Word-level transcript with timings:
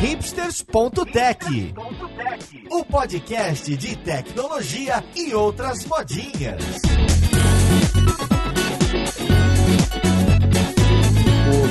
hipsters.tech, 0.00 1.74
o 2.70 2.82
podcast 2.86 3.76
de 3.76 3.96
tecnologia 3.96 5.04
e 5.14 5.34
outras 5.34 5.84
modinhas. 5.84 6.62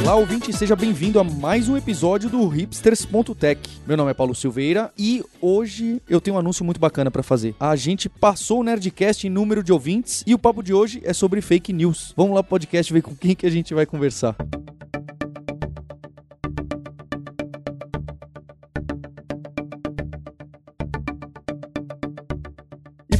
Olá, 0.03 0.13
ouvinte, 0.13 0.53
seja 0.53 0.75
bem-vindo 0.75 1.19
a 1.19 1.23
mais 1.23 1.67
um 1.67 1.75
episódio 1.75 2.29
do 2.29 2.47
hipsters.tech. 2.47 3.67
Meu 3.87 3.97
nome 3.97 4.11
é 4.11 4.13
Paulo 4.13 4.35
Silveira 4.35 4.93
e 4.95 5.23
hoje 5.41 5.99
eu 6.07 6.21
tenho 6.21 6.35
um 6.35 6.39
anúncio 6.39 6.63
muito 6.63 6.79
bacana 6.79 7.09
para 7.09 7.23
fazer. 7.23 7.55
A 7.59 7.75
gente 7.75 8.07
passou 8.07 8.59
o 8.59 8.63
Nerdcast 8.63 9.25
em 9.25 9.29
número 9.31 9.63
de 9.63 9.73
ouvintes 9.73 10.23
e 10.27 10.35
o 10.35 10.39
papo 10.39 10.61
de 10.61 10.71
hoje 10.71 11.01
é 11.03 11.13
sobre 11.13 11.41
fake 11.41 11.73
news. 11.73 12.13
Vamos 12.15 12.35
lá 12.35 12.43
pro 12.43 12.51
podcast 12.51 12.93
ver 12.93 13.01
com 13.01 13.15
quem 13.15 13.35
que 13.35 13.47
a 13.47 13.51
gente 13.51 13.73
vai 13.73 13.87
conversar. 13.87 14.35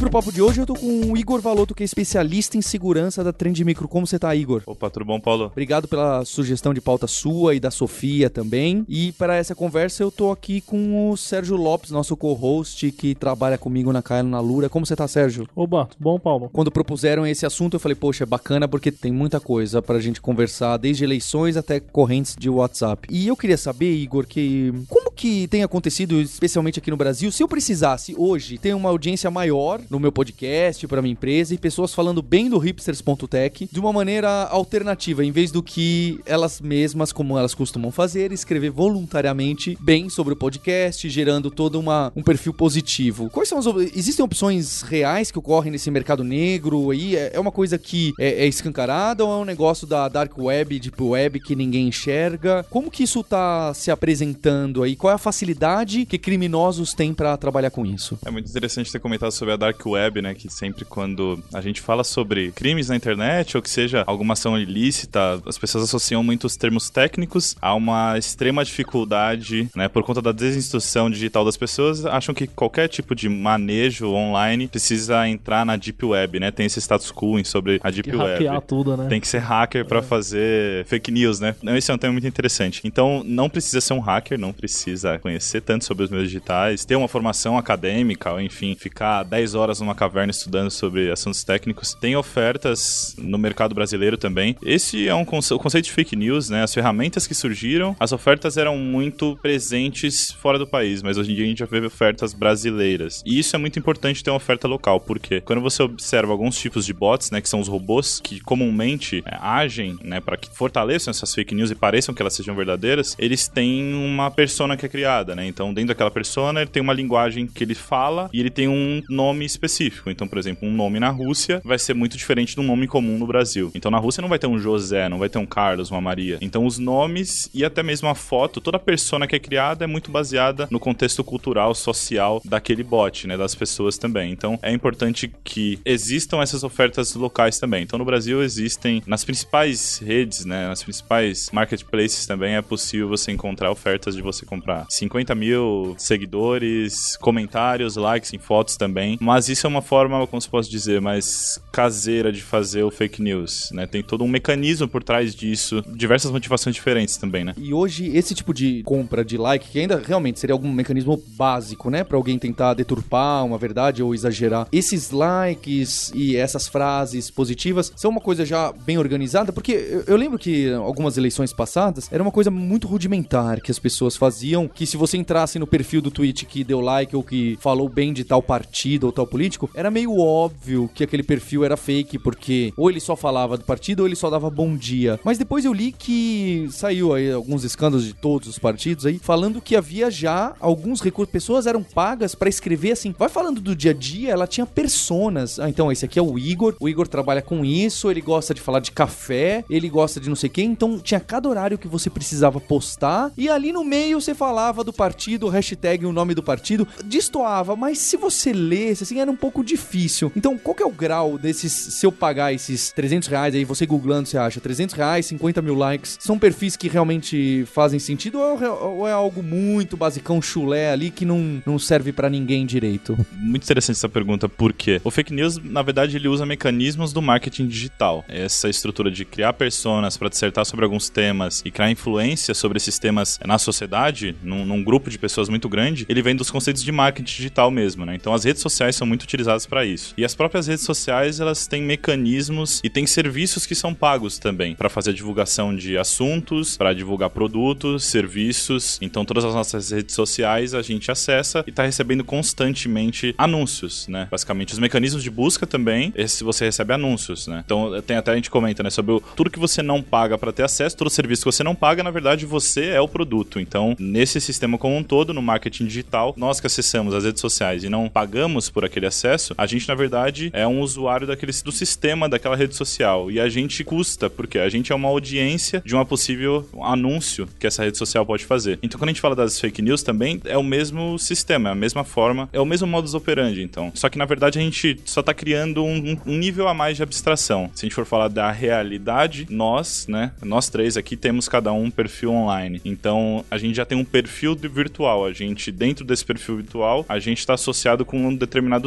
Pro 0.00 0.08
papo 0.10 0.32
de 0.32 0.40
hoje 0.40 0.58
eu 0.58 0.64
tô 0.64 0.72
com 0.72 1.12
o 1.12 1.16
Igor 1.16 1.42
Valoto, 1.42 1.74
que 1.74 1.82
é 1.82 1.84
especialista 1.84 2.56
em 2.56 2.62
segurança 2.62 3.22
da 3.22 3.34
Trend 3.34 3.62
Micro. 3.62 3.86
Como 3.86 4.06
você 4.06 4.18
tá, 4.18 4.34
Igor? 4.34 4.62
Opa, 4.64 4.88
tudo 4.88 5.04
bom, 5.04 5.20
Paulo? 5.20 5.44
Obrigado 5.52 5.86
pela 5.86 6.24
sugestão 6.24 6.72
de 6.72 6.80
pauta 6.80 7.06
sua 7.06 7.54
e 7.54 7.60
da 7.60 7.70
Sofia 7.70 8.30
também. 8.30 8.82
E 8.88 9.12
para 9.12 9.36
essa 9.36 9.54
conversa 9.54 10.02
eu 10.02 10.10
tô 10.10 10.30
aqui 10.30 10.62
com 10.62 11.10
o 11.10 11.18
Sérgio 11.18 11.54
Lopes, 11.54 11.90
nosso 11.90 12.16
co-host, 12.16 12.90
que 12.92 13.14
trabalha 13.14 13.58
comigo 13.58 13.92
na 13.92 14.00
Caio 14.00 14.24
na 14.24 14.40
Lura. 14.40 14.70
Como 14.70 14.86
você 14.86 14.96
tá, 14.96 15.06
Sérgio? 15.06 15.46
Oba, 15.54 15.84
tudo 15.84 16.02
bom, 16.02 16.18
Paulo? 16.18 16.48
Quando 16.50 16.70
propuseram 16.70 17.26
esse 17.26 17.44
assunto, 17.44 17.74
eu 17.74 17.80
falei, 17.80 17.94
poxa, 17.94 18.24
é 18.24 18.26
bacana 18.26 18.66
porque 18.66 18.90
tem 18.90 19.12
muita 19.12 19.38
coisa 19.38 19.82
pra 19.82 20.00
gente 20.00 20.18
conversar, 20.18 20.78
desde 20.78 21.04
eleições 21.04 21.58
até 21.58 21.78
correntes 21.78 22.36
de 22.38 22.48
WhatsApp. 22.48 23.06
E 23.10 23.28
eu 23.28 23.36
queria 23.36 23.58
saber, 23.58 23.94
Igor, 23.96 24.26
que 24.26 24.72
como 24.88 25.10
que 25.10 25.46
tem 25.48 25.62
acontecido, 25.62 26.18
especialmente 26.22 26.78
aqui 26.78 26.90
no 26.90 26.96
Brasil, 26.96 27.30
se 27.30 27.42
eu 27.42 27.48
precisasse 27.48 28.14
hoje 28.16 28.56
ter 28.56 28.74
uma 28.74 28.88
audiência 28.88 29.30
maior 29.30 29.78
no 29.90 29.98
meu 29.98 30.12
podcast, 30.12 30.86
para 30.86 31.02
minha 31.02 31.12
empresa 31.12 31.52
e 31.52 31.58
pessoas 31.58 31.92
falando 31.92 32.22
bem 32.22 32.48
do 32.48 32.58
hipsters.tech 32.58 33.68
de 33.70 33.80
uma 33.80 33.92
maneira 33.92 34.44
alternativa, 34.44 35.24
em 35.24 35.32
vez 35.32 35.50
do 35.50 35.62
que 35.62 36.20
elas 36.24 36.60
mesmas, 36.60 37.12
como 37.12 37.36
elas 37.36 37.54
costumam 37.54 37.90
fazer, 37.90 38.30
escrever 38.30 38.70
voluntariamente 38.70 39.76
bem 39.80 40.08
sobre 40.08 40.34
o 40.34 40.36
podcast, 40.36 41.08
gerando 41.10 41.50
todo 41.50 41.80
uma, 41.80 42.12
um 42.14 42.22
perfil 42.22 42.54
positivo. 42.54 43.28
Quais 43.30 43.48
são 43.48 43.58
as 43.58 43.66
existem 43.96 44.24
opções 44.24 44.82
reais 44.82 45.30
que 45.30 45.38
ocorrem 45.38 45.72
nesse 45.72 45.90
mercado 45.90 46.22
negro 46.22 46.90
aí? 46.90 47.16
É, 47.16 47.32
é 47.34 47.40
uma 47.40 47.50
coisa 47.50 47.76
que 47.76 48.12
é, 48.18 48.44
é 48.44 48.46
escancarada 48.46 49.24
ou 49.24 49.32
é 49.32 49.42
um 49.42 49.44
negócio 49.44 49.86
da 49.86 50.08
dark 50.08 50.38
web, 50.38 50.78
deep 50.78 51.02
web 51.02 51.40
que 51.40 51.56
ninguém 51.56 51.88
enxerga? 51.88 52.64
Como 52.70 52.90
que 52.90 53.02
isso 53.02 53.24
tá 53.24 53.74
se 53.74 53.90
apresentando 53.90 54.84
aí? 54.84 54.94
Qual 54.94 55.10
é 55.10 55.14
a 55.14 55.18
facilidade 55.18 56.06
que 56.06 56.18
criminosos 56.18 56.94
têm 56.94 57.12
para 57.12 57.36
trabalhar 57.36 57.70
com 57.70 57.84
isso? 57.84 58.16
É 58.24 58.30
muito 58.30 58.48
interessante 58.48 58.92
ter 58.92 59.00
comentado 59.00 59.32
sobre 59.32 59.54
a 59.54 59.56
dark 59.56 59.79
web, 59.88 60.22
né? 60.22 60.34
Que 60.34 60.52
sempre 60.52 60.84
quando 60.84 61.42
a 61.52 61.60
gente 61.60 61.80
fala 61.80 62.04
sobre 62.04 62.52
crimes 62.52 62.88
na 62.88 62.96
internet 62.96 63.56
ou 63.56 63.62
que 63.62 63.70
seja 63.70 64.04
alguma 64.06 64.34
ação 64.34 64.58
ilícita, 64.58 65.40
as 65.46 65.58
pessoas 65.58 65.84
associam 65.84 66.22
muitos 66.22 66.56
termos 66.56 66.90
técnicos 66.90 67.56
a 67.60 67.74
uma 67.74 68.18
extrema 68.18 68.64
dificuldade, 68.64 69.68
né? 69.74 69.88
Por 69.88 70.02
conta 70.02 70.22
da 70.22 70.32
desinstrução 70.32 71.10
digital 71.10 71.44
das 71.44 71.56
pessoas, 71.56 72.04
acham 72.04 72.34
que 72.34 72.46
qualquer 72.46 72.88
tipo 72.88 73.14
de 73.14 73.28
manejo 73.28 74.08
online 74.08 74.68
precisa 74.68 75.28
entrar 75.28 75.64
na 75.64 75.76
deep 75.76 76.04
web, 76.04 76.40
né? 76.40 76.50
Tem 76.50 76.66
esse 76.66 76.80
status 76.80 77.12
quo 77.12 77.30
sobre 77.44 77.80
a 77.82 77.90
deep 77.90 78.10
que 78.10 78.16
web. 78.16 78.44
Tudo, 78.66 78.96
né? 78.96 79.06
Tem 79.08 79.20
que 79.20 79.28
ser 79.28 79.38
hacker 79.38 79.84
para 79.84 80.00
é. 80.00 80.02
fazer 80.02 80.84
fake 80.86 81.10
news, 81.10 81.40
né? 81.40 81.54
Esse 81.76 81.90
é 81.90 81.94
um 81.94 81.98
tema 81.98 82.12
muito 82.12 82.26
interessante. 82.26 82.80
Então, 82.84 83.22
não 83.24 83.48
precisa 83.48 83.80
ser 83.80 83.92
um 83.92 84.00
hacker, 84.00 84.38
não 84.38 84.52
precisa 84.52 85.18
conhecer 85.18 85.60
tanto 85.60 85.84
sobre 85.84 86.04
os 86.04 86.10
meios 86.10 86.26
digitais, 86.26 86.84
ter 86.84 86.96
uma 86.96 87.08
formação 87.08 87.56
acadêmica, 87.56 88.32
ou 88.32 88.40
enfim, 88.40 88.74
ficar 88.74 89.22
10 89.22 89.54
horas 89.54 89.69
numa 89.78 89.94
caverna 89.94 90.30
estudando 90.30 90.70
sobre 90.70 91.10
assuntos 91.10 91.44
técnicos. 91.44 91.94
Tem 91.94 92.16
ofertas 92.16 93.14
no 93.18 93.38
mercado 93.38 93.74
brasileiro 93.74 94.16
também. 94.16 94.56
Esse 94.62 95.06
é 95.06 95.14
um 95.14 95.24
conce 95.24 95.52
o 95.54 95.58
conceito 95.58 95.84
de 95.84 95.92
fake 95.92 96.16
news, 96.16 96.48
né? 96.50 96.62
As 96.62 96.74
ferramentas 96.74 97.26
que 97.26 97.34
surgiram, 97.34 97.94
as 98.00 98.12
ofertas 98.12 98.56
eram 98.56 98.76
muito 98.76 99.38
presentes 99.40 100.32
fora 100.32 100.58
do 100.58 100.66
país, 100.66 101.02
mas 101.02 101.16
hoje 101.16 101.32
em 101.32 101.34
dia 101.34 101.44
a 101.44 101.48
gente 101.48 101.58
já 101.58 101.66
vê 101.66 101.80
ofertas 101.80 102.34
brasileiras. 102.34 103.22
E 103.24 103.38
isso 103.38 103.54
é 103.54 103.58
muito 103.58 103.78
importante 103.78 104.22
ter 104.22 104.30
uma 104.30 104.36
oferta 104.36 104.66
local, 104.66 105.00
porque 105.00 105.40
quando 105.40 105.60
você 105.60 105.82
observa 105.82 106.32
alguns 106.32 106.58
tipos 106.58 106.84
de 106.84 106.92
bots, 106.92 107.30
né, 107.30 107.40
que 107.40 107.48
são 107.48 107.60
os 107.60 107.68
robôs 107.68 108.20
que 108.20 108.40
comumente 108.40 109.22
é, 109.26 109.36
agem, 109.40 109.98
né, 110.02 110.20
para 110.20 110.36
que 110.36 110.48
fortaleçam 110.50 111.10
essas 111.10 111.34
fake 111.34 111.54
news 111.54 111.70
e 111.70 111.74
pareçam 111.74 112.14
que 112.14 112.22
elas 112.22 112.34
sejam 112.34 112.54
verdadeiras, 112.54 113.16
eles 113.18 113.48
têm 113.48 113.94
uma 113.94 114.30
persona 114.30 114.76
que 114.76 114.86
é 114.86 114.88
criada, 114.88 115.34
né? 115.34 115.46
Então, 115.46 115.72
dentro 115.72 115.88
daquela 115.88 116.10
persona, 116.10 116.60
ele 116.60 116.70
tem 116.70 116.82
uma 116.82 116.92
linguagem 116.92 117.46
que 117.46 117.64
ele 117.64 117.74
fala 117.74 118.28
e 118.32 118.40
ele 118.40 118.50
tem 118.50 118.68
um 118.68 119.02
nome 119.08 119.44
específico 119.44 119.59
específico. 119.60 120.10
Então, 120.10 120.26
por 120.26 120.38
exemplo, 120.38 120.66
um 120.66 120.72
nome 120.72 120.98
na 120.98 121.10
Rússia 121.10 121.60
vai 121.64 121.78
ser 121.78 121.94
muito 121.94 122.16
diferente 122.16 122.54
de 122.54 122.60
um 122.60 122.64
nome 122.64 122.86
comum 122.86 123.18
no 123.18 123.26
Brasil. 123.26 123.70
Então, 123.74 123.90
na 123.90 123.98
Rússia 123.98 124.22
não 124.22 124.28
vai 124.28 124.38
ter 124.38 124.46
um 124.46 124.58
José, 124.58 125.08
não 125.08 125.18
vai 125.18 125.28
ter 125.28 125.38
um 125.38 125.46
Carlos, 125.46 125.90
uma 125.90 126.00
Maria. 126.00 126.38
Então, 126.40 126.64
os 126.64 126.78
nomes 126.78 127.50
e 127.52 127.64
até 127.64 127.82
mesmo 127.82 128.08
a 128.08 128.14
foto, 128.14 128.60
toda 128.60 128.78
persona 128.78 129.26
que 129.26 129.36
é 129.36 129.38
criada 129.38 129.84
é 129.84 129.86
muito 129.86 130.10
baseada 130.10 130.66
no 130.70 130.80
contexto 130.80 131.22
cultural, 131.22 131.74
social 131.74 132.40
daquele 132.44 132.82
bot, 132.82 133.26
né, 133.26 133.36
das 133.36 133.54
pessoas 133.54 133.98
também. 133.98 134.32
Então, 134.32 134.58
é 134.62 134.72
importante 134.72 135.30
que 135.44 135.78
existam 135.84 136.40
essas 136.40 136.64
ofertas 136.64 137.14
locais 137.14 137.58
também. 137.58 137.82
Então, 137.82 137.98
no 137.98 138.04
Brasil 138.04 138.42
existem 138.42 139.02
nas 139.06 139.24
principais 139.24 139.98
redes, 139.98 140.44
né, 140.44 140.68
nas 140.68 140.82
principais 140.82 141.50
marketplaces 141.52 142.26
também 142.26 142.54
é 142.54 142.62
possível 142.62 143.08
você 143.08 143.32
encontrar 143.32 143.70
ofertas 143.70 144.14
de 144.14 144.22
você 144.22 144.46
comprar 144.46 144.86
50 144.88 145.34
mil 145.34 145.94
seguidores, 145.98 147.16
comentários, 147.18 147.96
likes 147.96 148.32
em 148.32 148.38
fotos 148.38 148.76
também. 148.76 149.18
Mas 149.20 149.49
isso 149.50 149.66
é 149.66 149.68
uma 149.68 149.82
forma, 149.82 150.26
como 150.26 150.40
se 150.40 150.48
posso 150.48 150.70
dizer, 150.70 151.00
mais 151.00 151.60
caseira 151.72 152.32
de 152.32 152.42
fazer 152.42 152.82
o 152.82 152.90
fake 152.90 153.22
news, 153.22 153.70
né? 153.72 153.86
Tem 153.86 154.02
todo 154.02 154.24
um 154.24 154.28
mecanismo 154.28 154.88
por 154.88 155.02
trás 155.02 155.34
disso, 155.34 155.82
diversas 155.94 156.30
motivações 156.30 156.74
diferentes 156.74 157.16
também, 157.16 157.44
né? 157.44 157.54
E 157.56 157.72
hoje 157.72 158.10
esse 158.16 158.34
tipo 158.34 158.54
de 158.54 158.82
compra 158.84 159.24
de 159.24 159.36
like, 159.36 159.68
que 159.68 159.78
ainda 159.78 160.02
realmente 160.04 160.38
seria 160.38 160.54
algum 160.54 160.72
mecanismo 160.72 161.22
básico, 161.36 161.90
né, 161.90 162.04
para 162.04 162.16
alguém 162.16 162.38
tentar 162.38 162.74
deturpar 162.74 163.44
uma 163.44 163.58
verdade 163.58 164.02
ou 164.02 164.14
exagerar. 164.14 164.68
Esses 164.72 165.10
likes 165.10 166.12
e 166.14 166.36
essas 166.36 166.68
frases 166.68 167.30
positivas 167.30 167.92
são 167.96 168.10
uma 168.10 168.20
coisa 168.20 168.44
já 168.44 168.72
bem 168.72 168.98
organizada, 168.98 169.52
porque 169.52 169.72
eu, 169.72 170.04
eu 170.06 170.16
lembro 170.16 170.38
que 170.38 170.70
algumas 170.72 171.16
eleições 171.16 171.52
passadas 171.52 172.08
era 172.12 172.22
uma 172.22 172.32
coisa 172.32 172.50
muito 172.50 172.86
rudimentar 172.86 173.60
que 173.60 173.70
as 173.70 173.78
pessoas 173.78 174.16
faziam, 174.16 174.68
que 174.68 174.86
se 174.86 174.96
você 174.96 175.16
entrasse 175.16 175.58
no 175.58 175.66
perfil 175.66 176.00
do 176.00 176.10
tweet 176.10 176.46
que 176.46 176.64
deu 176.64 176.80
like 176.80 177.14
ou 177.14 177.22
que 177.22 177.58
falou 177.60 177.88
bem 177.88 178.12
de 178.12 178.24
tal 178.24 178.42
partido 178.42 179.04
ou 179.04 179.12
tal 179.12 179.26
político 179.26 179.39
político, 179.40 179.70
era 179.72 179.90
meio 179.90 180.18
óbvio 180.18 180.90
que 180.94 181.02
aquele 181.02 181.22
perfil 181.22 181.64
era 181.64 181.74
fake, 181.74 182.18
porque 182.18 182.74
ou 182.76 182.90
ele 182.90 183.00
só 183.00 183.16
falava 183.16 183.56
do 183.56 183.64
partido 183.64 184.00
ou 184.00 184.06
ele 184.06 184.14
só 184.14 184.28
dava 184.28 184.50
bom 184.50 184.76
dia. 184.76 185.18
Mas 185.24 185.38
depois 185.38 185.64
eu 185.64 185.72
li 185.72 185.92
que 185.92 186.68
saiu 186.70 187.14
aí 187.14 187.32
alguns 187.32 187.64
escândalos 187.64 188.04
de 188.04 188.12
todos 188.12 188.48
os 188.48 188.58
partidos 188.58 189.06
aí, 189.06 189.18
falando 189.18 189.62
que 189.62 189.74
havia 189.74 190.10
já 190.10 190.54
alguns 190.60 191.00
recursos, 191.00 191.32
pessoas 191.32 191.66
eram 191.66 191.82
pagas 191.82 192.34
para 192.34 192.50
escrever 192.50 192.92
assim, 192.92 193.14
vai 193.18 193.30
falando 193.30 193.62
do 193.62 193.74
dia 193.74 193.92
a 193.92 193.94
dia, 193.94 194.30
ela 194.30 194.46
tinha 194.46 194.66
personas. 194.66 195.58
Ah, 195.58 195.70
então 195.70 195.90
esse 195.90 196.04
aqui 196.04 196.18
é 196.18 196.22
o 196.22 196.38
Igor, 196.38 196.76
o 196.78 196.86
Igor 196.86 197.08
trabalha 197.08 197.40
com 197.40 197.64
isso, 197.64 198.10
ele 198.10 198.20
gosta 198.20 198.52
de 198.52 198.60
falar 198.60 198.80
de 198.80 198.92
café, 198.92 199.64
ele 199.70 199.88
gosta 199.88 200.20
de 200.20 200.28
não 200.28 200.36
sei 200.36 200.50
quem, 200.50 200.70
então 200.70 200.98
tinha 200.98 201.18
cada 201.18 201.48
horário 201.48 201.78
que 201.78 201.88
você 201.88 202.10
precisava 202.10 202.60
postar, 202.60 203.32
e 203.38 203.48
ali 203.48 203.72
no 203.72 203.84
meio 203.84 204.20
você 204.20 204.34
falava 204.34 204.84
do 204.84 204.92
partido, 204.92 205.46
o 205.46 205.48
hashtag, 205.48 206.04
o 206.04 206.12
nome 206.12 206.34
do 206.34 206.42
partido, 206.42 206.86
destoava, 207.06 207.74
mas 207.74 207.96
se 207.96 208.18
você 208.18 208.52
lesse, 208.52 209.04
assim, 209.04 209.18
era 209.18 209.29
era 209.30 209.32
um 209.32 209.36
pouco 209.36 209.62
difícil. 209.62 210.32
Então, 210.36 210.58
qual 210.58 210.74
que 210.74 210.82
é 210.82 210.86
o 210.86 210.90
grau 210.90 211.38
desses, 211.38 211.72
se 211.72 212.04
eu 212.04 212.10
pagar 212.10 212.52
esses 212.52 212.92
300 212.92 213.28
reais 213.28 213.54
aí, 213.54 213.64
você 213.64 213.86
googlando, 213.86 214.28
você 214.28 214.36
acha 214.36 214.60
300 214.60 214.94
reais, 214.94 215.26
50 215.26 215.62
mil 215.62 215.74
likes, 215.74 216.18
são 216.20 216.38
perfis 216.38 216.76
que 216.76 216.88
realmente 216.88 217.64
fazem 217.72 217.98
sentido 217.98 218.38
ou 218.38 218.62
é, 218.62 218.70
ou 218.70 219.08
é 219.08 219.12
algo 219.12 219.42
muito 219.42 219.96
basicão, 219.96 220.42
chulé 220.42 220.90
ali, 220.90 221.10
que 221.10 221.24
não, 221.24 221.62
não 221.64 221.78
serve 221.78 222.12
para 222.12 222.28
ninguém 222.28 222.66
direito? 222.66 223.16
Muito 223.32 223.62
interessante 223.62 223.96
essa 223.96 224.08
pergunta, 224.08 224.48
por 224.48 224.72
quê? 224.72 225.00
O 225.04 225.10
fake 225.10 225.32
news, 225.32 225.58
na 225.58 225.82
verdade, 225.82 226.16
ele 226.16 226.28
usa 226.28 226.44
mecanismos 226.44 227.12
do 227.12 227.22
marketing 227.22 227.66
digital. 227.66 228.24
Essa 228.28 228.68
estrutura 228.68 229.10
de 229.10 229.24
criar 229.24 229.52
personas 229.52 230.16
para 230.16 230.28
dissertar 230.28 230.64
sobre 230.64 230.84
alguns 230.84 231.08
temas 231.08 231.62
e 231.64 231.70
criar 231.70 231.90
influência 231.90 232.54
sobre 232.54 232.78
esses 232.78 232.98
temas 232.98 233.38
na 233.44 233.58
sociedade, 233.58 234.34
num, 234.42 234.64
num 234.64 234.82
grupo 234.82 235.08
de 235.10 235.18
pessoas 235.18 235.48
muito 235.48 235.68
grande, 235.68 236.06
ele 236.08 236.22
vem 236.22 236.34
dos 236.34 236.50
conceitos 236.50 236.82
de 236.82 236.90
marketing 236.90 237.30
digital 237.30 237.70
mesmo, 237.70 238.04
né? 238.04 238.14
Então, 238.14 238.34
as 238.34 238.44
redes 238.44 238.62
sociais 238.62 238.96
são 238.96 239.06
muito 239.10 239.24
utilizadas 239.24 239.66
para 239.66 239.84
isso. 239.84 240.14
E 240.16 240.24
as 240.24 240.34
próprias 240.34 240.68
redes 240.68 240.84
sociais, 240.84 241.40
elas 241.40 241.66
têm 241.66 241.82
mecanismos 241.82 242.80
e 242.84 242.88
têm 242.88 243.06
serviços 243.06 243.66
que 243.66 243.74
são 243.74 243.92
pagos 243.92 244.38
também 244.38 244.74
para 244.74 244.88
fazer 244.88 245.10
a 245.10 245.12
divulgação 245.12 245.74
de 245.74 245.98
assuntos, 245.98 246.76
para 246.76 246.94
divulgar 246.94 247.30
produtos, 247.30 248.04
serviços. 248.04 248.98
Então 249.02 249.24
todas 249.24 249.44
as 249.44 249.54
nossas 249.54 249.90
redes 249.90 250.14
sociais 250.14 250.74
a 250.74 250.82
gente 250.82 251.10
acessa 251.10 251.64
e 251.66 251.70
está 251.70 251.82
recebendo 251.82 252.22
constantemente 252.22 253.34
anúncios, 253.36 254.06
né? 254.06 254.28
Basicamente 254.30 254.72
os 254.72 254.78
mecanismos 254.78 255.22
de 255.22 255.30
busca 255.30 255.66
também, 255.66 256.12
esse 256.14 256.44
você 256.44 256.66
recebe 256.66 256.92
anúncios, 256.92 257.48
né? 257.48 257.62
Então 257.64 258.00
tem 258.02 258.16
até 258.16 258.30
a 258.30 258.36
gente 258.36 258.50
comenta, 258.50 258.82
né, 258.82 258.90
sobre 258.90 259.12
o, 259.12 259.20
tudo 259.34 259.50
que 259.50 259.58
você 259.58 259.82
não 259.82 260.00
paga 260.00 260.38
para 260.38 260.52
ter 260.52 260.62
acesso, 260.62 260.96
todo 260.96 261.10
serviço 261.10 261.42
que 261.42 261.52
você 261.52 261.64
não 261.64 261.74
paga, 261.74 262.02
na 262.02 262.10
verdade 262.10 262.46
você 262.46 262.86
é 262.86 263.00
o 263.00 263.08
produto. 263.08 263.58
Então, 263.58 263.96
nesse 263.98 264.40
sistema 264.40 264.78
como 264.78 264.96
um 264.96 265.02
todo, 265.02 265.34
no 265.34 265.42
marketing 265.42 265.86
digital, 265.86 266.34
nós 266.36 266.60
que 266.60 266.66
acessamos 266.66 267.14
as 267.14 267.24
redes 267.24 267.40
sociais 267.40 267.82
e 267.84 267.88
não 267.88 268.08
pagamos 268.08 268.70
por 268.70 268.84
aquele 268.84 268.99
acesso, 269.06 269.54
a 269.58 269.66
gente, 269.66 269.88
na 269.88 269.94
verdade, 269.94 270.50
é 270.52 270.66
um 270.66 270.80
usuário 270.80 271.26
daquele, 271.26 271.52
do 271.64 271.72
sistema 271.72 272.28
daquela 272.28 272.56
rede 272.56 272.74
social. 272.74 273.30
E 273.30 273.40
a 273.40 273.48
gente 273.48 273.82
custa, 273.84 274.30
porque 274.30 274.58
a 274.58 274.68
gente 274.68 274.92
é 274.92 274.94
uma 274.94 275.08
audiência 275.08 275.82
de 275.84 275.94
uma 275.94 276.04
possível 276.04 276.68
anúncio 276.82 277.48
que 277.58 277.66
essa 277.66 277.84
rede 277.84 277.98
social 277.98 278.24
pode 278.24 278.44
fazer. 278.44 278.78
Então, 278.82 278.98
quando 278.98 279.08
a 279.08 279.12
gente 279.12 279.20
fala 279.20 279.34
das 279.34 279.60
fake 279.60 279.82
news 279.82 280.02
também, 280.02 280.40
é 280.44 280.56
o 280.56 280.62
mesmo 280.62 281.18
sistema, 281.18 281.70
é 281.70 281.72
a 281.72 281.76
mesma 281.76 282.04
forma, 282.04 282.48
é 282.52 282.60
o 282.60 282.64
mesmo 282.64 282.86
modus 282.86 283.14
operandi, 283.14 283.62
então. 283.62 283.90
Só 283.94 284.08
que, 284.08 284.18
na 284.18 284.24
verdade, 284.24 284.58
a 284.58 284.62
gente 284.62 285.00
só 285.04 285.22
tá 285.22 285.34
criando 285.34 285.84
um, 285.84 286.16
um 286.24 286.36
nível 286.36 286.68
a 286.68 286.74
mais 286.74 286.96
de 286.96 287.02
abstração. 287.02 287.70
Se 287.74 287.84
a 287.84 287.86
gente 287.88 287.94
for 287.94 288.06
falar 288.06 288.28
da 288.28 288.50
realidade, 288.50 289.46
nós, 289.50 290.06
né, 290.06 290.32
nós 290.42 290.68
três 290.68 290.96
aqui 290.96 291.16
temos 291.16 291.48
cada 291.48 291.72
um 291.72 291.80
um 291.80 291.90
perfil 291.90 292.32
online. 292.32 292.80
Então, 292.84 293.44
a 293.50 293.58
gente 293.58 293.74
já 293.74 293.84
tem 293.84 293.96
um 293.96 294.04
perfil 294.04 294.54
virtual. 294.54 295.24
A 295.24 295.32
gente, 295.32 295.72
dentro 295.72 296.04
desse 296.04 296.24
perfil 296.24 296.56
virtual, 296.56 297.04
a 297.08 297.18
gente 297.18 297.38
está 297.38 297.54
associado 297.54 298.04
com 298.04 298.26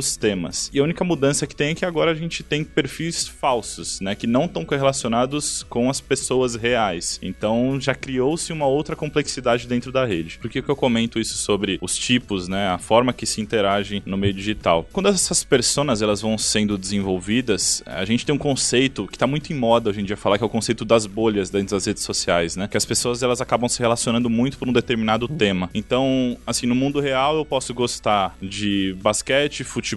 determinados 0.03 0.17
temas. 0.17 0.69
E 0.73 0.79
a 0.79 0.83
única 0.83 1.03
mudança 1.03 1.47
que 1.47 1.55
tem 1.55 1.69
é 1.69 1.75
que 1.75 1.85
agora 1.85 2.11
a 2.11 2.15
gente 2.15 2.43
tem 2.43 2.63
perfis 2.63 3.27
falsos, 3.27 4.01
né, 4.01 4.15
que 4.15 4.27
não 4.27 4.45
estão 4.45 4.65
correlacionados 4.65 5.63
com 5.63 5.89
as 5.89 6.01
pessoas 6.01 6.55
reais. 6.55 7.19
Então, 7.21 7.79
já 7.79 7.95
criou-se 7.95 8.51
uma 8.51 8.65
outra 8.65 8.95
complexidade 8.95 9.67
dentro 9.67 9.91
da 9.91 10.05
rede. 10.05 10.37
Por 10.39 10.49
que, 10.49 10.61
que 10.61 10.69
eu 10.69 10.75
comento 10.75 11.19
isso 11.19 11.37
sobre 11.37 11.77
os 11.81 11.97
tipos, 11.97 12.47
né, 12.47 12.67
a 12.69 12.77
forma 12.77 13.13
que 13.13 13.25
se 13.25 13.41
interagem 13.41 14.01
no 14.05 14.17
meio 14.17 14.33
digital? 14.33 14.87
Quando 14.91 15.09
essas 15.09 15.43
personas 15.43 16.01
elas 16.01 16.21
vão 16.21 16.37
sendo 16.37 16.77
desenvolvidas, 16.77 17.83
a 17.85 18.05
gente 18.05 18.25
tem 18.25 18.35
um 18.35 18.39
conceito 18.39 19.07
que 19.07 19.15
está 19.15 19.27
muito 19.27 19.51
em 19.51 19.55
moda 19.55 19.89
hoje 19.89 20.01
em 20.01 20.05
dia 20.05 20.17
falar 20.17 20.37
que 20.37 20.43
é 20.43 20.47
o 20.47 20.49
conceito 20.49 20.83
das 20.83 21.05
bolhas 21.05 21.49
dentro 21.49 21.75
das 21.75 21.85
redes 21.85 22.03
sociais, 22.03 22.55
né? 22.55 22.67
Que 22.67 22.77
as 22.77 22.85
pessoas 22.85 23.23
elas 23.23 23.41
acabam 23.41 23.69
se 23.69 23.79
relacionando 23.79 24.29
muito 24.29 24.57
por 24.57 24.67
um 24.67 24.73
determinado 24.73 25.27
tema. 25.27 25.69
Então, 25.73 26.37
assim, 26.45 26.65
no 26.65 26.75
mundo 26.75 26.99
real 26.99 27.37
eu 27.37 27.45
posso 27.45 27.73
gostar 27.73 28.35
de 28.41 28.95
basquete, 29.01 29.63
futebol, 29.63 29.92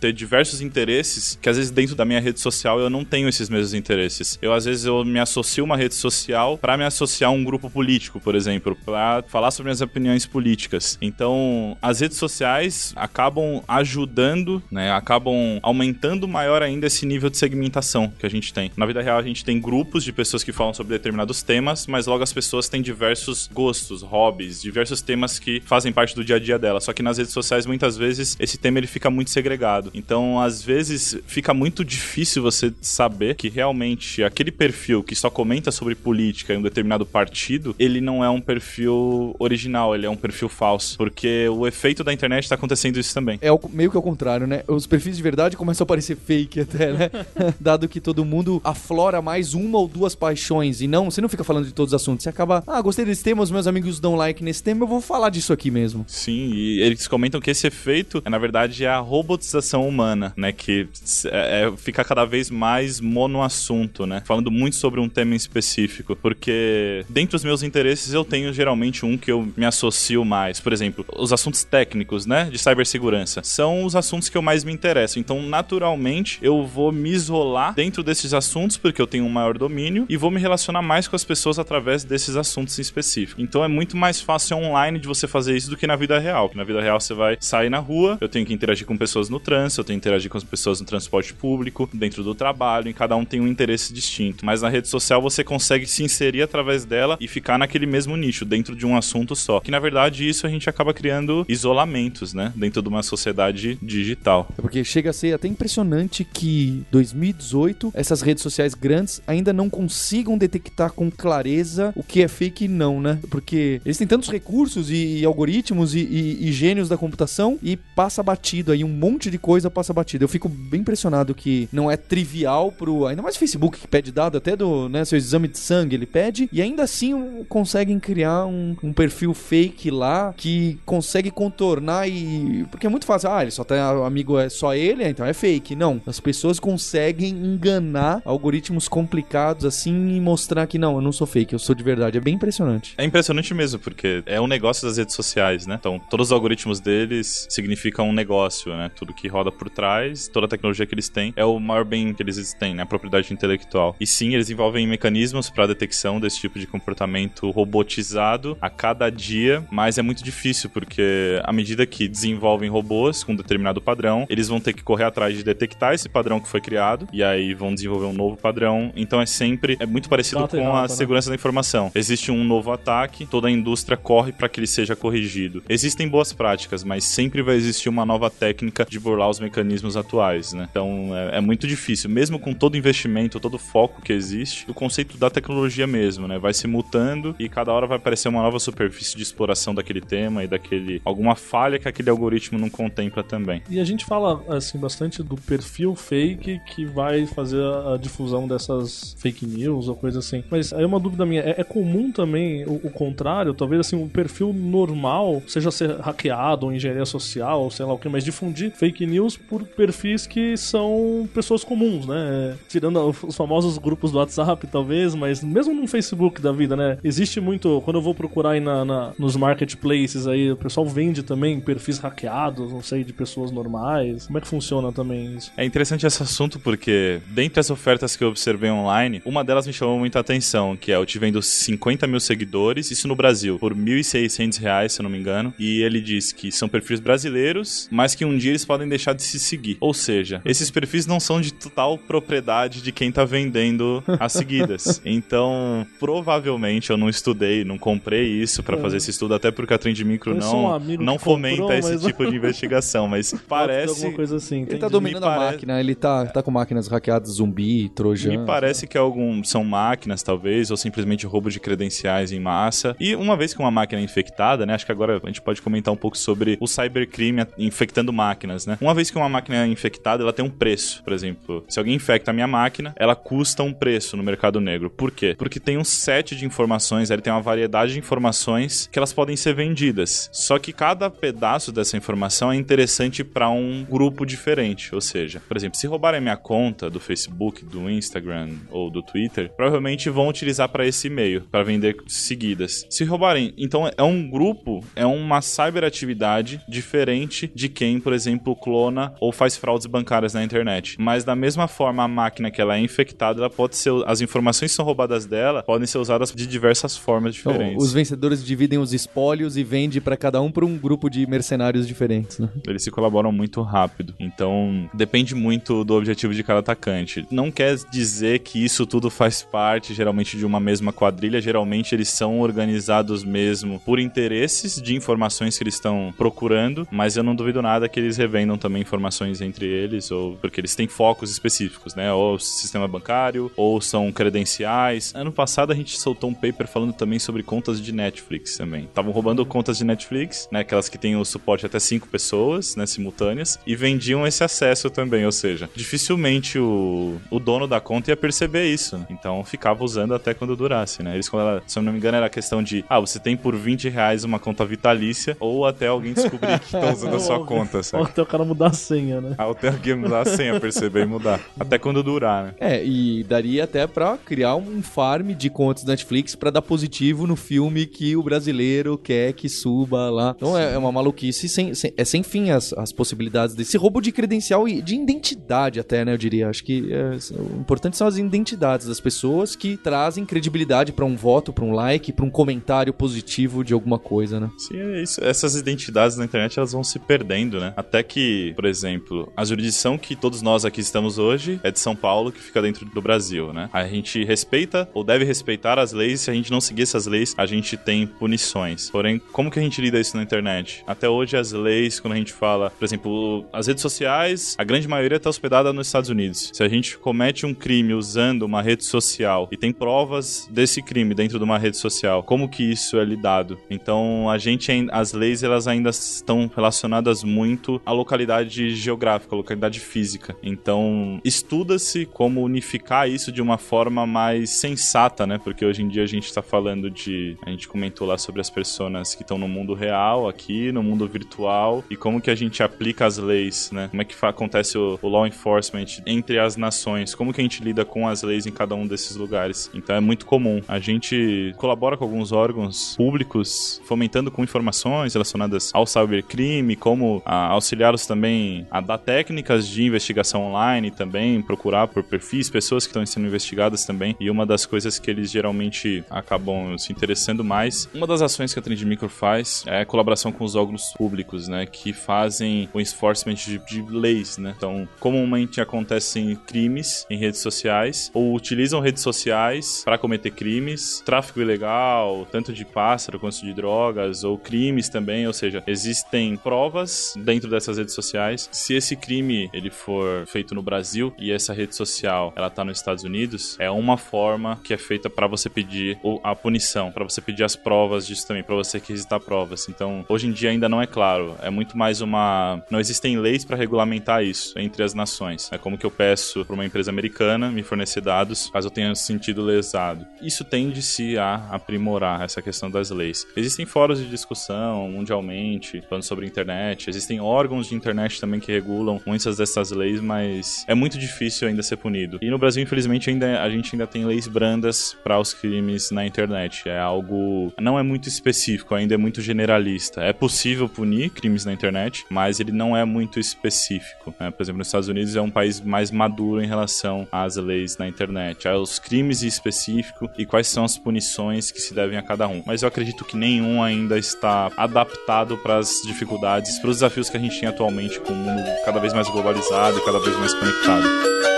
ter 0.00 0.12
diversos 0.12 0.60
interesses 0.60 1.38
que 1.40 1.48
às 1.48 1.56
vezes 1.56 1.70
dentro 1.70 1.94
da 1.94 2.04
minha 2.04 2.20
rede 2.20 2.40
social 2.40 2.80
eu 2.80 2.90
não 2.90 3.04
tenho 3.04 3.28
esses 3.28 3.48
mesmos 3.48 3.74
interesses. 3.74 4.38
Eu 4.40 4.52
às 4.52 4.64
vezes 4.64 4.84
eu 4.84 5.04
me 5.04 5.18
associo 5.18 5.64
uma 5.64 5.76
rede 5.76 5.94
social 5.94 6.58
para 6.58 6.76
me 6.76 6.84
associar 6.84 7.30
a 7.30 7.32
um 7.32 7.44
grupo 7.44 7.70
político, 7.70 8.20
por 8.20 8.34
exemplo, 8.34 8.76
para 8.84 9.22
falar 9.28 9.50
sobre 9.50 9.70
minhas 9.70 9.80
opiniões 9.80 10.26
políticas. 10.26 10.98
Então, 11.00 11.76
as 11.80 12.00
redes 12.00 12.18
sociais 12.18 12.92
acabam 12.96 13.62
ajudando, 13.66 14.62
né? 14.70 14.90
Acabam 14.92 15.58
aumentando 15.62 16.26
maior 16.26 16.62
ainda 16.62 16.86
esse 16.86 17.06
nível 17.06 17.30
de 17.30 17.36
segmentação 17.36 18.12
que 18.18 18.26
a 18.26 18.28
gente 18.28 18.52
tem. 18.52 18.70
Na 18.76 18.86
vida 18.86 19.02
real 19.02 19.18
a 19.18 19.22
gente 19.22 19.44
tem 19.44 19.60
grupos 19.60 20.04
de 20.04 20.12
pessoas 20.12 20.42
que 20.44 20.52
falam 20.52 20.74
sobre 20.74 20.96
determinados 20.96 21.42
temas, 21.42 21.86
mas 21.86 22.06
logo 22.06 22.22
as 22.22 22.32
pessoas 22.32 22.68
têm 22.68 22.82
diversos 22.82 23.48
gostos, 23.52 24.02
hobbies, 24.02 24.60
diversos 24.60 25.00
temas 25.00 25.38
que 25.38 25.62
fazem 25.64 25.92
parte 25.92 26.14
do 26.14 26.24
dia 26.24 26.36
a 26.36 26.38
dia 26.38 26.58
dela. 26.58 26.80
Só 26.80 26.92
que 26.92 27.02
nas 27.02 27.18
redes 27.18 27.32
sociais 27.32 27.66
muitas 27.66 27.96
vezes 27.96 28.36
esse 28.38 28.58
tema 28.58 28.78
ele 28.78 28.86
fica 28.86 29.10
muito 29.14 29.30
segregado. 29.30 29.90
Então, 29.94 30.40
às 30.40 30.62
vezes 30.62 31.16
fica 31.26 31.54
muito 31.54 31.84
difícil 31.84 32.42
você 32.42 32.72
saber 32.80 33.34
que 33.36 33.48
realmente 33.48 34.22
aquele 34.22 34.50
perfil 34.50 35.02
que 35.02 35.14
só 35.14 35.30
comenta 35.30 35.70
sobre 35.70 35.94
política 35.94 36.52
em 36.52 36.58
um 36.58 36.62
determinado 36.62 37.06
partido, 37.06 37.74
ele 37.78 38.00
não 38.00 38.24
é 38.24 38.28
um 38.28 38.40
perfil 38.40 39.34
original, 39.38 39.94
ele 39.94 40.06
é 40.06 40.10
um 40.10 40.16
perfil 40.16 40.48
falso, 40.48 40.96
porque 40.96 41.48
o 41.48 41.66
efeito 41.66 42.02
da 42.04 42.12
internet 42.12 42.44
está 42.44 42.54
acontecendo 42.54 42.98
isso 42.98 43.14
também. 43.14 43.38
É 43.40 43.48
meio 43.70 43.90
que 43.90 43.96
ao 43.96 44.02
contrário, 44.02 44.46
né? 44.46 44.62
Os 44.68 44.86
perfis 44.86 45.16
de 45.16 45.22
verdade 45.22 45.56
começam 45.56 45.84
a 45.84 45.86
parecer 45.86 46.16
fake 46.16 46.60
até, 46.60 46.92
né? 46.92 47.10
Dado 47.60 47.88
que 47.88 48.00
todo 48.00 48.24
mundo 48.24 48.60
aflora 48.64 49.22
mais 49.22 49.54
uma 49.54 49.78
ou 49.78 49.88
duas 49.88 50.14
paixões 50.14 50.80
e 50.80 50.86
não, 50.86 51.10
você 51.10 51.20
não 51.20 51.28
fica 51.28 51.44
falando 51.44 51.66
de 51.66 51.72
todos 51.72 51.92
os 51.92 52.00
assuntos, 52.00 52.24
você 52.24 52.28
acaba, 52.28 52.62
ah, 52.66 52.80
gostei 52.80 53.04
desse 53.04 53.22
tema, 53.22 53.42
os 53.42 53.50
meus 53.50 53.66
amigos 53.66 54.00
dão 54.00 54.14
like 54.14 54.42
nesse 54.42 54.62
tema, 54.62 54.82
eu 54.82 54.88
vou 54.88 55.00
falar 55.00 55.30
disso 55.30 55.52
aqui 55.52 55.70
mesmo. 55.70 56.04
Sim, 56.08 56.52
e 56.52 56.80
eles 56.80 57.06
comentam 57.06 57.40
que 57.40 57.50
esse 57.50 57.66
efeito, 57.66 58.22
é, 58.24 58.30
na 58.30 58.38
verdade, 58.38 58.84
é 58.84 58.88
a 58.88 58.98
robotização 59.04 59.86
humana, 59.86 60.32
né? 60.36 60.52
Que 60.52 60.88
é, 61.26 61.62
é, 61.62 61.76
fica 61.76 62.04
cada 62.04 62.24
vez 62.24 62.50
mais 62.50 63.00
monoassunto, 63.00 64.06
né? 64.06 64.22
Falando 64.24 64.50
muito 64.50 64.76
sobre 64.76 65.00
um 65.00 65.08
tema 65.08 65.34
em 65.34 65.36
específico, 65.36 66.16
porque 66.16 67.04
dentre 67.08 67.36
os 67.36 67.44
meus 67.44 67.62
interesses 67.62 68.12
eu 68.12 68.24
tenho 68.24 68.52
geralmente 68.52 69.04
um 69.04 69.16
que 69.16 69.30
eu 69.30 69.48
me 69.56 69.64
associo 69.64 70.24
mais. 70.24 70.60
Por 70.60 70.72
exemplo, 70.72 71.04
os 71.16 71.32
assuntos 71.32 71.64
técnicos, 71.64 72.26
né? 72.26 72.48
De 72.50 72.58
cibersegurança. 72.58 73.42
São 73.44 73.84
os 73.84 73.94
assuntos 73.94 74.28
que 74.28 74.36
eu 74.36 74.42
mais 74.42 74.64
me 74.64 74.72
interesso. 74.72 75.18
Então, 75.18 75.42
naturalmente, 75.42 76.38
eu 76.42 76.64
vou 76.66 76.90
me 76.90 77.10
isolar 77.10 77.74
dentro 77.74 78.02
desses 78.02 78.34
assuntos 78.34 78.76
porque 78.76 79.00
eu 79.00 79.06
tenho 79.06 79.24
um 79.24 79.28
maior 79.28 79.56
domínio 79.58 80.06
e 80.08 80.16
vou 80.16 80.30
me 80.30 80.40
relacionar 80.40 80.82
mais 80.82 81.06
com 81.06 81.16
as 81.16 81.24
pessoas 81.24 81.58
através 81.58 82.04
desses 82.04 82.36
assuntos 82.36 82.78
em 82.78 82.82
específico. 82.82 83.40
Então, 83.40 83.64
é 83.64 83.68
muito 83.68 83.96
mais 83.96 84.20
fácil 84.20 84.56
online 84.56 84.98
de 84.98 85.06
você 85.06 85.26
fazer 85.26 85.56
isso 85.56 85.70
do 85.70 85.76
que 85.76 85.86
na 85.86 85.96
vida 85.96 86.18
real. 86.18 86.50
na 86.54 86.64
vida 86.64 86.80
real 86.80 87.00
você 87.00 87.14
vai 87.14 87.36
sair 87.40 87.70
na 87.70 87.78
rua, 87.78 88.18
eu 88.20 88.28
tenho 88.28 88.46
que 88.46 88.52
interagir 88.52 88.86
com 88.86 88.93
pessoas 88.98 89.28
no 89.28 89.40
trânsito, 89.40 89.80
eu 89.80 89.84
tenho 89.84 89.98
que 89.98 90.06
interagir 90.06 90.30
com 90.30 90.38
as 90.38 90.44
pessoas 90.44 90.80
no 90.80 90.86
transporte 90.86 91.32
público, 91.32 91.88
dentro 91.92 92.22
do 92.22 92.34
trabalho, 92.34 92.88
e 92.88 92.94
cada 92.94 93.16
um 93.16 93.24
tem 93.24 93.40
um 93.40 93.48
interesse 93.48 93.92
distinto. 93.92 94.44
Mas 94.44 94.62
na 94.62 94.68
rede 94.68 94.88
social 94.88 95.20
você 95.20 95.42
consegue 95.44 95.86
se 95.86 96.02
inserir 96.02 96.42
através 96.42 96.84
dela 96.84 97.16
e 97.20 97.28
ficar 97.28 97.58
naquele 97.58 97.86
mesmo 97.86 98.16
nicho, 98.16 98.44
dentro 98.44 98.76
de 98.76 98.86
um 98.86 98.96
assunto 98.96 99.34
só. 99.34 99.60
Que 99.60 99.70
na 99.70 99.78
verdade 99.78 100.28
isso 100.28 100.46
a 100.46 100.50
gente 100.50 100.68
acaba 100.68 100.92
criando 100.92 101.44
isolamentos, 101.48 102.34
né? 102.34 102.52
Dentro 102.54 102.82
de 102.82 102.88
uma 102.88 103.02
sociedade 103.02 103.78
digital. 103.82 104.48
É 104.58 104.62
porque 104.62 104.84
chega 104.84 105.10
a 105.10 105.12
ser 105.12 105.34
até 105.34 105.48
impressionante 105.48 106.24
que 106.24 106.84
2018 106.90 107.92
essas 107.94 108.22
redes 108.22 108.42
sociais 108.42 108.74
grandes 108.74 109.22
ainda 109.26 109.52
não 109.52 109.70
consigam 109.70 110.36
detectar 110.36 110.92
com 110.92 111.10
clareza 111.10 111.92
o 111.96 112.02
que 112.02 112.22
é 112.22 112.28
fake 112.28 112.64
e 112.64 112.68
não, 112.68 113.00
né? 113.00 113.18
Porque 113.30 113.80
eles 113.84 113.98
têm 113.98 114.06
tantos 114.06 114.28
recursos 114.30 114.90
e, 114.90 115.18
e 115.18 115.24
algoritmos 115.24 115.94
e, 115.94 116.00
e, 116.00 116.48
e, 116.48 116.52
gênios 116.52 116.88
da 116.88 116.96
computação 116.96 117.58
e 117.62 117.76
passa 117.76 118.22
batido 118.22 118.72
aí, 118.72 118.83
um 118.84 118.88
monte 118.88 119.30
de 119.30 119.38
coisa 119.38 119.70
passa 119.70 119.92
batido. 119.92 120.24
Eu 120.24 120.28
fico 120.28 120.48
bem 120.48 120.80
impressionado 120.80 121.34
que 121.34 121.68
não 121.72 121.90
é 121.90 121.96
trivial 121.96 122.70
pro. 122.72 123.06
Ainda 123.06 123.22
mais 123.22 123.36
Facebook 123.36 123.78
que 123.78 123.88
pede 123.88 124.12
dado 124.12 124.36
até 124.36 124.56
do 124.56 124.88
né, 124.88 125.04
seu 125.04 125.18
exame 125.18 125.48
de 125.48 125.58
sangue, 125.58 125.96
ele 125.96 126.06
pede, 126.06 126.48
e 126.52 126.62
ainda 126.62 126.82
assim 126.82 127.44
conseguem 127.48 127.98
criar 127.98 128.46
um, 128.46 128.76
um 128.82 128.92
perfil 128.92 129.34
fake 129.34 129.90
lá 129.90 130.34
que 130.36 130.78
consegue 130.84 131.30
contornar 131.30 132.08
e. 132.08 132.64
Porque 132.70 132.86
é 132.86 132.90
muito 132.90 133.06
fácil. 133.06 133.30
Ah, 133.30 133.42
ele 133.42 133.50
só 133.50 133.64
tem 133.64 133.78
amigo, 133.78 134.38
é 134.38 134.48
só 134.48 134.74
ele, 134.74 135.06
então 135.06 135.26
é 135.26 135.32
fake. 135.32 135.74
Não. 135.74 136.00
As 136.06 136.20
pessoas 136.20 136.60
conseguem 136.60 137.30
enganar 137.30 138.22
algoritmos 138.24 138.88
complicados 138.88 139.64
assim 139.64 140.16
e 140.16 140.20
mostrar 140.20 140.66
que 140.66 140.78
não, 140.78 140.96
eu 140.96 141.00
não 141.00 141.12
sou 141.12 141.26
fake, 141.26 141.52
eu 141.52 141.58
sou 141.58 141.74
de 141.74 141.82
verdade. 141.82 142.18
É 142.18 142.20
bem 142.20 142.34
impressionante. 142.34 142.94
É 142.96 143.04
impressionante 143.04 143.52
mesmo, 143.54 143.78
porque 143.78 144.22
é 144.26 144.40
um 144.40 144.46
negócio 144.46 144.86
das 144.86 144.96
redes 144.96 145.14
sociais, 145.14 145.66
né? 145.66 145.76
Então, 145.78 146.00
todos 146.10 146.28
os 146.28 146.32
algoritmos 146.32 146.80
deles 146.80 147.46
significam 147.48 148.08
um 148.08 148.12
negócio, 148.12 148.63
né? 148.70 148.90
Tudo 148.94 149.12
que 149.12 149.28
roda 149.28 149.50
por 149.50 149.68
trás, 149.68 150.28
toda 150.28 150.46
a 150.46 150.48
tecnologia 150.48 150.86
que 150.86 150.94
eles 150.94 151.08
têm 151.08 151.32
é 151.36 151.44
o 151.44 151.58
maior 151.58 151.84
bem 151.84 152.12
que 152.14 152.22
eles 152.22 152.54
têm, 152.54 152.74
né? 152.74 152.82
A 152.82 152.86
propriedade 152.86 153.32
intelectual. 153.32 153.94
E 154.00 154.06
sim, 154.06 154.34
eles 154.34 154.50
envolvem 154.50 154.86
mecanismos 154.86 155.50
para 155.50 155.66
detecção 155.66 156.18
desse 156.18 156.40
tipo 156.40 156.58
de 156.58 156.66
comportamento 156.66 157.50
robotizado 157.50 158.56
a 158.60 158.70
cada 158.70 159.10
dia, 159.10 159.64
mas 159.70 159.98
é 159.98 160.02
muito 160.02 160.22
difícil 160.22 160.70
porque 160.70 161.40
à 161.44 161.52
medida 161.52 161.86
que 161.86 162.08
desenvolvem 162.08 162.70
robôs 162.70 163.22
com 163.22 163.32
um 163.32 163.36
determinado 163.36 163.80
padrão, 163.80 164.26
eles 164.28 164.48
vão 164.48 164.60
ter 164.60 164.72
que 164.72 164.82
correr 164.82 165.04
atrás 165.04 165.36
de 165.36 165.42
detectar 165.42 165.92
esse 165.94 166.08
padrão 166.08 166.40
que 166.40 166.48
foi 166.48 166.60
criado 166.60 167.06
e 167.12 167.22
aí 167.22 167.54
vão 167.54 167.74
desenvolver 167.74 168.06
um 168.06 168.12
novo 168.12 168.36
padrão. 168.36 168.92
Então 168.96 169.20
é 169.20 169.26
sempre 169.26 169.76
é 169.80 169.86
muito 169.86 170.08
parecido 170.08 170.46
com 170.48 170.74
a 170.76 170.82
né? 170.82 170.88
segurança 170.88 171.28
da 171.28 171.34
informação. 171.34 171.90
Existe 171.94 172.30
um 172.30 172.44
novo 172.44 172.72
ataque, 172.72 173.26
toda 173.26 173.48
a 173.48 173.50
indústria 173.50 173.96
corre 173.96 174.32
para 174.32 174.48
que 174.48 174.60
ele 174.60 174.66
seja 174.66 174.96
corrigido. 174.96 175.62
Existem 175.68 176.08
boas 176.08 176.32
práticas, 176.32 176.82
mas 176.82 177.04
sempre 177.04 177.42
vai 177.42 177.56
existir 177.56 177.88
uma 177.88 178.06
nova 178.06 178.30
técnica 178.30 178.53
de 178.88 179.00
burlar 179.00 179.28
os 179.28 179.40
mecanismos 179.40 179.96
atuais, 179.96 180.52
né? 180.52 180.68
Então 180.70 181.10
é, 181.14 181.38
é 181.38 181.40
muito 181.40 181.66
difícil, 181.66 182.10
mesmo 182.10 182.38
com 182.38 182.54
todo 182.54 182.76
investimento, 182.76 183.40
todo 183.40 183.58
foco 183.58 184.02
que 184.02 184.12
existe, 184.12 184.70
o 184.70 184.74
conceito 184.74 185.16
da 185.16 185.30
tecnologia 185.30 185.86
mesmo, 185.86 186.28
né? 186.28 186.38
Vai 186.38 186.54
se 186.54 186.66
mutando 186.66 187.34
e 187.38 187.48
cada 187.48 187.72
hora 187.72 187.86
vai 187.86 187.96
aparecer 187.96 188.28
uma 188.28 188.42
nova 188.42 188.58
superfície 188.58 189.16
de 189.16 189.22
exploração 189.22 189.74
daquele 189.74 190.00
tema 190.00 190.44
e 190.44 190.46
daquele 190.46 191.00
alguma 191.04 191.34
falha 191.34 191.78
que 191.78 191.88
aquele 191.88 192.10
algoritmo 192.10 192.58
não 192.58 192.70
contempla 192.70 193.22
também. 193.22 193.62
E 193.68 193.80
a 193.80 193.84
gente 193.84 194.04
fala 194.04 194.42
assim 194.48 194.78
bastante 194.78 195.22
do 195.22 195.36
perfil 195.36 195.94
fake 195.94 196.60
que 196.66 196.84
vai 196.84 197.26
fazer 197.26 197.62
a 197.62 197.96
difusão 197.96 198.46
dessas 198.46 199.16
fake 199.18 199.46
news 199.46 199.88
ou 199.88 199.96
coisa 199.96 200.18
assim. 200.18 200.44
Mas 200.50 200.72
aí 200.72 200.84
uma 200.84 201.00
dúvida 201.00 201.24
minha, 201.24 201.42
é, 201.42 201.54
é 201.58 201.64
comum 201.64 202.10
também 202.12 202.64
o, 202.64 202.74
o, 202.84 202.90
contrário, 202.90 203.54
talvez 203.54 203.80
assim, 203.80 204.02
o 204.02 204.08
perfil 204.08 204.52
normal 204.52 205.42
seja 205.46 205.70
ser 205.70 205.96
hackeado 206.00 206.66
ou 206.66 206.72
engenharia 206.72 207.04
social, 207.04 207.62
ou 207.62 207.70
sei 207.70 207.84
lá 207.84 207.92
o 207.92 207.98
que, 207.98 208.08
mas 208.08 208.24
difundir 208.44 208.72
fake 208.72 209.06
news 209.06 209.36
por 209.36 209.64
perfis 209.64 210.26
que 210.26 210.56
são 210.56 211.28
pessoas 211.32 211.64
comuns, 211.64 212.06
né? 212.06 212.56
Tirando 212.68 213.14
os 213.22 213.36
famosos 213.36 213.78
grupos 213.78 214.12
do 214.12 214.18
WhatsApp, 214.18 214.66
talvez, 214.66 215.14
mas 215.14 215.42
mesmo 215.42 215.74
no 215.74 215.86
Facebook 215.86 216.40
da 216.40 216.52
vida, 216.52 216.76
né? 216.76 216.98
Existe 217.02 217.40
muito, 217.40 217.80
quando 217.84 217.96
eu 217.96 218.02
vou 218.02 218.14
procurar 218.14 218.50
aí 218.50 218.60
na, 218.60 218.84
na, 218.84 219.12
nos 219.18 219.36
marketplaces 219.36 220.26
aí, 220.26 220.52
o 220.52 220.56
pessoal 220.56 220.86
vende 220.86 221.22
também 221.22 221.60
perfis 221.60 221.98
hackeados, 221.98 222.72
não 222.72 222.82
sei, 222.82 223.04
de 223.04 223.12
pessoas 223.12 223.50
normais. 223.50 224.26
Como 224.26 224.38
é 224.38 224.40
que 224.40 224.48
funciona 224.48 224.92
também 224.92 225.36
isso? 225.36 225.52
É 225.56 225.64
interessante 225.64 226.06
esse 226.06 226.22
assunto 226.22 226.58
porque, 226.58 227.20
dentre 227.28 227.60
as 227.60 227.70
ofertas 227.70 228.16
que 228.16 228.24
eu 228.24 228.28
observei 228.28 228.70
online, 228.70 229.22
uma 229.24 229.44
delas 229.44 229.66
me 229.66 229.72
chamou 229.72 229.98
muita 229.98 230.20
atenção, 230.20 230.76
que 230.76 230.92
é 230.92 230.96
eu 230.96 231.06
te 231.06 231.18
vendo 231.18 231.40
50 231.42 232.06
mil 232.06 232.20
seguidores, 232.20 232.90
isso 232.90 233.08
no 233.08 233.16
Brasil. 233.16 233.58
por 233.58 233.72
R$ 233.72 233.78
1.600, 233.78 234.88
se 234.88 235.00
eu 235.00 235.02
não 235.02 235.10
me 235.10 235.18
engano. 235.18 235.54
E 235.58 235.82
ele 235.82 236.00
diz 236.00 236.32
que 236.32 236.50
são 236.50 236.68
perfis 236.68 237.00
brasileiros, 237.00 237.88
mas 237.90 238.14
que 238.14 238.24
um 238.24 238.33
dia 238.38 238.50
eles 238.50 238.64
podem 238.64 238.88
deixar 238.88 239.14
de 239.14 239.22
se 239.22 239.38
seguir. 239.38 239.76
Ou 239.80 239.94
seja, 239.94 240.40
esses 240.44 240.70
perfis 240.70 241.06
não 241.06 241.20
são 241.20 241.40
de 241.40 241.52
total 241.52 241.98
propriedade 241.98 242.82
de 242.82 242.92
quem 242.92 243.10
tá 243.10 243.24
vendendo 243.24 244.02
as 244.18 244.32
seguidas. 244.34 245.00
Então, 245.04 245.86
provavelmente 245.98 246.90
eu 246.90 246.96
não 246.96 247.08
estudei, 247.08 247.64
não 247.64 247.78
comprei 247.78 248.26
isso 248.26 248.62
para 248.62 248.76
fazer 248.76 248.98
esse 248.98 249.10
estudo, 249.10 249.34
até 249.34 249.50
porque 249.50 249.74
a 249.74 249.78
Trend 249.78 250.04
Micro 250.04 250.34
não, 250.34 250.76
um 250.76 250.96
não 250.98 251.18
fomenta 251.18 251.62
comprou, 251.62 251.78
esse 251.78 251.92
mas... 251.92 252.02
tipo 252.02 252.26
de 252.26 252.36
investigação, 252.36 253.08
mas 253.08 253.34
parece. 253.48 253.94
Alguma 253.94 254.12
coisa 254.12 254.36
assim. 254.36 254.62
Ele 254.68 254.78
tá 254.78 254.88
dominando 254.88 255.24
a 255.24 255.36
máquina, 255.36 255.80
ele 255.80 255.94
tá, 255.94 256.26
tá 256.26 256.42
com 256.42 256.50
máquinas 256.50 256.88
hackeadas 256.88 257.30
zumbi, 257.30 257.88
trojan. 257.90 258.30
Me 258.30 258.46
parece 258.46 258.86
que 258.86 258.96
algum, 258.96 259.42
são 259.44 259.64
máquinas, 259.64 260.22
talvez, 260.22 260.70
ou 260.70 260.76
simplesmente 260.76 261.26
roubo 261.26 261.50
de 261.50 261.60
credenciais 261.60 262.32
em 262.32 262.40
massa. 262.40 262.96
E 262.98 263.14
uma 263.14 263.36
vez 263.36 263.54
que 263.54 263.60
uma 263.60 263.70
máquina 263.70 264.00
é 264.00 264.04
infectada, 264.04 264.66
né? 264.66 264.74
Acho 264.74 264.86
que 264.86 264.92
agora 264.92 265.20
a 265.22 265.26
gente 265.26 265.42
pode 265.42 265.60
comentar 265.62 265.92
um 265.92 265.96
pouco 265.96 266.16
sobre 266.16 266.56
o 266.60 266.66
cybercrime 266.66 267.46
infectando 267.58 268.12
máquinas, 268.12 268.23
né? 268.66 268.78
Uma 268.80 268.94
vez 268.94 269.10
que 269.10 269.16
uma 269.16 269.28
máquina 269.28 269.64
é 269.64 269.66
infectada, 269.66 270.22
ela 270.22 270.32
tem 270.32 270.44
um 270.44 270.50
preço. 270.50 271.02
Por 271.02 271.12
exemplo, 271.12 271.64
se 271.68 271.78
alguém 271.78 271.94
infecta 271.94 272.30
a 272.30 272.34
minha 272.34 272.46
máquina, 272.46 272.94
ela 272.96 273.14
custa 273.14 273.62
um 273.62 273.72
preço 273.72 274.16
no 274.16 274.22
mercado 274.22 274.60
negro. 274.60 274.90
Por 274.90 275.10
quê? 275.10 275.34
Porque 275.36 275.60
tem 275.60 275.78
um 275.78 275.84
set 275.84 276.36
de 276.36 276.44
informações, 276.44 277.10
ele 277.10 277.22
tem 277.22 277.32
uma 277.32 277.42
variedade 277.42 277.92
de 277.92 277.98
informações 277.98 278.88
que 278.90 278.98
elas 278.98 279.12
podem 279.12 279.36
ser 279.36 279.54
vendidas. 279.54 280.28
Só 280.32 280.58
que 280.58 280.72
cada 280.72 281.10
pedaço 281.10 281.72
dessa 281.72 281.96
informação 281.96 282.52
é 282.52 282.56
interessante 282.56 283.22
para 283.24 283.48
um 283.50 283.84
grupo 283.84 284.24
diferente. 284.24 284.94
Ou 284.94 285.00
seja, 285.00 285.42
por 285.46 285.56
exemplo, 285.56 285.78
se 285.78 285.86
roubarem 285.86 286.20
minha 286.20 286.36
conta 286.36 286.88
do 286.88 287.00
Facebook, 287.00 287.64
do 287.64 287.90
Instagram 287.90 288.50
ou 288.70 288.90
do 288.90 289.02
Twitter, 289.02 289.50
provavelmente 289.56 290.10
vão 290.10 290.28
utilizar 290.28 290.68
para 290.68 290.86
esse 290.86 291.08
e-mail, 291.08 291.42
para 291.50 291.64
vender 291.64 291.96
seguidas. 292.06 292.86
Se 292.88 293.04
roubarem, 293.04 293.52
então 293.56 293.90
é 293.96 294.02
um 294.02 294.28
grupo, 294.28 294.84
é 294.94 295.04
uma 295.04 295.42
cyberatividade 295.42 296.60
diferente 296.68 297.50
de 297.54 297.68
quem, 297.68 298.00
por 298.00 298.12
exemplo, 298.14 298.54
clona 298.56 299.12
ou 299.20 299.32
faz 299.32 299.56
fraudes 299.56 299.86
bancárias 299.86 300.34
na 300.34 300.42
internet. 300.44 300.96
Mas 300.98 301.24
da 301.24 301.34
mesma 301.36 301.66
forma, 301.68 302.02
a 302.04 302.08
máquina 302.08 302.50
que 302.50 302.60
ela 302.60 302.76
é 302.76 302.80
infectada, 302.80 303.40
ela 303.40 303.50
pode 303.50 303.76
ser 303.76 303.92
as 304.06 304.20
informações 304.20 304.70
que 304.70 304.76
são 304.76 304.84
roubadas 304.84 305.26
dela 305.26 305.62
podem 305.62 305.86
ser 305.86 305.98
usadas 305.98 306.32
de 306.32 306.46
diversas 306.46 306.96
formas 306.96 307.36
Então, 307.38 307.52
diferentes. 307.52 307.82
os 307.84 307.92
vencedores 307.92 308.44
dividem 308.44 308.78
os 308.78 308.92
espólios 308.92 309.56
e 309.56 309.64
vende 309.64 310.00
para 310.00 310.16
cada 310.16 310.40
um 310.40 310.50
para 310.50 310.64
um 310.64 310.76
grupo 310.78 311.08
de 311.10 311.26
mercenários 311.26 311.86
diferentes, 311.86 312.38
né? 312.38 312.48
Eles 312.66 312.82
se 312.82 312.90
colaboram 312.90 313.32
muito 313.32 313.60
rápido. 313.62 314.14
Então, 314.18 314.88
depende 314.94 315.34
muito 315.34 315.84
do 315.84 315.94
objetivo 315.94 316.32
de 316.34 316.42
cada 316.42 316.60
atacante. 316.60 317.26
Não 317.30 317.50
quer 317.50 317.76
dizer 317.90 318.40
que 318.40 318.62
isso 318.64 318.86
tudo 318.86 319.10
faz 319.10 319.42
parte, 319.42 319.94
geralmente, 319.94 320.36
de 320.36 320.44
uma 320.46 320.60
mesma 320.60 320.92
quadrilha. 320.92 321.40
Geralmente, 321.40 321.94
eles 321.94 322.08
são 322.08 322.40
organizados 322.40 323.24
mesmo 323.24 323.80
por 323.80 323.98
interesses 323.98 324.80
de 324.80 324.94
informações 324.94 325.56
que 325.56 325.64
eles 325.64 325.74
estão 325.74 326.12
procurando. 326.16 326.86
Mas 326.90 327.16
eu 327.16 327.22
não 327.22 327.34
duvido 327.34 327.60
nada 327.62 327.88
que 327.88 327.98
eles 328.04 328.16
revendam 328.16 328.56
também 328.56 328.82
informações 328.82 329.40
entre 329.40 329.66
eles, 329.66 330.10
ou 330.10 330.36
porque 330.36 330.60
eles 330.60 330.74
têm 330.74 330.86
focos 330.86 331.30
específicos, 331.30 331.94
né? 331.94 332.12
Ou 332.12 332.38
sistema 332.38 332.86
bancário, 332.86 333.50
ou 333.56 333.80
são 333.80 334.10
credenciais. 334.12 335.12
Ano 335.14 335.32
passado, 335.32 335.72
a 335.72 335.74
gente 335.76 335.98
soltou 335.98 336.30
um 336.30 336.34
paper 336.34 336.66
falando 336.66 336.92
também 336.92 337.18
sobre 337.18 337.42
contas 337.42 337.80
de 337.80 337.92
Netflix 337.92 338.56
também. 338.56 338.84
Estavam 338.84 339.12
roubando 339.12 339.44
contas 339.46 339.78
de 339.78 339.84
Netflix, 339.84 340.48
né? 340.50 340.60
Aquelas 340.60 340.88
que 340.88 340.98
têm 340.98 341.16
o 341.16 341.24
suporte 341.24 341.66
até 341.66 341.78
cinco 341.78 342.08
pessoas, 342.08 342.76
né? 342.76 342.86
Simultâneas. 342.86 343.58
E 343.66 343.74
vendiam 343.76 344.26
esse 344.26 344.42
acesso 344.44 344.90
também, 344.90 345.24
ou 345.24 345.32
seja, 345.32 345.68
dificilmente 345.74 346.58
o, 346.58 347.18
o 347.30 347.38
dono 347.38 347.66
da 347.66 347.80
conta 347.80 348.10
ia 348.10 348.16
perceber 348.16 348.66
isso. 348.66 348.98
né? 348.98 349.06
Então 349.10 349.42
ficava 349.44 349.84
usando 349.84 350.14
até 350.14 350.34
quando 350.34 350.56
durasse, 350.56 351.02
né? 351.02 351.14
Eles, 351.14 351.28
quando 351.28 351.42
ela, 351.48 351.62
se 351.66 351.78
eu 351.78 351.82
não 351.82 351.92
me 351.92 351.98
engano, 351.98 352.16
era 352.16 352.28
questão 352.28 352.62
de, 352.62 352.84
ah, 352.88 353.00
você 353.00 353.18
tem 353.18 353.36
por 353.36 353.54
20 353.54 353.88
reais 353.88 354.24
uma 354.24 354.38
conta 354.38 354.64
vitalícia, 354.64 355.36
ou 355.40 355.66
até 355.66 355.86
alguém 355.86 356.12
descobrir 356.12 356.58
que 356.60 356.72
tá 356.72 356.92
usando 356.92 357.16
a 357.16 357.20
sua 357.20 357.44
conta, 357.46 357.82
Ou 357.98 358.04
sabe? 358.04 358.12
até 358.12 358.22
o 358.22 358.26
cara 358.26 358.44
mudar 358.44 358.66
a 358.68 358.72
senha, 358.72 359.20
né? 359.20 359.34
Ah, 359.38 359.50
até 359.50 359.68
alguém 359.68 359.94
mudar 359.94 360.20
a 360.22 360.24
senha, 360.24 360.58
perceber 360.60 361.02
e 361.02 361.06
mudar. 361.06 361.40
Até 361.58 361.78
quando 361.78 362.02
durar, 362.02 362.44
né? 362.44 362.54
É, 362.60 362.84
e 362.84 363.22
daria 363.24 363.64
até 363.64 363.86
pra 363.86 364.16
criar 364.18 364.56
um 364.56 364.82
farm 364.82 365.30
de 365.32 365.48
contas 365.48 365.84
da 365.84 365.92
Netflix 365.92 366.34
pra 366.34 366.50
dar 366.50 366.62
positivo 366.62 367.26
no 367.26 367.36
filme 367.36 367.86
que 367.86 368.16
o 368.16 368.22
brasileiro 368.22 368.98
quer 368.98 369.32
que 369.32 369.48
suba 369.48 370.10
lá. 370.10 370.34
Então 370.36 370.56
é, 370.58 370.74
é 370.74 370.78
uma 370.78 370.92
maluquice, 370.92 371.48
sem, 371.48 371.74
sem- 371.74 371.92
é 371.96 372.04
sem 372.04 372.22
fim 372.22 372.50
as, 372.50 372.72
as 372.74 372.92
possibilidades 372.92 373.54
desse 373.54 373.76
roubo 373.76 374.00
de 374.00 374.12
credencial 374.12 374.68
e 374.68 374.82
de 374.82 374.94
identidade 374.94 375.80
até, 375.80 376.04
né, 376.04 376.12
eu 376.12 376.18
diria. 376.18 376.48
Acho 376.48 376.62
que 376.64 376.92
é, 376.92 377.16
o 377.38 377.60
importante 377.60 377.96
são 377.96 378.06
as 378.06 378.16
identidades 378.18 378.86
das 378.86 379.00
pessoas 379.00 379.54
que 379.56 379.76
trazem 379.76 380.24
credibilidade 380.24 380.92
pra 380.92 381.04
um 381.04 381.16
voto, 381.16 381.52
pra 381.52 381.64
um 381.64 381.72
like, 381.72 382.12
pra 382.12 382.24
um 382.24 382.30
comentário 382.30 382.92
positivo 382.92 383.64
de 383.64 383.72
alguma 383.72 383.98
coisa, 383.98 384.38
né? 384.40 384.50
Sim, 384.58 384.76
é 384.78 385.02
isso. 385.02 385.22
Essas 385.24 385.54
identidades 385.54 386.16
na 386.16 386.24
internet 386.24 386.58
elas 386.58 386.72
vão 386.72 386.84
se 386.84 386.98
perdendo, 386.98 387.60
né? 387.60 387.72
Até 387.84 388.02
que, 388.02 388.52
por 388.56 388.64
exemplo, 388.64 389.30
a 389.36 389.44
jurisdição 389.44 389.98
que 389.98 390.16
todos 390.16 390.40
nós 390.40 390.64
aqui 390.64 390.80
estamos 390.80 391.18
hoje 391.18 391.60
é 391.62 391.70
de 391.70 391.78
São 391.78 391.94
Paulo, 391.94 392.32
que 392.32 392.40
fica 392.40 392.62
dentro 392.62 392.86
do 392.86 393.02
Brasil, 393.02 393.52
né? 393.52 393.68
A 393.72 393.86
gente 393.86 394.24
respeita 394.24 394.88
ou 394.94 395.04
deve 395.04 395.24
respeitar 395.24 395.78
as 395.78 395.92
leis. 395.92 396.22
Se 396.22 396.30
a 396.30 396.34
gente 396.34 396.50
não 396.50 396.60
seguir 396.60 396.82
essas 396.82 397.06
leis, 397.06 397.34
a 397.36 397.44
gente 397.44 397.76
tem 397.76 398.06
punições. 398.06 398.90
Porém, 398.90 399.20
como 399.32 399.50
que 399.50 399.58
a 399.58 399.62
gente 399.62 399.80
lida 399.80 400.00
isso 400.00 400.16
na 400.16 400.22
internet? 400.22 400.82
Até 400.86 401.08
hoje 401.08 401.36
as 401.36 401.52
leis, 401.52 402.00
quando 402.00 402.14
a 402.14 402.16
gente 402.16 402.32
fala, 402.32 402.70
por 402.70 402.84
exemplo, 402.84 403.44
as 403.52 403.66
redes 403.66 403.82
sociais, 403.82 404.54
a 404.58 404.64
grande 404.64 404.88
maioria 404.88 405.16
está 405.16 405.28
hospedada 405.28 405.72
nos 405.72 405.86
Estados 405.86 406.08
Unidos. 406.08 406.50
Se 406.54 406.62
a 406.62 406.68
gente 406.68 406.96
comete 406.98 407.44
um 407.44 407.52
crime 407.54 407.92
usando 407.92 408.42
uma 408.42 408.62
rede 408.62 408.84
social 408.84 409.48
e 409.52 409.56
tem 409.56 409.72
provas 409.72 410.48
desse 410.50 410.82
crime 410.82 411.14
dentro 411.14 411.38
de 411.38 411.44
uma 411.44 411.58
rede 411.58 411.76
social, 411.76 412.22
como 412.22 412.48
que 412.48 412.62
isso 412.62 412.98
é 412.98 413.04
lidado? 413.04 413.58
Então, 413.68 414.30
a 414.30 414.38
gente, 414.38 414.70
as 414.90 415.12
leis, 415.12 415.42
elas 415.42 415.68
ainda 415.68 415.90
estão 415.90 416.50
relacionadas 416.54 417.22
muito 417.22 417.63
à 417.84 417.92
localidade 417.92 418.74
geográfica, 418.74 419.34
à 419.34 419.36
localidade 419.36 419.80
física. 419.80 420.36
Então, 420.42 421.20
estuda-se 421.24 422.06
como 422.06 422.42
unificar 422.42 423.08
isso 423.08 423.32
de 423.32 423.42
uma 423.42 423.58
forma 423.58 424.06
mais 424.06 424.50
sensata, 424.50 425.26
né? 425.26 425.38
Porque 425.42 425.64
hoje 425.64 425.82
em 425.82 425.88
dia 425.88 426.02
a 426.02 426.06
gente 426.06 426.26
está 426.26 426.42
falando 426.42 426.90
de, 426.90 427.36
a 427.44 427.50
gente 427.50 427.66
comentou 427.66 428.06
lá 428.06 428.18
sobre 428.18 428.40
as 428.40 428.50
pessoas 428.50 428.74
que 429.14 429.22
estão 429.22 429.38
no 429.38 429.48
mundo 429.48 429.74
real 429.74 430.28
aqui, 430.28 430.70
no 430.72 430.82
mundo 430.82 431.06
virtual 431.08 431.82
e 431.90 431.96
como 431.96 432.20
que 432.20 432.30
a 432.30 432.34
gente 432.34 432.62
aplica 432.62 433.06
as 433.06 433.18
leis, 433.18 433.70
né? 433.72 433.88
Como 433.88 434.02
é 434.02 434.04
que 434.04 434.14
acontece 434.22 434.76
o, 434.76 434.98
o 435.00 435.08
law 435.08 435.26
enforcement 435.26 435.86
entre 436.06 436.38
as 436.38 436.56
nações? 436.56 437.14
Como 437.14 437.32
que 437.32 437.40
a 437.40 437.44
gente 437.44 437.62
lida 437.62 437.84
com 437.84 438.06
as 438.08 438.22
leis 438.22 438.46
em 438.46 438.50
cada 438.50 438.74
um 438.74 438.86
desses 438.86 439.16
lugares? 439.16 439.70
Então 439.74 439.96
é 439.96 440.00
muito 440.00 440.26
comum. 440.26 440.60
A 440.68 440.78
gente 440.78 441.54
colabora 441.56 441.96
com 441.96 442.04
alguns 442.04 442.32
órgãos 442.32 442.94
públicos, 442.96 443.80
fomentando 443.84 444.30
com 444.30 444.42
informações 444.42 445.14
relacionadas 445.14 445.70
ao 445.72 445.86
cybercrime, 445.86 446.76
como 446.76 447.22
ah, 447.24 447.53
auxiliá-los 447.54 448.06
também 448.06 448.66
a 448.70 448.80
dar 448.80 448.98
técnicas 448.98 449.68
de 449.68 449.84
investigação 449.84 450.42
online 450.42 450.90
também, 450.90 451.40
procurar 451.42 451.88
por 451.88 452.02
perfis, 452.02 452.50
pessoas 452.50 452.84
que 452.84 452.90
estão 452.90 453.04
sendo 453.04 453.26
investigadas 453.26 453.84
também. 453.84 454.16
E 454.20 454.30
uma 454.30 454.46
das 454.46 454.66
coisas 454.66 454.98
que 454.98 455.10
eles 455.10 455.30
geralmente 455.30 456.04
acabam 456.10 456.76
se 456.78 456.92
interessando 456.92 457.44
mais, 457.44 457.88
uma 457.94 458.06
das 458.06 458.22
ações 458.22 458.52
que 458.52 458.58
a 458.58 458.62
Trend 458.62 458.84
Micro 458.84 459.08
faz 459.08 459.64
é 459.66 459.80
a 459.80 459.86
colaboração 459.86 460.32
com 460.32 460.44
os 460.44 460.54
órgãos 460.54 460.92
públicos, 460.96 461.48
né, 461.48 461.66
que 461.66 461.92
fazem 461.92 462.68
o 462.72 462.80
enforcement 462.80 463.34
de, 463.34 463.58
de 463.58 463.82
leis, 463.82 464.38
né. 464.38 464.54
Então, 464.56 464.88
comumente 465.00 465.60
acontecem 465.60 466.36
crimes 466.46 467.06
em 467.10 467.16
redes 467.16 467.40
sociais 467.40 468.10
ou 468.14 468.34
utilizam 468.34 468.80
redes 468.80 469.02
sociais 469.02 469.82
para 469.84 469.98
cometer 469.98 470.30
crimes, 470.30 471.02
tráfico 471.04 471.40
ilegal, 471.40 472.26
tanto 472.30 472.52
de 472.52 472.64
pássaro 472.64 473.18
quanto 473.18 473.40
de 473.40 473.52
drogas 473.52 474.24
ou 474.24 474.38
crimes 474.38 474.88
também, 474.88 475.26
ou 475.26 475.32
seja, 475.32 475.62
existem 475.66 476.36
provas 476.36 477.14
dentro 477.16 477.43
dessas 477.48 477.78
redes 477.78 477.94
sociais. 477.94 478.48
Se 478.52 478.74
esse 478.74 478.96
crime 478.96 479.50
ele 479.52 479.70
for 479.70 480.26
feito 480.26 480.54
no 480.54 480.62
Brasil 480.62 481.12
e 481.18 481.32
essa 481.32 481.52
rede 481.52 481.74
social 481.74 482.32
ela 482.36 482.50
tá 482.50 482.64
nos 482.64 482.78
Estados 482.78 483.04
Unidos, 483.04 483.56
é 483.58 483.70
uma 483.70 483.96
forma 483.96 484.60
que 484.62 484.74
é 484.74 484.78
feita 484.78 485.08
para 485.08 485.26
você 485.26 485.48
pedir 485.48 485.98
a 486.22 486.34
punição, 486.34 486.92
para 486.92 487.04
você 487.04 487.20
pedir 487.20 487.44
as 487.44 487.56
provas 487.56 488.06
disso 488.06 488.26
também, 488.26 488.42
para 488.42 488.54
você 488.54 488.78
requisitar 488.78 489.20
provas. 489.20 489.68
Então, 489.68 490.04
hoje 490.08 490.26
em 490.26 490.32
dia 490.32 490.50
ainda 490.50 490.68
não 490.68 490.80
é 490.80 490.86
claro, 490.86 491.36
é 491.42 491.50
muito 491.50 491.76
mais 491.76 492.00
uma 492.00 492.62
não 492.70 492.80
existem 492.80 493.18
leis 493.18 493.44
para 493.44 493.56
regulamentar 493.56 494.22
isso 494.22 494.58
entre 494.58 494.82
as 494.82 494.94
nações. 494.94 495.50
É 495.52 495.58
como 495.58 495.78
que 495.78 495.86
eu 495.86 495.90
peço 495.90 496.44
para 496.44 496.54
uma 496.54 496.64
empresa 496.64 496.90
americana 496.90 497.50
me 497.50 497.62
fornecer 497.62 498.00
dados 498.00 498.50
caso 498.50 498.68
eu 498.68 498.70
tenha 498.70 498.94
sentido 498.94 499.42
lesado. 499.42 500.06
Isso 500.20 500.44
tende-se 500.44 501.18
a 501.18 501.48
aprimorar 501.50 502.22
essa 502.22 502.42
questão 502.42 502.70
das 502.70 502.90
leis. 502.90 503.26
Existem 503.36 503.66
fóruns 503.66 503.98
de 503.98 504.08
discussão 504.08 504.88
mundialmente 504.88 505.82
falando 505.88 506.04
sobre 506.04 506.26
internet, 506.26 506.88
existem 506.88 507.20
órgãos 507.34 507.68
de 507.68 507.74
internet 507.74 508.20
também 508.20 508.40
que 508.40 508.50
regulam 508.50 509.00
muitas 509.06 509.36
dessas 509.36 509.70
leis, 509.70 510.00
mas 510.00 510.64
é 510.66 510.74
muito 510.74 510.98
difícil 510.98 511.46
ainda 511.46 511.62
ser 511.62 511.76
punido. 511.76 512.18
E 512.22 512.30
no 512.30 512.38
Brasil, 512.38 512.62
infelizmente, 512.62 513.10
ainda 513.10 513.42
a 513.42 513.50
gente 513.50 513.74
ainda 513.74 513.86
tem 513.86 514.04
leis 514.04 514.26
brandas 514.26 514.96
para 515.04 515.18
os 515.18 515.34
crimes 515.34 515.90
na 515.90 516.06
internet. 516.06 516.68
É 516.68 516.78
algo 516.78 517.52
não 517.60 517.78
é 517.78 517.82
muito 517.82 518.08
específico, 518.08 518.74
ainda 518.74 518.94
é 518.94 518.96
muito 518.96 519.20
generalista. 519.20 520.00
É 520.00 520.12
possível 520.12 520.68
punir 520.68 521.10
crimes 521.10 521.44
na 521.44 521.52
internet, 521.52 522.04
mas 522.08 522.40
ele 522.40 522.52
não 522.52 522.74
é 522.74 522.84
muito 522.84 523.20
específico. 523.20 524.14
né? 524.18 524.30
Por 524.30 524.42
exemplo, 524.42 524.58
nos 524.58 524.68
Estados 524.68 524.88
Unidos 524.88 525.14
é 525.14 525.20
um 525.20 525.30
país 525.30 525.60
mais 525.60 525.90
maduro 525.90 526.42
em 526.42 526.46
relação 526.46 527.06
às 527.12 527.36
leis 527.36 527.76
na 527.76 527.86
internet, 527.86 528.48
aos 528.48 528.78
crimes 528.78 529.22
em 529.22 529.26
específico 529.26 530.10
e 530.16 530.24
quais 530.24 530.46
são 530.46 530.64
as 530.64 530.78
punições 530.78 531.50
que 531.50 531.60
se 531.60 531.74
devem 531.74 531.98
a 531.98 532.02
cada 532.02 532.26
um. 532.26 532.42
Mas 532.46 532.54
mas 532.54 532.62
eu 532.62 532.68
acredito 532.68 533.04
que 533.04 533.16
nenhum 533.16 533.60
ainda 533.60 533.98
está 533.98 534.48
adaptado 534.56 535.36
para 535.38 535.56
as 535.56 535.82
dificuldades, 535.84 536.56
para 536.60 536.70
os 536.70 536.76
desafios 536.76 537.10
que 537.10 537.16
a 537.16 537.20
gente 537.20 537.23
tem 537.28 537.48
atualmente 537.48 538.00
com 538.00 538.12
um 538.12 538.16
mundo 538.16 538.44
cada 538.64 538.80
vez 538.80 538.92
mais 538.92 539.08
globalizado 539.08 539.78
e 539.78 539.84
cada 539.84 539.98
vez 540.00 540.16
mais 540.18 540.34
conectado. 540.34 541.33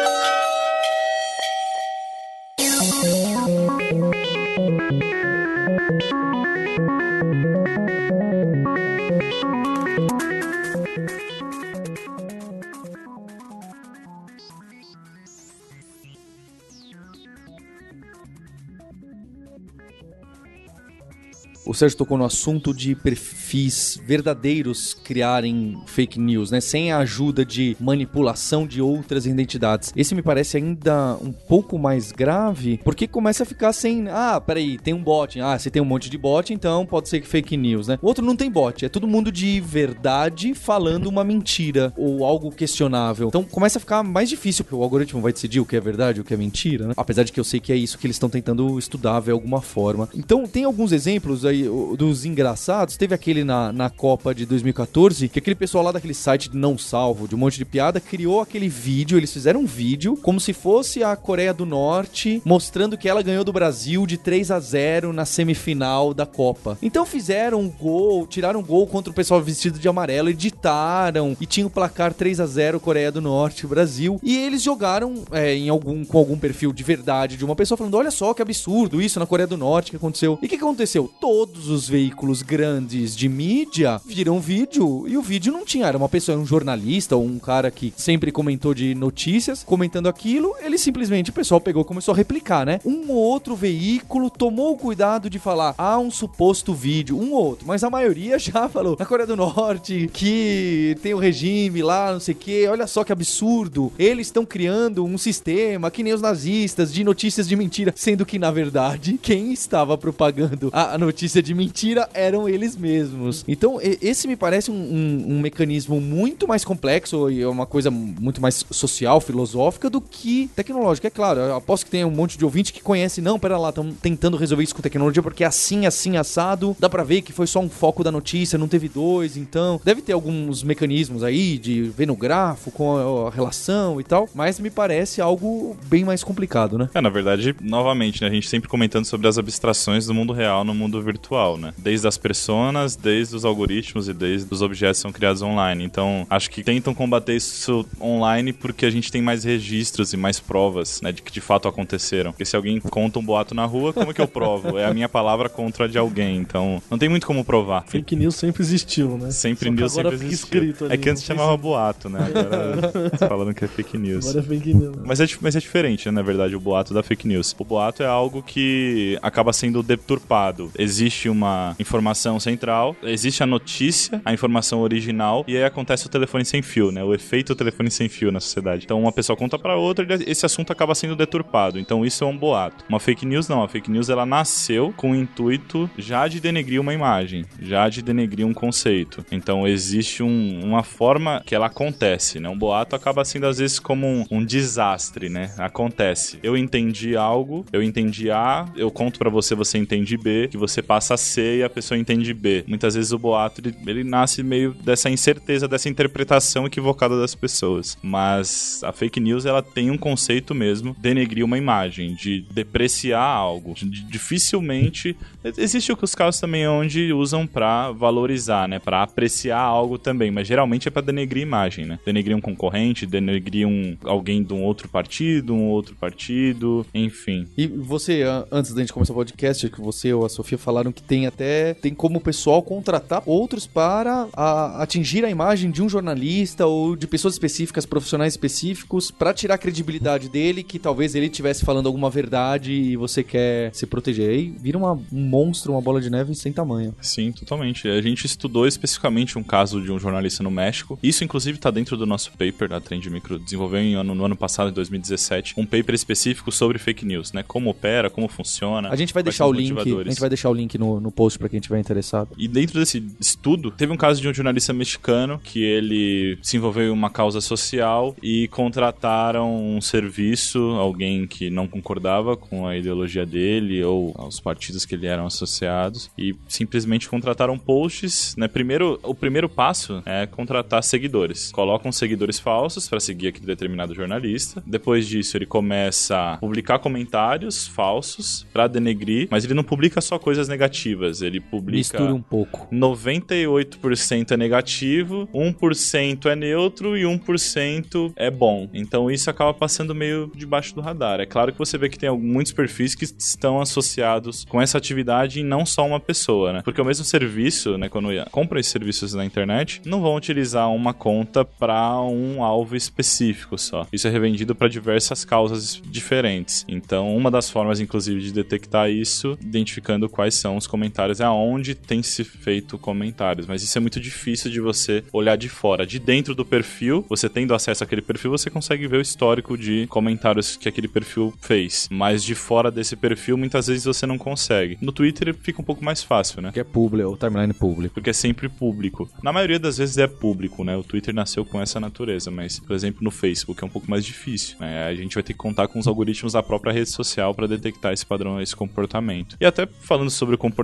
Sérgio 21.76 21.98
tocou 21.98 22.18
no 22.18 22.24
assunto 22.24 22.72
de 22.72 22.94
perfis 22.94 24.00
verdadeiros 24.04 24.94
criarem 24.94 25.78
fake 25.86 26.18
news, 26.18 26.50
né? 26.50 26.60
Sem 26.60 26.92
a 26.92 26.98
ajuda 26.98 27.44
de 27.44 27.76
manipulação 27.78 28.66
de 28.66 28.80
outras 28.80 29.26
identidades. 29.26 29.92
Esse 29.94 30.14
me 30.14 30.22
parece 30.22 30.56
ainda 30.56 31.16
um 31.22 31.32
pouco 31.32 31.78
mais 31.78 32.12
grave, 32.12 32.80
porque 32.82 33.06
começa 33.06 33.42
a 33.42 33.46
ficar 33.46 33.72
sem. 33.72 34.08
Ah, 34.08 34.40
peraí, 34.40 34.78
tem 34.78 34.94
um 34.94 35.02
bot. 35.02 35.40
Ah, 35.40 35.58
você 35.58 35.70
tem 35.70 35.82
um 35.82 35.86
monte 35.86 36.08
de 36.08 36.18
bot, 36.18 36.52
então 36.52 36.86
pode 36.86 37.08
ser 37.08 37.20
que 37.20 37.28
fake 37.28 37.56
news, 37.56 37.88
né? 37.88 37.98
O 38.00 38.06
outro 38.06 38.24
não 38.24 38.36
tem 38.36 38.50
bot, 38.50 38.84
é 38.84 38.88
todo 38.88 39.06
mundo 39.06 39.30
de 39.30 39.60
verdade 39.60 40.54
falando 40.54 41.06
uma 41.06 41.24
mentira 41.24 41.92
ou 41.96 42.24
algo 42.24 42.50
questionável. 42.50 43.28
Então 43.28 43.44
começa 43.44 43.78
a 43.78 43.80
ficar 43.80 44.02
mais 44.02 44.28
difícil, 44.28 44.64
porque 44.64 44.74
o 44.74 44.82
algoritmo 44.82 45.20
vai 45.20 45.32
decidir 45.32 45.60
o 45.60 45.66
que 45.66 45.76
é 45.76 45.80
verdade 45.80 46.18
e 46.18 46.20
o 46.22 46.24
que 46.24 46.34
é 46.34 46.36
mentira, 46.36 46.88
né? 46.88 46.94
Apesar 46.96 47.22
de 47.22 47.32
que 47.32 47.40
eu 47.40 47.44
sei 47.44 47.60
que 47.60 47.72
é 47.72 47.76
isso 47.76 47.98
que 47.98 48.06
eles 48.06 48.16
estão 48.16 48.28
tentando 48.28 48.78
estudar 48.78 49.20
de 49.20 49.30
alguma 49.30 49.60
forma. 49.60 50.08
Então 50.14 50.46
tem 50.46 50.64
alguns 50.64 50.92
exemplos 50.92 51.44
aí 51.44 51.65
dos 51.96 52.24
engraçados, 52.24 52.96
teve 52.96 53.14
aquele 53.14 53.44
na, 53.44 53.72
na 53.72 53.90
Copa 53.90 54.34
de 54.34 54.46
2014, 54.46 55.28
que 55.28 55.38
aquele 55.38 55.54
pessoal 55.54 55.84
lá 55.84 55.92
daquele 55.92 56.14
site 56.14 56.50
de 56.50 56.56
não 56.56 56.78
salvo, 56.78 57.28
de 57.28 57.34
um 57.34 57.38
monte 57.38 57.58
de 57.58 57.64
piada, 57.64 58.00
criou 58.00 58.40
aquele 58.40 58.68
vídeo, 58.68 59.18
eles 59.18 59.32
fizeram 59.32 59.60
um 59.60 59.66
vídeo 59.66 60.16
como 60.16 60.40
se 60.40 60.52
fosse 60.52 61.02
a 61.02 61.14
Coreia 61.16 61.52
do 61.52 61.66
Norte 61.66 62.42
mostrando 62.44 62.96
que 62.96 63.08
ela 63.08 63.22
ganhou 63.22 63.44
do 63.44 63.52
Brasil 63.52 64.06
de 64.06 64.16
3 64.16 64.50
a 64.50 64.60
0 64.60 65.12
na 65.12 65.24
semifinal 65.24 66.12
da 66.14 66.26
Copa. 66.26 66.78
Então 66.82 67.06
fizeram 67.06 67.60
um 67.60 67.68
gol, 67.68 68.26
tiraram 68.26 68.60
um 68.60 68.64
gol 68.64 68.86
contra 68.86 69.10
o 69.10 69.14
pessoal 69.14 69.40
vestido 69.40 69.78
de 69.78 69.88
amarelo, 69.88 70.30
editaram 70.30 71.36
e 71.40 71.46
tinha 71.46 71.66
o 71.66 71.70
placar 71.70 72.12
3 72.14 72.40
a 72.40 72.46
0 72.46 72.80
Coreia 72.80 73.10
do 73.10 73.20
Norte, 73.20 73.66
Brasil. 73.66 74.20
E 74.22 74.36
eles 74.36 74.62
jogaram 74.62 75.24
é, 75.32 75.54
em 75.54 75.68
algum 75.68 76.04
com 76.04 76.18
algum 76.18 76.38
perfil 76.38 76.72
de 76.72 76.82
verdade 76.82 77.36
de 77.36 77.44
uma 77.44 77.56
pessoa 77.56 77.76
falando: 77.76 77.94
"Olha 77.94 78.10
só 78.10 78.32
que 78.34 78.42
absurdo 78.42 79.00
isso 79.00 79.18
na 79.18 79.26
Coreia 79.26 79.46
do 79.46 79.56
Norte 79.56 79.90
que 79.90 79.96
aconteceu". 79.96 80.38
E 80.42 80.46
o 80.46 80.48
que, 80.48 80.56
que 80.56 80.64
aconteceu? 80.64 81.10
Todo 81.20 81.55
todos 81.56 81.70
os 81.70 81.88
veículos 81.88 82.42
grandes 82.42 83.16
de 83.16 83.30
mídia 83.30 83.98
viram 84.04 84.38
vídeo 84.38 85.06
e 85.08 85.16
o 85.16 85.22
vídeo 85.22 85.50
não 85.50 85.64
tinha. 85.64 85.86
Era 85.86 85.96
uma 85.96 86.08
pessoa, 86.08 86.36
um 86.36 86.44
jornalista 86.44 87.16
ou 87.16 87.24
um 87.24 87.38
cara 87.38 87.70
que 87.70 87.94
sempre 87.96 88.30
comentou 88.30 88.74
de 88.74 88.94
notícias, 88.94 89.64
comentando 89.64 90.06
aquilo. 90.06 90.54
Ele 90.60 90.76
simplesmente, 90.76 91.30
o 91.30 91.32
pessoal 91.32 91.58
pegou 91.58 91.80
e 91.80 91.86
começou 91.86 92.12
a 92.12 92.16
replicar, 92.16 92.66
né? 92.66 92.78
Um 92.84 93.10
ou 93.10 93.16
outro 93.16 93.56
veículo 93.56 94.28
tomou 94.28 94.74
o 94.74 94.76
cuidado 94.76 95.30
de 95.30 95.38
falar, 95.38 95.74
há 95.78 95.98
um 95.98 96.10
suposto 96.10 96.74
vídeo, 96.74 97.18
um 97.18 97.32
ou 97.32 97.46
outro, 97.46 97.66
mas 97.66 97.82
a 97.82 97.88
maioria 97.88 98.36
já 98.38 98.68
falou 98.68 98.96
na 98.98 99.06
Coreia 99.06 99.26
do 99.26 99.36
Norte 99.36 100.10
que 100.12 100.98
tem 101.02 101.14
o 101.14 101.16
um 101.16 101.20
regime 101.20 101.82
lá, 101.82 102.12
não 102.12 102.20
sei 102.20 102.34
o 102.34 102.38
que, 102.38 102.66
olha 102.66 102.86
só 102.86 103.02
que 103.02 103.12
absurdo. 103.12 103.90
Eles 103.98 104.26
estão 104.26 104.44
criando 104.44 105.04
um 105.06 105.16
sistema 105.16 105.90
que 105.90 106.02
nem 106.02 106.12
os 106.12 106.20
nazistas 106.20 106.92
de 106.92 107.02
notícias 107.02 107.48
de 107.48 107.56
mentira, 107.56 107.94
sendo 107.96 108.26
que 108.26 108.38
na 108.38 108.50
verdade 108.50 109.18
quem 109.22 109.54
estava 109.54 109.96
propagando 109.96 110.68
a 110.70 110.98
notícia 110.98 111.45
de 111.46 111.54
mentira 111.54 112.08
eram 112.12 112.48
eles 112.48 112.76
mesmos. 112.76 113.44
Então, 113.46 113.78
esse 113.80 114.26
me 114.26 114.34
parece 114.34 114.68
um, 114.68 114.74
um, 114.74 115.36
um, 115.36 115.40
mecanismo 115.40 116.00
muito 116.00 116.48
mais 116.48 116.64
complexo 116.64 117.30
e 117.30 117.40
é 117.40 117.46
uma 117.46 117.66
coisa 117.66 117.88
muito 117.88 118.40
mais 118.40 118.64
social, 118.70 119.20
filosófica 119.20 119.88
do 119.88 120.00
que 120.00 120.50
tecnológica. 120.56 121.06
É 121.06 121.10
claro, 121.10 121.38
eu 121.38 121.54
aposto 121.54 121.84
que 121.84 121.90
tem 121.90 122.04
um 122.04 122.10
monte 122.10 122.36
de 122.36 122.44
ouvinte 122.44 122.72
que 122.72 122.82
conhece, 122.82 123.20
não, 123.20 123.38
pera 123.38 123.56
lá, 123.56 123.68
estão 123.68 123.92
tentando 123.92 124.36
resolver 124.36 124.64
isso 124.64 124.74
com 124.74 124.82
tecnologia 124.82 125.22
porque 125.22 125.44
é 125.44 125.46
assim, 125.46 125.86
assim, 125.86 126.16
assado. 126.16 126.76
Dá 126.80 126.88
pra 126.88 127.04
ver 127.04 127.22
que 127.22 127.32
foi 127.32 127.46
só 127.46 127.60
um 127.60 127.68
foco 127.68 128.02
da 128.02 128.10
notícia, 128.10 128.58
não 128.58 128.66
teve 128.66 128.88
dois, 128.88 129.36
então. 129.36 129.80
Deve 129.84 130.02
ter 130.02 130.14
alguns 130.14 130.64
mecanismos 130.64 131.22
aí 131.22 131.58
de 131.58 131.82
ver 131.82 132.06
no 132.06 132.16
grafo 132.16 132.72
com 132.72 133.26
a 133.28 133.30
relação 133.30 134.00
e 134.00 134.04
tal, 134.04 134.28
mas 134.34 134.58
me 134.58 134.68
parece 134.70 135.20
algo 135.20 135.76
bem 135.84 136.04
mais 136.04 136.24
complicado, 136.24 136.76
né? 136.76 136.90
É, 136.92 137.00
na 137.00 137.08
verdade, 137.08 137.54
novamente, 137.60 138.22
né, 138.22 138.28
a 138.28 138.32
gente 138.32 138.48
sempre 138.48 138.68
comentando 138.68 139.04
sobre 139.04 139.28
as 139.28 139.38
abstrações 139.38 140.06
do 140.06 140.14
mundo 140.14 140.32
real 140.32 140.64
no 140.64 140.74
mundo 140.74 141.00
virtual 141.00 141.35
atual, 141.36 141.56
né? 141.56 141.72
Desde 141.76 142.08
as 142.08 142.16
personas, 142.16 142.96
desde 142.96 143.36
os 143.36 143.44
algoritmos 143.44 144.08
e 144.08 144.14
desde 144.14 144.52
os 144.52 144.62
objetos 144.62 144.98
que 144.98 145.02
são 145.02 145.12
criados 145.12 145.42
online. 145.42 145.84
Então, 145.84 146.26
acho 146.30 146.50
que 146.50 146.62
tentam 146.62 146.94
combater 146.94 147.36
isso 147.36 147.86
online 148.00 148.52
porque 148.52 148.86
a 148.86 148.90
gente 148.90 149.12
tem 149.12 149.20
mais 149.20 149.44
registros 149.44 150.12
e 150.12 150.16
mais 150.16 150.40
provas, 150.40 151.00
né, 151.02 151.12
de 151.12 151.22
que 151.22 151.30
de 151.30 151.40
fato 151.40 151.68
aconteceram. 151.68 152.32
Porque 152.32 152.44
se 152.44 152.56
alguém 152.56 152.80
conta 152.80 153.18
um 153.18 153.24
boato 153.24 153.54
na 153.54 153.64
rua, 153.64 153.92
como 153.92 154.10
é 154.10 154.14
que 154.14 154.20
eu 154.20 154.28
provo? 154.28 154.78
É 154.78 154.86
a 154.86 154.94
minha 154.94 155.08
palavra 155.08 155.48
contra 155.48 155.84
a 155.84 155.88
de 155.88 155.98
alguém. 155.98 156.38
Então, 156.38 156.82
não 156.90 156.98
tem 156.98 157.08
muito 157.08 157.26
como 157.26 157.44
provar. 157.44 157.84
Fake 157.86 158.16
news 158.16 158.36
sempre 158.36 158.62
existiu, 158.62 159.18
né? 159.18 159.30
Sempre 159.30 159.70
news 159.70 159.92
sempre 159.92 160.14
existiu. 160.14 160.60
Ali, 160.60 160.74
é 160.90 160.96
que 160.96 161.10
antes 161.10 161.22
chamava 161.22 161.56
boato, 161.56 162.08
né? 162.08 162.20
Agora 162.20 163.12
falando 163.28 163.54
que 163.54 163.64
é 163.64 163.68
fake 163.68 163.98
news. 163.98 164.26
Agora 164.26 164.44
é 164.44 164.48
fake 164.48 164.74
news. 164.74 164.96
Mas 165.04 165.20
é, 165.20 165.26
mas 165.40 165.56
é 165.56 165.60
diferente, 165.60 166.06
né, 166.06 166.12
na 166.12 166.22
verdade, 166.22 166.56
o 166.56 166.60
boato 166.60 166.94
da 166.94 167.02
fake 167.02 167.28
news. 167.28 167.54
O 167.58 167.64
boato 167.64 168.02
é 168.02 168.06
algo 168.06 168.42
que 168.42 169.18
acaba 169.22 169.52
sendo 169.52 169.82
deturpado. 169.82 170.70
Existe 170.78 171.25
existe 171.26 171.28
uma 171.28 171.74
informação 171.78 172.38
central, 172.38 172.96
existe 173.02 173.42
a 173.42 173.46
notícia, 173.46 174.20
a 174.24 174.32
informação 174.32 174.80
original, 174.80 175.44
e 175.46 175.56
aí 175.56 175.64
acontece 175.64 176.06
o 176.06 176.08
telefone 176.08 176.44
sem 176.44 176.62
fio, 176.62 176.90
né? 176.90 177.02
O 177.02 177.14
efeito 177.14 177.54
telefone 177.54 177.90
sem 177.90 178.08
fio 178.08 178.30
na 178.30 178.40
sociedade. 178.40 178.84
Então 178.84 179.00
uma 179.00 179.12
pessoa 179.12 179.36
conta 179.36 179.58
para 179.58 179.76
outra 179.76 180.06
e 180.06 180.30
esse 180.30 180.46
assunto 180.46 180.72
acaba 180.72 180.94
sendo 180.94 181.16
deturpado. 181.16 181.78
Então 181.78 182.04
isso 182.04 182.24
é 182.24 182.26
um 182.26 182.36
boato. 182.36 182.84
Uma 182.88 183.00
fake 183.00 183.26
news 183.26 183.48
não. 183.48 183.62
A 183.62 183.68
fake 183.68 183.90
news 183.90 184.08
ela 184.08 184.24
nasceu 184.24 184.92
com 184.96 185.12
o 185.12 185.14
intuito 185.14 185.90
já 185.98 186.28
de 186.28 186.40
denegrir 186.40 186.80
uma 186.80 186.94
imagem, 186.94 187.44
já 187.60 187.88
de 187.88 188.02
denegrir 188.02 188.46
um 188.46 188.54
conceito. 188.54 189.24
Então 189.30 189.66
existe 189.66 190.22
um, 190.22 190.60
uma 190.62 190.82
forma 190.82 191.42
que 191.44 191.54
ela 191.54 191.66
acontece, 191.66 192.38
né? 192.40 192.48
Um 192.48 192.58
boato 192.58 192.94
acaba 192.94 193.24
sendo 193.24 193.46
às 193.46 193.58
vezes 193.58 193.78
como 193.78 194.06
um, 194.06 194.24
um 194.30 194.44
desastre, 194.44 195.28
né? 195.28 195.52
Acontece. 195.58 196.38
Eu 196.42 196.56
entendi 196.56 197.16
algo, 197.16 197.64
eu 197.72 197.82
entendi 197.82 198.30
A, 198.30 198.66
eu 198.76 198.90
conto 198.90 199.18
para 199.18 199.30
você, 199.30 199.54
você 199.54 199.78
entende 199.78 200.16
B, 200.16 200.48
que 200.48 200.56
você 200.56 200.82
passa 200.82 201.05
passa 201.06 201.16
C 201.16 201.58
e 201.58 201.62
a 201.62 201.70
pessoa 201.70 201.96
entende 201.96 202.34
B. 202.34 202.64
Muitas 202.66 202.94
vezes 202.94 203.12
o 203.12 203.18
boato 203.18 203.60
ele, 203.60 203.74
ele 203.86 204.04
nasce 204.04 204.42
meio 204.42 204.72
dessa 204.72 205.08
incerteza, 205.08 205.68
dessa 205.68 205.88
interpretação 205.88 206.66
equivocada 206.66 207.18
das 207.20 207.34
pessoas. 207.34 207.96
Mas 208.02 208.80
a 208.82 208.92
fake 208.92 209.20
news 209.20 209.46
ela 209.46 209.62
tem 209.62 209.90
um 209.90 209.98
conceito 209.98 210.54
mesmo, 210.54 210.96
denegrir 210.98 211.44
uma 211.44 211.58
imagem, 211.58 212.14
de 212.14 212.40
depreciar 212.50 213.22
algo. 213.22 213.74
De, 213.74 214.04
dificilmente 214.04 215.16
existe 215.56 215.92
os 215.92 216.14
casos 216.14 216.40
também 216.40 216.66
onde 216.66 217.12
usam 217.12 217.46
para 217.46 217.92
valorizar, 217.92 218.68
né, 218.68 218.78
para 218.78 219.02
apreciar 219.02 219.60
algo 219.60 219.98
também, 219.98 220.30
mas 220.30 220.46
geralmente 220.46 220.88
é 220.88 220.90
para 220.90 221.02
denegrir 221.02 221.42
imagem, 221.42 221.84
né? 221.84 221.98
Denegrir 222.04 222.36
um 222.36 222.40
concorrente, 222.40 223.06
denegrir 223.06 223.66
um 223.66 223.96
alguém 224.04 224.42
de 224.42 224.52
um 224.52 224.62
outro 224.62 224.88
partido, 224.88 225.54
um 225.54 225.68
outro 225.68 225.94
partido, 225.94 226.84
enfim. 226.92 227.46
E 227.56 227.66
você 227.66 228.22
antes 228.50 228.72
da 228.72 228.80
gente 228.80 228.92
começar 228.92 229.12
o 229.12 229.16
podcast, 229.16 229.68
que 229.68 229.80
você 229.80 230.12
ou 230.12 230.24
a 230.24 230.28
Sofia 230.28 230.58
falaram 230.58 230.92
que 230.96 231.02
tem 231.02 231.26
até 231.26 231.74
tem 231.74 231.94
como 231.94 232.16
o 232.16 232.20
pessoal 232.20 232.62
contratar 232.62 233.22
outros 233.26 233.66
para 233.66 234.28
a, 234.32 234.82
atingir 234.82 235.24
a 235.24 235.30
imagem 235.30 235.70
de 235.70 235.82
um 235.82 235.88
jornalista 235.88 236.66
ou 236.66 236.96
de 236.96 237.06
pessoas 237.06 237.34
específicas, 237.34 237.84
profissionais 237.84 238.32
específicos, 238.32 239.10
para 239.10 239.34
tirar 239.34 239.54
a 239.54 239.58
credibilidade 239.58 240.28
dele, 240.28 240.62
que 240.62 240.78
talvez 240.78 241.14
ele 241.14 241.26
estivesse 241.26 241.64
falando 241.64 241.86
alguma 241.86 242.08
verdade 242.08 242.72
e 242.72 242.96
você 242.96 243.22
quer 243.22 243.74
se 243.74 243.86
proteger. 243.86 244.30
Aí 244.30 244.54
vira 244.58 244.78
uma, 244.78 244.92
um 244.92 245.20
monstro, 245.20 245.72
uma 245.72 245.82
bola 245.82 246.00
de 246.00 246.08
neve 246.08 246.34
sem 246.34 246.52
tamanho. 246.52 246.94
Sim, 247.00 247.30
totalmente. 247.30 247.86
A 247.88 248.00
gente 248.00 248.24
estudou 248.24 248.66
especificamente 248.66 249.38
um 249.38 249.42
caso 249.42 249.82
de 249.82 249.92
um 249.92 249.98
jornalista 249.98 250.42
no 250.42 250.50
México. 250.50 250.98
Isso, 251.02 251.22
inclusive, 251.22 251.58
está 251.58 251.70
dentro 251.70 251.96
do 251.96 252.06
nosso 252.06 252.32
paper 252.32 252.68
da 252.68 252.80
Trend 252.80 253.08
Micro. 253.10 253.38
Desenvolveu 253.38 253.80
em 253.80 253.94
ano, 253.94 254.14
no 254.14 254.24
ano 254.24 254.36
passado, 254.36 254.70
em 254.70 254.72
2017, 254.72 255.54
um 255.58 255.66
paper 255.66 255.94
específico 255.94 256.50
sobre 256.50 256.78
fake 256.78 257.04
news, 257.04 257.32
né? 257.32 257.42
Como 257.42 257.68
opera, 257.68 258.08
como 258.08 258.28
funciona. 258.28 258.88
A 258.88 258.96
gente 258.96 259.12
vai 259.12 259.22
deixar 259.22 259.46
o 259.46 259.52
link. 259.52 259.76
A 259.78 260.04
gente 260.04 260.20
vai 260.20 260.30
deixar 260.30 260.48
o 260.48 260.54
link 260.54 260.78
no 260.78 260.85
no, 260.86 261.00
no 261.00 261.10
post 261.10 261.38
para 261.38 261.48
quem 261.48 261.60
tiver 261.60 261.78
interessado. 261.78 262.30
E 262.38 262.46
dentro 262.46 262.78
desse 262.78 263.04
estudo, 263.20 263.70
teve 263.70 263.92
um 263.92 263.96
caso 263.96 264.20
de 264.20 264.28
um 264.28 264.34
jornalista 264.34 264.72
mexicano 264.72 265.40
que 265.42 265.62
ele 265.62 266.38
se 266.42 266.56
envolveu 266.56 266.86
em 266.88 266.90
uma 266.90 267.10
causa 267.10 267.40
social 267.40 268.14
e 268.22 268.48
contrataram 268.48 269.54
um 269.54 269.80
serviço, 269.80 270.58
alguém 270.58 271.26
que 271.26 271.50
não 271.50 271.66
concordava 271.66 272.36
com 272.36 272.66
a 272.66 272.76
ideologia 272.76 273.26
dele 273.26 273.82
ou 273.82 274.14
os 274.26 274.40
partidos 274.40 274.84
que 274.84 274.94
ele 274.94 275.06
eram 275.06 275.26
associados 275.26 276.10
e 276.16 276.34
simplesmente 276.48 277.08
contrataram 277.08 277.58
posts, 277.58 278.34
né? 278.36 278.46
Primeiro, 278.48 278.98
o 279.02 279.14
primeiro 279.14 279.48
passo 279.48 280.02
é 280.06 280.26
contratar 280.26 280.82
seguidores. 280.82 281.50
Colocam 281.50 281.90
seguidores 281.90 282.38
falsos 282.38 282.88
para 282.88 283.00
seguir 283.00 283.28
aquele 283.28 283.46
determinado 283.46 283.94
jornalista. 283.94 284.62
Depois 284.66 285.06
disso, 285.06 285.36
ele 285.36 285.46
começa 285.46 286.34
a 286.34 286.36
publicar 286.36 286.78
comentários 286.78 287.66
falsos 287.66 288.46
para 288.52 288.66
denegrir, 288.66 289.28
mas 289.30 289.44
ele 289.44 289.54
não 289.54 289.64
publica 289.64 290.00
só 290.00 290.18
coisas 290.18 290.48
negativas 290.48 290.75
negativas. 290.76 291.22
Ele 291.22 291.40
publica 291.40 291.76
Mistura 291.76 292.14
um 292.14 292.22
pouco. 292.22 292.68
98% 292.72 294.32
é 294.32 294.36
negativo, 294.36 295.28
1% 295.34 296.26
é 296.26 296.36
neutro 296.36 296.96
e 296.96 297.02
1% 297.02 298.12
é 298.16 298.30
bom. 298.30 298.68
Então 298.72 299.10
isso 299.10 299.30
acaba 299.30 299.54
passando 299.54 299.94
meio 299.94 300.30
debaixo 300.34 300.74
do 300.74 300.80
radar. 300.80 301.20
É 301.20 301.26
claro 301.26 301.52
que 301.52 301.58
você 301.58 301.78
vê 301.78 301.88
que 301.88 301.98
tem 301.98 302.10
muitos 302.16 302.52
perfis 302.52 302.94
que 302.94 303.04
estão 303.04 303.60
associados 303.60 304.44
com 304.44 304.60
essa 304.60 304.78
atividade 304.78 305.40
e 305.40 305.42
não 305.42 305.64
só 305.64 305.86
uma 305.86 306.00
pessoa, 306.00 306.52
né? 306.52 306.62
Porque 306.62 306.80
o 306.80 306.84
mesmo 306.84 307.04
serviço, 307.04 307.78
né, 307.78 307.88
quando 307.88 308.08
compra 308.30 308.60
esses 308.60 308.72
serviços 308.72 309.14
na 309.14 309.24
internet, 309.24 309.80
não 309.84 310.00
vão 310.00 310.14
utilizar 310.14 310.70
uma 310.70 310.92
conta 310.92 311.44
para 311.44 312.00
um 312.00 312.42
alvo 312.42 312.76
específico 312.76 313.58
só. 313.58 313.86
Isso 313.92 314.06
é 314.06 314.10
revendido 314.10 314.54
para 314.54 314.68
diversas 314.68 315.24
causas 315.24 315.80
diferentes. 315.84 316.64
Então, 316.68 317.16
uma 317.16 317.30
das 317.30 317.50
formas 317.50 317.80
inclusive 317.80 318.20
de 318.20 318.32
detectar 318.32 318.90
isso, 318.90 319.38
identificando 319.40 320.08
quais 320.08 320.34
são 320.34 320.56
os 320.56 320.65
comentários, 320.66 321.20
é 321.20 321.24
aonde 321.24 321.74
tem 321.74 322.02
se 322.02 322.24
feito 322.24 322.78
comentários, 322.78 323.46
mas 323.46 323.62
isso 323.62 323.76
é 323.76 323.80
muito 323.80 324.00
difícil 324.00 324.50
de 324.50 324.60
você 324.60 325.04
olhar 325.12 325.36
de 325.36 325.48
fora. 325.48 325.86
De 325.86 325.98
dentro 325.98 326.34
do 326.34 326.44
perfil, 326.44 327.04
você 327.08 327.28
tendo 327.28 327.54
acesso 327.54 327.84
àquele 327.84 328.02
perfil, 328.02 328.30
você 328.30 328.50
consegue 328.50 328.86
ver 328.86 328.98
o 328.98 329.00
histórico 329.00 329.56
de 329.56 329.86
comentários 329.88 330.56
que 330.56 330.68
aquele 330.68 330.88
perfil 330.88 331.32
fez. 331.40 331.88
Mas 331.90 332.22
de 332.22 332.34
fora 332.34 332.70
desse 332.70 332.96
perfil, 332.96 333.36
muitas 333.36 333.66
vezes 333.66 333.84
você 333.84 334.06
não 334.06 334.18
consegue. 334.18 334.78
No 334.80 334.92
Twitter 334.92 335.34
fica 335.34 335.60
um 335.60 335.64
pouco 335.64 335.84
mais 335.84 336.02
fácil, 336.02 336.42
né? 336.42 336.50
Que 336.52 336.60
é 336.60 336.64
público, 336.64 337.10
o 337.10 337.16
timeline 337.16 337.52
público. 337.52 337.94
Porque 337.94 338.10
é 338.10 338.12
sempre 338.12 338.48
público. 338.48 339.08
Na 339.22 339.32
maioria 339.32 339.58
das 339.58 339.78
vezes 339.78 339.98
é 339.98 340.06
público, 340.06 340.64
né? 340.64 340.76
O 340.76 340.82
Twitter 340.82 341.14
nasceu 341.14 341.44
com 341.44 341.60
essa 341.60 341.80
natureza, 341.80 342.30
mas, 342.30 342.58
por 342.58 342.74
exemplo, 342.74 343.02
no 343.02 343.10
Facebook 343.10 343.62
é 343.62 343.66
um 343.66 343.70
pouco 343.70 343.90
mais 343.90 344.04
difícil. 344.04 344.56
Né? 344.60 344.84
A 344.84 344.94
gente 344.94 345.14
vai 345.14 345.22
ter 345.22 345.32
que 345.32 345.38
contar 345.38 345.68
com 345.68 345.78
os 345.78 345.86
algoritmos 345.86 346.32
da 346.32 346.42
própria 346.42 346.72
rede 346.72 346.90
social 346.90 347.34
para 347.34 347.46
detectar 347.46 347.92
esse 347.92 348.04
padrão, 348.04 348.40
esse 348.40 348.54
comportamento. 348.54 349.36
E 349.40 349.46
até 349.46 349.66
falando 349.66 350.10
sobre 350.10 350.34
o 350.34 350.38
comportamento, 350.38 350.55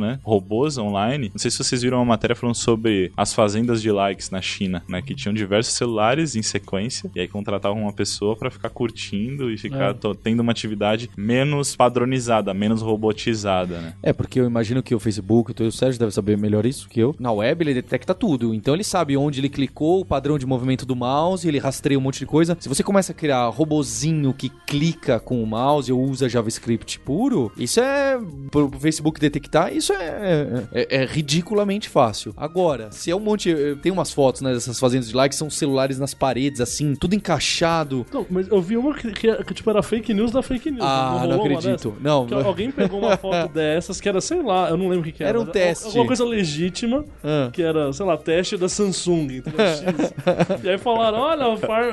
né? 0.00 0.18
Robôs 0.22 0.78
online. 0.78 1.30
Não 1.32 1.38
sei 1.38 1.50
se 1.50 1.58
vocês 1.62 1.82
viram 1.82 1.98
uma 1.98 2.04
matéria 2.04 2.34
falando 2.34 2.54
sobre 2.56 3.12
as 3.16 3.32
fazendas 3.34 3.82
de 3.82 3.90
likes 3.90 4.30
na 4.30 4.40
China, 4.40 4.82
né? 4.88 5.02
Que 5.02 5.14
tinham 5.14 5.34
diversos 5.34 5.74
celulares 5.74 6.34
em 6.36 6.42
sequência 6.42 7.10
e 7.14 7.20
aí 7.20 7.28
contratavam 7.28 7.82
uma 7.82 7.92
pessoa 7.92 8.36
para 8.36 8.50
ficar 8.50 8.70
curtindo 8.70 9.50
e 9.50 9.58
ficar 9.58 9.90
É. 9.90 10.14
tendo 10.22 10.40
uma 10.40 10.52
atividade 10.52 11.10
menos 11.16 11.76
padronizada, 11.76 12.52
menos 12.54 12.82
robotizada, 12.82 13.80
né? 13.80 13.94
É, 14.02 14.12
porque 14.12 14.40
eu 14.40 14.44
imagino 14.46 14.82
que 14.82 14.94
o 14.94 15.00
Facebook, 15.00 15.52
o 15.62 15.72
Sérgio 15.72 15.98
deve 15.98 16.12
saber 16.12 16.36
melhor 16.36 16.64
isso 16.66 16.88
que 16.88 17.00
eu. 17.00 17.14
Na 17.18 17.32
web 17.32 17.62
ele 17.62 17.74
detecta 17.74 18.14
tudo. 18.14 18.54
Então 18.54 18.74
ele 18.74 18.84
sabe 18.84 19.16
onde 19.16 19.40
ele 19.40 19.48
clicou, 19.48 20.00
o 20.00 20.04
padrão 20.04 20.38
de 20.38 20.46
movimento 20.46 20.84
do 20.84 20.94
mouse, 20.96 21.46
ele 21.46 21.58
rastreia 21.58 21.98
um 21.98 22.02
monte 22.02 22.18
de 22.18 22.26
coisa. 22.26 22.56
Se 22.60 22.68
você 22.68 22.82
começa 22.82 23.12
a 23.12 23.14
criar 23.14 23.48
robozinho 23.48 24.32
que 24.32 24.48
clica 24.66 25.18
com 25.20 25.42
o 25.42 25.46
mouse 25.46 25.92
ou 25.92 26.02
usa 26.02 26.28
JavaScript 26.28 26.98
puro, 27.00 27.50
isso 27.56 27.80
é. 27.80 28.18
Pro 28.50 28.66
pro 28.70 28.80
Facebook 28.80 29.20
detectar, 29.28 29.74
isso 29.74 29.92
é, 29.92 30.66
é, 30.72 31.02
é 31.02 31.04
ridiculamente 31.04 31.88
fácil. 31.88 32.32
Agora, 32.36 32.88
se 32.90 33.10
é 33.10 33.16
um 33.16 33.20
monte. 33.20 33.48
eu- 33.50 33.76
Tem 33.76 33.92
umas 33.92 34.12
fotos, 34.12 34.40
né, 34.40 34.52
dessas 34.52 34.78
fazendas 34.78 35.08
de 35.08 35.14
likes, 35.14 35.38
são 35.38 35.48
celulares 35.50 35.98
nas 35.98 36.14
paredes, 36.14 36.60
assim, 36.60 36.94
tudo 36.94 37.14
encaixado. 37.14 38.04
Então, 38.08 38.26
mas 38.30 38.48
eu 38.48 38.60
vi 38.60 38.76
uma 38.76 38.94
que, 38.94 39.12
que, 39.12 39.44
que, 39.44 39.54
tipo, 39.54 39.68
era 39.70 39.82
fake 39.82 40.12
news 40.14 40.30
da 40.30 40.42
fake 40.42 40.70
news. 40.70 40.82
Ah, 40.82 41.26
não 41.28 41.36
uma 41.40 41.44
acredito. 41.44 41.94
Não, 42.00 42.26
Que 42.26 42.34
alguém 42.34 42.70
pegou 42.70 43.00
uma 43.00 43.16
foto 43.16 43.52
dessas 43.52 44.00
que 44.00 44.08
era, 44.08 44.20
sei 44.20 44.42
lá, 44.42 44.70
eu 44.70 44.76
não 44.76 44.88
lembro 44.88 45.00
o 45.00 45.04
que, 45.04 45.12
que 45.12 45.22
era. 45.22 45.30
Era 45.30 45.40
um 45.40 45.46
teste. 45.46 45.86
Alguma 45.86 46.06
coisa 46.06 46.24
legítima, 46.24 47.04
Ah. 47.22 47.50
que 47.52 47.62
era, 47.62 47.92
sei 47.92 48.06
lá, 48.06 48.16
teste 48.16 48.56
da 48.56 48.68
Samsung. 48.68 49.42
e 50.64 50.68
aí 50.68 50.78
falaram, 50.78 51.18
olha, 51.18 51.44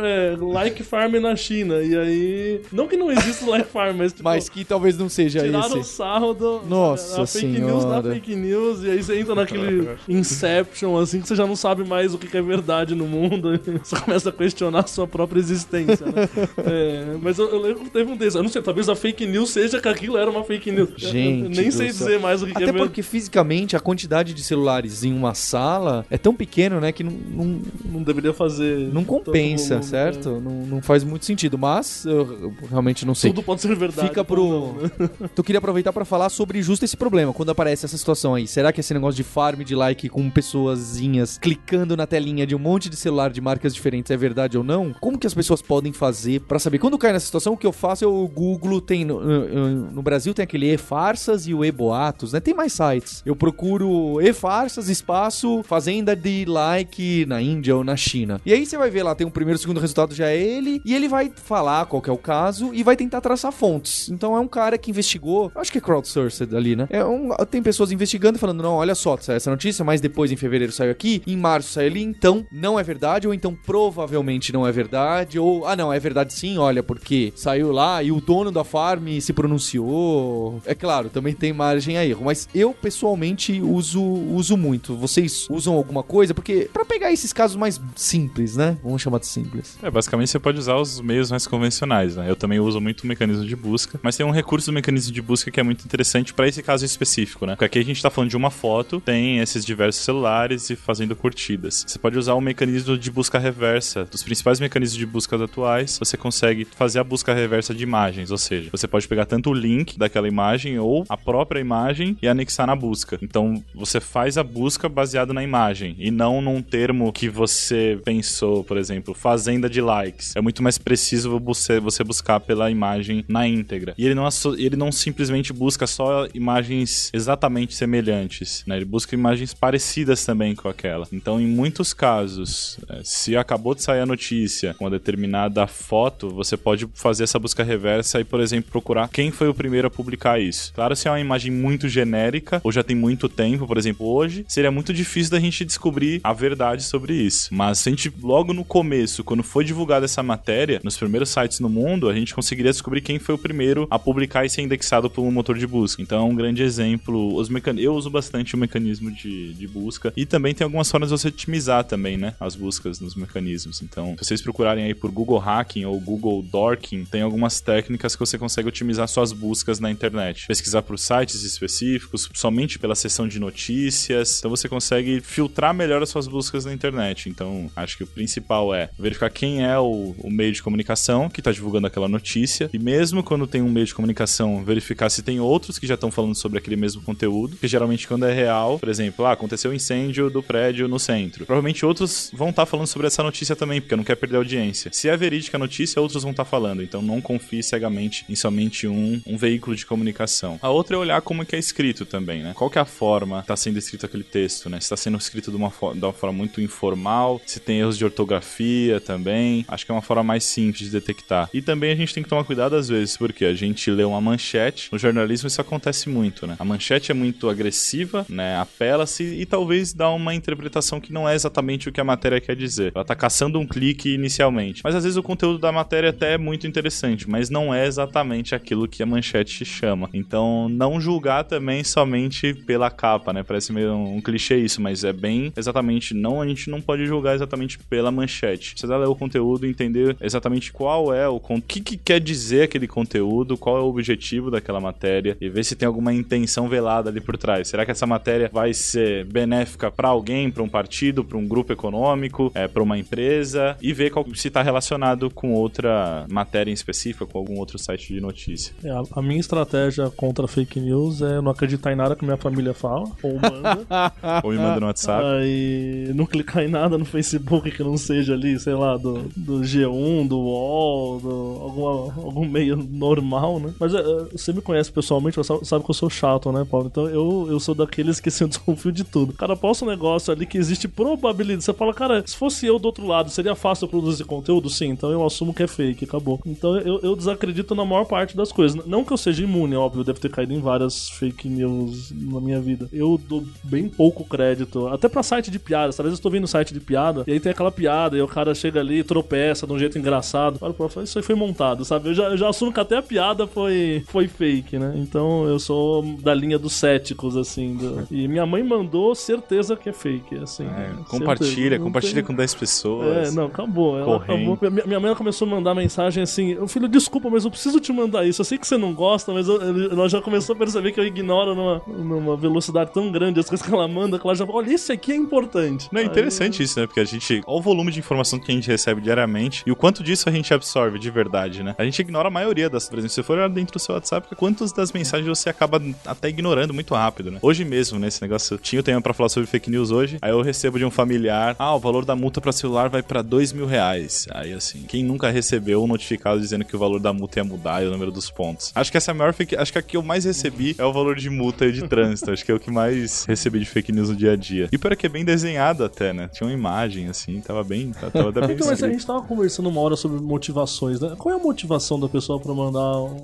é, 0.06 0.36
like 0.39 0.84
farm 0.84 1.13
na 1.15 1.36
China. 1.36 1.82
E 1.82 1.98
aí. 1.98 2.62
Não 2.72 2.88
que 2.88 2.96
não 2.98 3.12
exista 3.12 3.50
like 3.50 3.67
farm, 3.69 3.98
mas 3.98 4.12
tipo. 4.12 4.24
Mas 4.24 4.50
que 4.50 4.63
talvez 4.63 4.98
não 4.98 5.10
seja 5.10 5.41
Tiraram 5.41 5.76
o 5.76 5.80
esse. 5.80 5.89
sarro 5.96 6.34
do, 6.34 6.62
Nossa 6.67 7.22
a 7.23 7.27
fake 7.27 7.59
news 7.59 7.81
Senhora. 7.83 8.13
fake 8.13 8.36
news, 8.36 8.83
e 8.83 8.89
aí 8.91 9.03
você 9.03 9.19
entra 9.19 9.36
naquele 9.36 9.89
Inception, 10.07 10.97
assim, 10.97 11.21
que 11.21 11.27
você 11.27 11.36
já 11.36 11.45
não 11.45 11.55
sabe 11.55 11.83
mais 11.88 12.13
o 12.13 12.17
que 12.17 12.36
é 12.36 12.41
verdade 12.41 12.95
no 12.95 13.05
mundo, 13.05 13.59
você 13.83 13.95
começa 13.99 14.29
a 14.29 14.31
questionar 14.31 14.79
a 14.79 14.88
sua 14.88 15.07
própria 15.07 15.39
existência, 15.39 16.05
né? 16.05 16.29
É, 16.65 17.17
mas 17.21 17.38
eu, 17.39 17.49
eu 17.49 17.59
lembro 17.62 17.83
que 17.83 17.89
teve 17.89 18.12
um 18.12 18.15
desses, 18.17 18.36
eu 18.36 18.43
não 18.43 18.49
sei, 18.49 18.62
talvez 18.62 18.88
a 18.89 18.95
fake 18.95 19.25
news 19.25 19.49
seja 19.49 19.79
que 19.81 19.88
aquilo 19.88 20.17
era 20.17 20.29
uma 20.29 20.43
fake 20.43 20.71
news. 20.71 20.89
Eu- 20.89 20.95
eu 21.07 21.12
Gente 21.12 21.49
nem 21.49 21.71
sei 21.71 21.91
céu. 21.91 22.07
dizer 22.07 22.19
mais 22.19 22.41
o 22.41 22.45
que, 22.45 22.51
que 22.51 22.57
Até 22.57 22.63
é 22.63 22.71
verdade. 22.71 22.89
porque 22.89 23.01
fisicamente 23.01 23.75
a 23.75 23.79
quantidade 23.79 24.33
de 24.33 24.43
celulares 24.43 25.03
em 25.03 25.13
uma 25.13 25.33
sala 25.33 26.05
é 26.09 26.17
tão 26.17 26.33
pequeno, 26.33 26.79
né, 26.79 26.91
que 26.91 27.03
não, 27.03 27.12
não, 27.12 27.62
Não 27.86 28.03
deveria 28.03 28.33
fazer. 28.33 28.89
não 28.93 29.03
compensa, 29.03 29.75
volume, 29.75 29.86
certo? 29.89 30.29
né? 30.31 30.41
Não, 30.43 30.65
não 30.75 30.81
faz 30.81 31.03
muito 31.03 31.25
sentido, 31.25 31.57
mas 31.57 32.05
eu, 32.05 32.13
eu 32.41 32.53
realmente 32.69 33.05
não 33.05 33.13
sei. 33.15 33.31
Tudo 33.31 33.43
pode 33.43 33.62
ser 33.62 33.75
verdade. 33.75 34.07
Fica 34.07 34.23
pro. 34.23 34.43
não, 34.47 34.73
né? 34.81 34.89
Tu 35.36 35.43
queria 35.43 35.59
aproveitar 35.59 35.91
pra 35.93 36.05
falar 36.05 36.29
sobre 36.29 36.62
justo 36.62 36.83
esse 36.86 36.95
problema, 37.03 37.33
quando 37.33 37.49
aparece 37.49 37.85
essa 37.85 37.97
situação 37.97 38.33
aí. 38.33 38.47
Será 38.47 38.71
que 38.71 38.79
esse 38.79 38.93
negócio 38.93 39.17
de 39.17 39.23
farm 39.23 39.61
de 39.61 39.75
like 39.75 40.07
com 40.07 40.29
pessoazinhas 40.29 41.37
clicando 41.37 41.97
na 41.97 42.07
telinha 42.07 42.47
de 42.47 42.55
um 42.55 42.59
monte 42.59 42.89
de 42.89 42.95
celular 42.95 43.29
de 43.31 43.41
marcas 43.41 43.73
diferentes 43.73 44.09
é 44.11 44.15
verdade 44.17 44.57
ou 44.57 44.63
não? 44.63 44.93
Como 44.93 45.17
que 45.17 45.27
as 45.27 45.33
pessoas 45.33 45.61
podem 45.61 45.91
fazer 45.91 46.39
pra 46.41 46.59
saber? 46.59 46.79
Quando 46.79 46.97
cai 46.97 47.11
nessa 47.11 47.25
situação, 47.25 47.53
o 47.53 47.57
que 47.57 47.67
eu 47.67 47.71
faço, 47.73 48.05
eu 48.05 48.27
googlo, 48.33 48.79
tem 48.79 49.03
no, 49.03 49.19
no- 49.21 49.91
no 49.91 50.01
Brasil 50.01 50.33
tem 50.33 50.43
aquele 50.43 50.73
e-farsas 50.73 51.45
e 51.47 51.53
o 51.53 51.63
e-boatos, 51.65 52.33
né? 52.33 52.39
Tem 52.39 52.53
mais 52.53 52.73
sites. 52.73 53.21
Eu 53.25 53.35
procuro 53.35 54.21
e-farsas, 54.21 54.87
espaço, 54.89 55.61
fazenda 55.63 56.15
de 56.15 56.45
like 56.45 57.25
na 57.25 57.41
Índia 57.41 57.75
ou 57.75 57.83
na 57.83 57.95
China. 57.97 58.39
E 58.45 58.53
aí 58.53 58.65
você 58.65 58.77
vai 58.77 58.89
ver 58.89 59.03
lá, 59.03 59.13
tem 59.13 59.27
um 59.27 59.31
primeiro, 59.31 59.59
segundo 59.59 59.79
resultado 59.79 60.15
já 60.15 60.27
é 60.29 60.37
ele, 60.37 60.81
e 60.85 60.93
ele 60.95 61.07
vai 61.07 61.31
falar 61.35 61.85
qual 61.85 62.01
que 62.01 62.09
é 62.09 62.13
o 62.13 62.17
caso 62.17 62.73
e 62.73 62.81
vai 62.83 62.95
tentar 62.95 63.19
traçar 63.21 63.51
fontes. 63.51 64.09
Então 64.09 64.35
é 64.35 64.39
um 64.39 64.47
cara 64.47 64.77
que 64.77 64.89
investigou, 64.91 65.51
acho 65.55 65.71
que 65.71 65.77
é 65.77 65.81
crowdsourced 65.81 66.55
ali, 66.55 66.75
né? 66.75 66.87
É 66.93 67.03
um, 67.03 67.29
tem 67.49 67.63
pessoas 67.63 67.91
investigando 67.91 68.38
falando, 68.38 68.62
não, 68.62 68.73
olha 68.73 68.93
só, 68.93 69.17
essa 69.27 69.49
notícia, 69.49 69.84
mas 69.84 69.99
depois 69.99 70.32
em 70.32 70.36
fevereiro 70.36 70.71
saiu 70.71 70.91
aqui, 70.91 71.23
em 71.25 71.36
março 71.36 71.71
saiu 71.71 71.89
ali, 71.89 72.03
então 72.03 72.45
não 72.51 72.79
é 72.79 72.84
verdade, 72.84 73.27
ou 73.27 73.34
então 73.34 73.56
provavelmente 73.56 74.53
não 74.53 74.67
é 74.67 74.71
verdade, 74.71 75.39
ou, 75.39 75.65
ah 75.65 75.75
não, 75.75 75.91
é 75.91 75.99
verdade 75.99 76.34
sim, 76.34 76.60
olha, 76.60 76.84
porque 76.84 77.34
saiu 77.36 77.71
lá 77.71 78.03
e 78.03 78.12
o 78.12 78.21
dono 78.21 78.51
da 78.51 78.63
farm 78.63 79.08
se 79.19 79.34
pronunciou. 79.34 80.62
É 80.67 80.75
claro, 80.75 81.10
também 81.10 81.34
tem 81.34 81.51
margem 81.51 81.97
a 81.97 82.06
erro, 82.06 82.25
mas 82.25 82.47
eu 82.53 82.75
pessoalmente 82.75 83.60
uso, 83.60 83.99
uso 83.99 84.56
muito. 84.56 84.95
Vocês 84.95 85.47
usam 85.49 85.73
alguma 85.73 86.03
coisa? 86.03 86.36
Porque 86.36 86.69
pra 86.71 86.86
pegar 86.86 87.12
esses 87.12 87.34
casos 87.34 87.58
mais 87.58 87.82
simples, 87.95 88.56
né? 88.56 88.77
Vamos 88.84 89.01
chamar 89.01 89.17
de 89.17 89.25
simples. 89.25 89.79
É, 89.82 89.89
basicamente 89.89 90.29
você 90.29 90.38
pode 90.38 90.60
usar 90.60 90.75
os 90.75 91.01
meios 91.01 91.32
mais 91.32 91.47
convencionais, 91.47 92.17
né? 92.17 92.29
Eu 92.29 92.36
também 92.36 92.60
uso 92.60 92.79
muito 92.79 93.01
o 93.01 93.08
mecanismo 93.08 93.45
de 93.45 93.56
busca, 93.56 93.99
mas 94.03 94.15
tem 94.15 94.23
um 94.23 94.32
recurso 94.32 94.67
do 94.67 94.73
mecanismo 94.73 95.12
de 95.12 95.21
busca 95.23 95.49
que 95.49 95.60
é 95.60 95.63
muito 95.63 95.84
interessante 95.86 96.36
para 96.36 96.47
esse 96.47 96.62
caso 96.62 96.83
específico, 96.91 97.46
né? 97.46 97.54
Porque 97.54 97.65
aqui 97.65 97.80
a 97.80 97.84
gente 97.84 98.02
tá 98.02 98.10
falando 98.10 98.30
de 98.30 98.38
uma 98.38 98.52
foto, 98.52 99.02
tem 99.02 99.39
esses 99.39 99.65
diversos 99.65 100.04
celulares 100.04 100.69
e 100.69 100.76
fazendo 100.76 101.15
curtidas. 101.15 101.84
Você 101.88 102.00
pode 102.00 102.17
usar 102.17 102.34
o 102.34 102.41
mecanismo 102.41 102.98
de 102.98 103.12
busca 103.12 103.39
reversa. 103.39 104.06
Dos 104.06 104.24
principais 104.24 104.60
mecanismos 104.60 104.98
de 104.98 105.06
busca 105.06 105.43
atuais, 105.43 105.98
você 106.00 106.15
consegue 106.15 106.65
fazer 106.65 107.00
a 107.00 107.04
busca 107.04 107.34
reversa 107.34 107.74
de 107.74 107.84
imagens, 107.84 108.32
ou 108.32 108.38
seja, 108.38 108.69
você 108.72 108.88
pode 108.88 109.08
pegar 109.08 109.26
tanto 109.26 109.50
o 109.50 109.54
link 109.54 109.98
daquela 109.98 110.28
imagem 110.28 110.78
ou 110.80 111.06
a 111.10 111.17
própria 111.17 111.60
imagem 111.60 112.17
e 112.22 112.28
anexar 112.28 112.67
na 112.67 112.76
busca. 112.76 113.17
Então, 113.22 113.63
você 113.74 114.00
faz 114.00 114.38
a 114.38 114.43
busca 114.43 114.88
baseado 114.88 115.34
na 115.34 115.43
imagem 115.43 115.96
e 115.98 116.12
não 116.12 116.41
num 116.41 116.62
termo 116.62 117.12
que 117.12 117.30
você 117.30 118.00
pensou, 118.04 118.63
por 118.63 118.78
exemplo, 118.78 119.13
fazenda 119.13 119.69
de 119.69 119.82
likes. 119.82 120.36
É 120.36 120.41
muito 120.41 120.62
mais 120.62 120.78
preciso 120.78 121.39
você, 121.39 121.80
buscar 122.04 122.39
pela 122.39 122.69
imagem 122.69 123.24
na 123.28 123.48
íntegra. 123.48 123.93
E 123.98 124.06
ele 124.06 124.15
não, 124.15 124.28
ele 124.58 124.76
não 124.76 124.91
simplesmente 124.91 125.52
busca 125.54 125.88
só 125.88 126.28
imagens 126.73 127.12
exatamente 127.13 127.75
semelhantes, 127.75 128.63
né? 128.65 128.77
Ele 128.77 128.86
busca 128.86 129.15
imagens 129.15 129.53
parecidas 129.53 130.25
também 130.25 130.55
com 130.55 130.67
aquela. 130.67 131.07
Então, 131.12 131.39
em 131.39 131.47
muitos 131.47 131.93
casos, 131.93 132.77
eh, 132.89 133.01
se 133.03 133.38
acabou 133.38 133.75
de 133.75 133.83
sair 133.83 134.01
a 134.01 134.05
notícia 134.05 134.73
com 134.73 134.86
uma 134.86 134.91
determinada 134.91 135.65
foto, 135.67 136.29
você 136.29 136.57
pode 136.57 136.88
fazer 136.93 137.23
essa 137.23 137.39
busca 137.39 137.63
reversa 137.63 138.19
e, 138.19 138.23
por 138.23 138.39
exemplo, 138.39 138.71
procurar 138.71 139.07
quem 139.09 139.31
foi 139.31 139.47
o 139.47 139.53
primeiro 139.53 139.88
a 139.88 139.91
publicar 139.91 140.39
isso. 140.39 140.73
Claro, 140.73 140.95
se 140.95 141.07
é 141.07 141.12
uma 141.12 141.19
imagem 141.19 141.51
muito 141.51 141.88
genérica 141.88 142.59
ou 142.63 142.71
já 142.71 142.83
tem 142.83 142.95
muito 142.95 143.29
tempo, 143.29 143.67
por 143.67 143.77
exemplo, 143.77 144.07
hoje, 144.07 144.45
seria 144.47 144.71
muito 144.71 144.93
difícil 144.93 145.31
da 145.31 145.39
gente 145.39 145.63
descobrir 145.63 146.19
a 146.23 146.33
verdade 146.33 146.83
sobre 146.83 147.13
isso. 147.13 147.49
Mas 147.51 147.79
se 147.79 147.89
a 147.89 147.91
gente, 147.91 148.12
logo 148.21 148.53
no 148.53 148.65
começo, 148.65 149.23
quando 149.23 149.43
foi 149.43 149.63
divulgada 149.63 150.05
essa 150.05 150.23
matéria, 150.23 150.81
nos 150.83 150.97
primeiros 150.97 151.29
sites 151.29 151.59
no 151.59 151.69
mundo, 151.69 152.09
a 152.09 152.13
gente 152.13 152.33
conseguiria 152.33 152.71
descobrir 152.71 153.01
quem 153.01 153.19
foi 153.19 153.36
o 153.36 153.38
primeiro 153.38 153.88
a 153.89 153.99
publicar 153.99 154.45
e 154.45 154.49
ser 154.49 154.62
indexado 154.62 155.09
por 155.09 155.21
um 155.21 155.31
motor 155.31 155.57
de 155.57 155.67
busca. 155.67 156.01
Então 156.01 156.19
é 156.19 156.23
um 156.23 156.36
grande 156.36 156.62
exemplo. 156.63 157.36
Os 157.36 157.49
mecan... 157.49 157.76
Eu 157.78 157.93
uso 157.93 158.10
bastante 158.10 158.56
o 158.56 158.58
mecanismo 158.58 159.12
de, 159.12 159.54
de 159.54 159.67
busca 159.67 160.13
e 160.15 160.26
também 160.26 160.54
tem 160.54 160.65
algumas 160.65 160.89
formas 160.89 161.10
de 161.10 161.17
você 161.17 161.28
otimizar 161.28 161.84
também, 161.84 162.17
né? 162.17 162.36
As 162.39 162.56
buscas 162.56 162.99
nos 162.99 163.15
mecanismos. 163.15 163.82
Então, 163.82 164.15
se 164.17 164.26
vocês 164.26 164.41
procurarem 164.41 164.86
aí 164.86 164.93
por 164.93 165.12
Google 165.12 165.39
Hacking 165.39 165.86
ou 165.86 165.99
Google 165.99 166.41
Dorking, 166.43 167.06
tem 167.06 167.21
algumas 167.21 167.62
técnicas 167.62 168.15
que 168.15 168.19
você 168.19 168.38
consegue 168.38 168.67
otimizar 168.67 169.08
suas 169.08 169.32
buscas 169.32 169.80
na 169.80 169.91
internet. 169.91 170.47
Pesquisar 170.47 170.82
por 170.82 170.97
sites 170.97 171.43
específicos, 171.43 172.30
somente 172.34 172.80
pela 172.80 172.95
seção 172.95 173.28
de 173.28 173.39
notícias. 173.39 174.39
Então 174.39 174.49
você 174.49 174.69
consegue 174.69 175.21
filtrar 175.21 175.73
melhor 175.73 176.02
as 176.02 176.10
suas 176.10 176.28
buscas 176.28 176.65
na 176.65 176.73
internet. 176.73 177.30
Então, 177.30 177.69
acho 177.76 177.97
que 177.97 178.04
o 178.04 178.08
principal 178.08 178.73
é 178.73 178.89
verificar 178.97 179.30
quem 179.30 179.63
é 179.65 179.78
o, 179.78 180.15
o 180.17 180.32
meio 180.32 180.52
de 180.52 180.62
comunicação 180.62 181.30
que 181.30 181.39
está 181.39 181.52
divulgando 181.52 181.88
aquela 181.88 182.08
notícia. 182.08 182.69
E 182.73 182.80
mesmo 182.80 183.23
quando 183.23 183.47
tem 183.47 183.62
um 183.62 183.69
meio 183.69 183.86
de 183.86 183.93
comunicação, 183.93 184.63
verificar 184.63 185.10
se 185.10 185.21
tem 185.21 185.39
outros 185.39 185.78
que 185.78 185.88
já 185.88 185.95
estão 185.95 186.12
falando 186.12 186.36
sobre 186.36 186.52
aquele 186.57 186.75
mesmo 186.75 187.01
conteúdo, 187.01 187.57
que 187.57 187.67
geralmente 187.67 188.07
quando 188.07 188.25
é 188.25 188.33
real, 188.33 188.79
por 188.79 188.89
exemplo, 188.89 189.25
ah, 189.25 189.31
aconteceu 189.31 189.71
um 189.71 189.73
incêndio 189.73 190.29
do 190.29 190.41
prédio 190.41 190.87
no 190.87 190.99
centro. 190.99 191.45
Provavelmente 191.45 191.85
outros 191.85 192.31
vão 192.33 192.49
estar 192.49 192.63
tá 192.63 192.65
falando 192.65 192.87
sobre 192.87 193.07
essa 193.07 193.23
notícia 193.23 193.55
também, 193.55 193.81
porque 193.81 193.95
não 193.95 194.03
quer 194.03 194.15
perder 194.15 194.37
audiência. 194.37 194.91
Se 194.93 195.09
é 195.09 195.15
verídica 195.15 195.57
a 195.57 195.59
notícia, 195.59 196.01
outros 196.01 196.23
vão 196.23 196.31
estar 196.31 196.43
tá 196.43 196.49
falando, 196.49 196.83
então 196.83 197.01
não 197.01 197.21
confie 197.21 197.63
cegamente 197.63 198.25
em 198.29 198.35
somente 198.35 198.87
um, 198.87 199.21
um 199.25 199.37
veículo 199.37 199.75
de 199.75 199.85
comunicação. 199.85 200.59
A 200.61 200.69
outra 200.69 200.95
é 200.95 200.99
olhar 200.99 201.21
como 201.21 201.45
que 201.45 201.55
é 201.55 201.59
escrito 201.59 202.05
também, 202.05 202.41
né? 202.41 202.53
Qual 202.55 202.69
que 202.69 202.77
é 202.77 202.81
a 202.81 202.85
forma 202.85 203.37
que 203.37 203.43
está 203.43 203.55
sendo 203.55 203.77
escrito 203.77 204.05
aquele 204.05 204.23
texto, 204.23 204.69
né? 204.69 204.79
Se 204.79 204.85
está 204.85 204.97
sendo 204.97 205.17
escrito 205.17 205.51
de 205.51 205.57
uma, 205.57 205.69
de 205.69 205.99
uma 205.99 206.13
forma 206.13 206.37
muito 206.37 206.61
informal, 206.61 207.41
se 207.45 207.59
tem 207.59 207.79
erros 207.79 207.97
de 207.97 208.05
ortografia 208.05 208.99
também. 208.99 209.65
Acho 209.67 209.85
que 209.85 209.91
é 209.91 209.95
uma 209.95 210.01
forma 210.01 210.23
mais 210.23 210.43
simples 210.43 210.85
de 210.85 210.89
detectar. 210.89 211.49
E 211.53 211.61
também 211.61 211.91
a 211.91 211.95
gente 211.95 212.13
tem 212.13 212.23
que 212.23 212.29
tomar 212.29 212.43
cuidado 212.43 212.75
às 212.75 212.89
vezes, 212.89 213.17
porque 213.17 213.45
a 213.45 213.53
gente 213.53 213.89
lê 213.91 214.03
uma 214.03 214.21
manchete. 214.21 214.89
No 214.91 214.97
jornalismo 214.97 215.47
isso 215.47 215.61
acontece 215.61 216.09
muito, 216.09 216.42
né? 216.47 216.56
A 216.60 216.65
manchete 216.65 217.12
é 217.12 217.13
muito 217.13 217.49
agressiva, 217.49 218.25
né? 218.27 218.58
Apela-se 218.58 219.23
e 219.23 219.45
talvez 219.45 219.93
dá 219.93 220.10
uma 220.10 220.34
interpretação 220.34 220.99
que 220.99 221.13
não 221.13 221.27
é 221.27 221.36
exatamente 221.36 221.89
o 221.89 221.91
que 221.91 222.01
a 222.01 222.03
matéria 222.03 222.41
quer 222.41 222.56
dizer. 222.56 222.91
Ela 222.95 223.06
tá 223.06 223.15
caçando 223.15 223.60
um 223.60 223.67
clique 223.67 224.13
inicialmente. 224.13 224.82
Mas 224.84 224.95
às 224.95 225.03
vezes 225.03 225.17
o 225.17 225.23
conteúdo 225.23 225.60
da 225.60 225.71
matéria 225.71 226.10
até 226.10 226.34
é 226.34 226.38
muito 226.38 226.67
interessante, 226.67 227.29
mas 227.29 227.49
não 227.49 227.73
é 227.73 227.86
exatamente 227.86 228.56
aquilo 228.56 228.88
que 228.88 229.03
a 229.03 229.06
manchete 229.06 229.63
chama. 229.65 230.10
Então, 230.13 230.67
não 230.69 230.99
julgar 230.99 231.43
também 231.43 231.84
somente 231.84 232.53
pela 232.53 232.89
capa, 232.89 233.32
né? 233.32 233.43
Parece 233.43 233.71
meio 233.71 233.93
um 233.93 234.21
clichê 234.21 234.58
isso, 234.58 234.82
mas 234.82 235.03
é 235.03 235.13
bem 235.13 235.51
exatamente 235.56 236.13
não, 236.13 236.41
a 236.41 236.47
gente 236.47 236.69
não 236.69 236.82
pode 236.82 237.06
julgar 237.06 237.36
exatamente 237.36 237.77
pela 237.77 238.12
manchete. 238.12 238.71
Precisa 238.71 238.97
ler 238.97 239.08
o 239.08 239.15
conteúdo 239.15 239.65
entender 239.65 240.15
exatamente 240.21 240.71
qual 240.71 241.13
é 241.13 241.27
o 241.27 241.39
o 241.49 241.62
que, 241.62 241.82
que 241.82 241.97
quer 241.97 242.19
dizer 242.19 242.63
aquele 242.63 242.88
conteúdo, 242.88 243.58
qual 243.58 243.77
é 243.77 243.82
o 243.82 243.86
objetivo 243.86 244.49
daquela 244.49 244.79
matéria 244.79 245.38
e 245.39 245.49
ver 245.49 245.63
se 245.63 245.75
tem 245.75 245.86
alguma 245.86 246.13
intenção 246.36 246.67
velada 246.67 247.10
ali 247.10 247.22
por 247.22 247.38
trás. 247.38 247.67
Será 247.67 247.86
que 247.86 247.91
essa 247.91 248.06
matéria 248.06 248.50
vai 248.52 248.74
ser 248.74 249.26
benéfica 249.26 249.91
para 249.91 250.10
alguém, 250.10 250.52
para 250.52 250.63
um 250.63 250.69
partido, 250.69 251.24
para 251.24 251.38
um 251.38 251.48
grupo 251.48 251.74
econômico, 251.74 252.52
é, 252.54 252.67
para 252.67 252.84
uma 252.84 252.98
empresa 252.98 253.78
e 253.82 253.93
ver 253.93 254.12
qual, 254.12 254.26
se 254.36 254.48
está 254.48 254.62
relacionado 254.62 255.30
com 255.30 255.54
outra 255.54 256.26
matéria 256.30 256.72
em 256.72 256.74
específica, 256.74 257.26
com 257.26 257.38
algum 257.38 257.58
outro 257.58 257.78
site 257.78 258.13
de 258.13 258.22
notícia. 258.22 258.74
É, 258.84 258.89
a, 258.89 259.04
a, 259.13 259.22
minha 259.22 259.39
estratégia 259.39 260.10
contra 260.12 260.48
fake 260.48 260.80
news 260.80 261.22
é 261.22 261.41
não 261.41 261.52
acreditar 261.52 261.91
em 261.91 261.96
nada 261.96 262.15
que 262.15 262.24
minha 262.24 262.38
família 262.38 262.74
fala 262.74 263.10
ou 263.22 263.34
manda. 263.34 264.12
ou 264.43 264.52
me 264.52 264.58
manda 264.58 264.80
no 264.80 264.88
WhatsApp. 264.88 265.24
Aí 265.24 266.12
não 266.13 266.26
clicar 266.26 266.63
em 266.63 266.69
nada 266.69 266.98
no 266.98 267.06
Facebook 267.06 267.72
que 267.72 267.84
não 267.84 267.98
seja 267.98 268.34
ali, 268.34 268.60
sei 268.60 268.74
lá, 268.74 268.98
do, 268.98 269.30
do 269.36 269.62
G1, 269.62 270.28
do 270.28 270.38
UOL, 270.38 271.19
do 271.19 271.58
alguma, 271.62 271.89
algum 272.24 272.46
meio 272.48 272.76
normal, 272.76 273.60
né? 273.60 273.74
Mas 273.80 273.93
é, 273.93 274.04
você 274.32 274.54
me 274.54 274.62
conhece 274.62 274.91
pessoalmente, 274.91 275.38
você 275.38 275.54
sabe 275.63 275.84
que 275.84 275.91
eu 275.91 275.96
sou 275.96 276.10
chato, 276.13 276.52
né, 276.52 276.65
Paulo? 276.69 276.88
Então 276.88 277.08
eu, 277.08 277.47
eu 277.49 277.60
sou 277.60 277.76
daqueles 277.76 278.19
que 278.19 278.30
assim, 278.34 278.43
eu 278.43 278.47
desconfio 278.47 278.91
de 278.91 279.04
tudo. 279.04 279.34
Cara, 279.34 279.56
posta 279.56 279.86
um 279.86 279.88
negócio 279.88 280.32
ali 280.34 280.45
que 280.45 280.58
existe 280.58 280.88
probabilidade. 280.88 281.63
Você 281.63 281.73
fala, 281.73 281.93
cara, 281.93 282.23
se 282.26 282.36
fosse 282.36 282.65
eu 282.65 282.80
do 282.80 282.86
outro 282.86 283.06
lado, 283.06 283.30
seria 283.30 283.56
fácil 283.56 283.88
produzir 283.88 284.23
conteúdo? 284.23 284.69
Sim, 284.69 284.89
então 284.89 285.12
eu 285.12 285.26
assumo 285.26 285.54
que 285.54 285.63
é 285.63 285.67
fake, 285.67 286.06
acabou. 286.06 286.39
Então 286.45 286.78
eu, 286.80 286.99
eu 287.02 287.15
desacredito 287.15 287.76
na 287.76 287.86
maior 287.86 288.06
parte 288.06 288.36
das 288.36 288.52
coisas. 288.52 288.86
Não 288.86 289.04
que 289.04 289.13
eu 289.13 289.17
seja 289.17 289.43
imune, 289.43 289.76
óbvio, 289.76 290.02
eu 290.02 290.06
devo 290.06 290.19
ter 290.19 290.30
caído 290.30 290.54
em 290.54 290.60
várias 290.60 291.10
fake 291.10 291.49
news 291.49 292.12
na 292.12 292.39
minha 292.39 292.60
vida. 292.60 292.88
Eu 292.91 293.19
dou 293.28 293.43
bem 293.63 293.89
pouco 293.89 294.23
crédito, 294.23 294.88
até 294.88 295.10
pra 295.10 295.23
site 295.23 295.49
de 295.49 295.60
piada. 295.60 295.89
Às 295.89 295.97
vezes 295.97 296.12
eu 296.12 296.15
estou 296.15 296.32
vendo 296.32 296.47
site 296.47 296.73
de 296.73 296.80
piada, 296.80 297.23
e 297.28 297.32
aí 297.32 297.39
tem 297.39 297.52
aquela 297.52 297.71
piada, 297.71 298.17
e 298.17 298.21
o 298.21 298.28
cara 298.28 298.54
chega 298.54 298.80
ali 298.80 299.04
tropeça 299.04 299.65
de 299.65 299.73
um 299.73 299.80
jeito 299.80 299.97
engraçado. 299.97 300.60
Para 300.60 300.69
o 300.71 301.04
isso 301.04 301.17
aí 301.17 301.23
foi 301.23 301.36
montado, 301.36 301.84
sabe? 301.86 302.10
Eu 302.10 302.13
já, 302.13 302.23
eu 302.26 302.38
já 302.38 302.49
assumo 302.49 302.71
que 302.71 302.80
até 302.80 302.97
a 302.97 303.02
piada 303.02 303.47
foi, 303.47 304.04
foi 304.08 304.28
fake, 304.28 304.78
né? 304.78 304.93
Então 304.97 305.47
eu 305.47 305.60
sou 305.60 306.02
da 306.21 306.33
linha 306.33 306.57
dos 306.59 306.73
céticos, 306.73 307.35
assim. 307.37 307.75
Do... 307.75 308.07
E 308.11 308.27
minha 308.27 308.45
mãe 308.45 308.63
mandou 308.63 309.13
certeza 309.15 309.75
que 309.75 309.89
é 309.89 309.93
fake, 309.93 310.37
assim. 310.37 310.65
É, 310.65 310.91
compartilha, 311.07 311.79
compartilha 311.79 312.15
tem... 312.15 312.23
com 312.23 312.33
10 312.33 312.55
pessoas. 312.55 313.29
É, 313.29 313.31
não, 313.31 313.45
acabou. 313.45 314.17
Acabou. 314.17 314.57
Minha, 314.61 314.85
minha 314.85 314.99
mãe 314.99 315.15
começou 315.15 315.47
a 315.47 315.51
mandar 315.51 315.75
mensagem 315.75 316.23
assim: 316.23 316.67
Filho, 316.67 316.87
desculpa, 316.87 317.29
mas 317.29 317.45
eu 317.45 317.51
preciso 317.51 317.79
te 317.79 317.91
mandar 317.91 318.25
isso. 318.25 318.41
Eu 318.41 318.45
sei 318.45 318.57
que 318.57 318.67
você 318.67 318.77
não 318.77 318.93
gosta, 318.93 319.33
mas 319.33 319.47
eu, 319.47 319.59
ela 319.91 320.09
já 320.09 320.21
começou 320.21 320.55
a 320.55 320.57
perceber 320.57 320.91
que 320.91 320.99
eu 320.99 321.05
ignoro 321.05 321.55
numa, 321.55 321.81
numa 321.87 322.37
velocidade 322.37 322.91
tão 322.93 323.11
grande 323.11 323.39
as 323.39 323.47
coisas 323.47 323.65
que 323.65 323.73
ela 323.73 323.87
manda, 323.87 324.19
que 324.19 324.25
ela 324.25 324.35
já 324.35 324.45
olha, 324.45 324.73
isso 324.73 324.91
aqui 324.91 325.11
é 325.11 325.15
importante. 325.15 325.89
Não, 325.91 326.01
é 326.01 326.03
interessante 326.03 326.61
Aí... 326.61 326.65
isso, 326.65 326.79
né? 326.79 326.87
Porque 326.87 326.99
a 326.99 327.05
gente. 327.05 327.41
Olha 327.45 327.59
o 327.59 327.61
volume 327.61 327.91
de 327.91 327.99
informação 327.99 328.39
que 328.39 328.51
a 328.51 328.55
gente 328.55 328.67
recebe 328.67 329.01
diariamente 329.01 329.63
e 329.65 329.71
o 329.71 329.75
quanto 329.75 330.03
disso 330.03 330.27
a 330.27 330.31
gente 330.31 330.53
absorve 330.53 330.99
de 330.99 331.09
verdade, 331.09 331.63
né? 331.63 331.75
A 331.77 331.83
gente 331.83 331.99
ignora 331.99 332.27
a 332.27 332.31
maioria 332.31 332.69
das. 332.69 332.89
Por 332.89 332.97
exemplo, 332.97 333.09
se 333.09 333.15
você 333.15 333.23
for 333.23 333.49
dentro 333.49 333.73
do 333.73 333.79
seu 333.79 333.95
WhatsApp, 333.95 334.35
quantas 334.35 334.71
das 334.71 334.91
mensagens 334.91 335.27
você 335.27 335.49
acaba 335.49 335.79
até 336.06 336.29
ignorando 336.29 336.73
muito 336.73 336.93
rápido, 336.93 337.32
né? 337.32 337.39
Hoje 337.41 337.63
mesmo, 337.65 337.99
nesse 337.99 338.21
né, 338.21 338.27
negócio, 338.27 338.56
eu 338.56 338.58
tinha 338.58 338.79
o 338.79 338.84
tema 338.84 339.01
pra 339.01 339.13
falar 339.13 339.29
sobre 339.29 339.47
fake 339.47 339.69
news 339.69 339.91
hoje. 339.91 340.17
Aí 340.21 340.32
eu 340.32 340.41
recebo 340.41 340.77
de 340.77 340.86
um 340.86 340.91
familiar: 340.91 341.56
ah, 341.58 341.75
o 341.75 341.79
valor 341.79 342.06
da 342.06 342.15
multa 342.15 342.41
pra 342.41 342.51
celular 342.51 342.89
vai 342.89 343.01
pra 343.01 343.21
dois 343.21 343.53
mil 343.53 343.65
reais. 343.65 344.27
Aí 344.32 344.53
assim, 344.53 344.84
quem 344.84 345.03
nunca 345.03 345.29
recebeu 345.29 345.84
um 345.84 345.88
notificado 345.88 346.39
dizendo 346.39 346.65
que 346.65 346.75
o 346.75 346.79
valor 346.79 346.99
da 346.99 347.13
multa 347.13 347.39
ia 347.39 347.43
mudar 347.43 347.84
e 347.84 347.88
o 347.88 347.91
número 347.91 348.12
dos 348.12 348.29
pontos? 348.29 348.71
Acho 348.75 348.91
que 348.91 348.97
essa 348.97 349.12
é 349.12 349.13
a 349.13 349.15
maior 349.15 349.34
fake. 349.34 349.56
Acho 349.56 349.71
que 349.71 349.77
a 349.77 349.82
que 349.82 349.97
eu 349.97 350.03
mais 350.03 350.25
recebi 350.25 350.75
é 350.77 350.86
o 350.86 350.93
valor 350.93 351.15
de 351.15 351.29
multa 351.29 351.65
e 351.65 351.71
de 351.71 351.88
trânsito. 351.88 352.32
Acho 352.32 352.43
que 352.43 352.51
é 352.51 352.56
o 352.56 352.60
que 352.60 352.71
mais 352.71 353.25
recebi 353.25 353.60
de 353.60 353.65
fake 353.65 353.91
news 353.91 354.10
no 354.10 354.15
dia 354.15 354.34
a 354.34 354.36
dia. 354.36 354.69
E 354.71 354.77
para 354.77 354.95
que 354.95 355.06
é 355.06 355.10
bem 355.10 355.23
desenhado 355.23 355.84
até, 355.84 356.13
né? 356.13 356.29
Tinha 356.32 356.47
uma 356.47 356.53
imagem 356.53 357.08
assim, 357.08 357.39
tava 357.41 357.63
bem. 357.63 357.91
Tava, 357.91 358.12
tava 358.12 358.47
bem 358.47 358.56
então, 358.56 358.67
mas 358.67 358.84
a 358.84 358.89
gente 358.89 359.06
tava 359.06 359.21
conversando 359.21 359.69
uma 359.69 359.82
hora 359.82 359.95
sobre 359.95 360.21
motivações, 360.21 360.99
né? 360.99 361.13
Qual 361.17 361.34
é 361.34 361.38
a 361.38 361.41
motivação 361.41 361.99
da 361.99 362.08
pessoa 362.08 362.39
para 362.39 362.53
mandar 362.53 362.79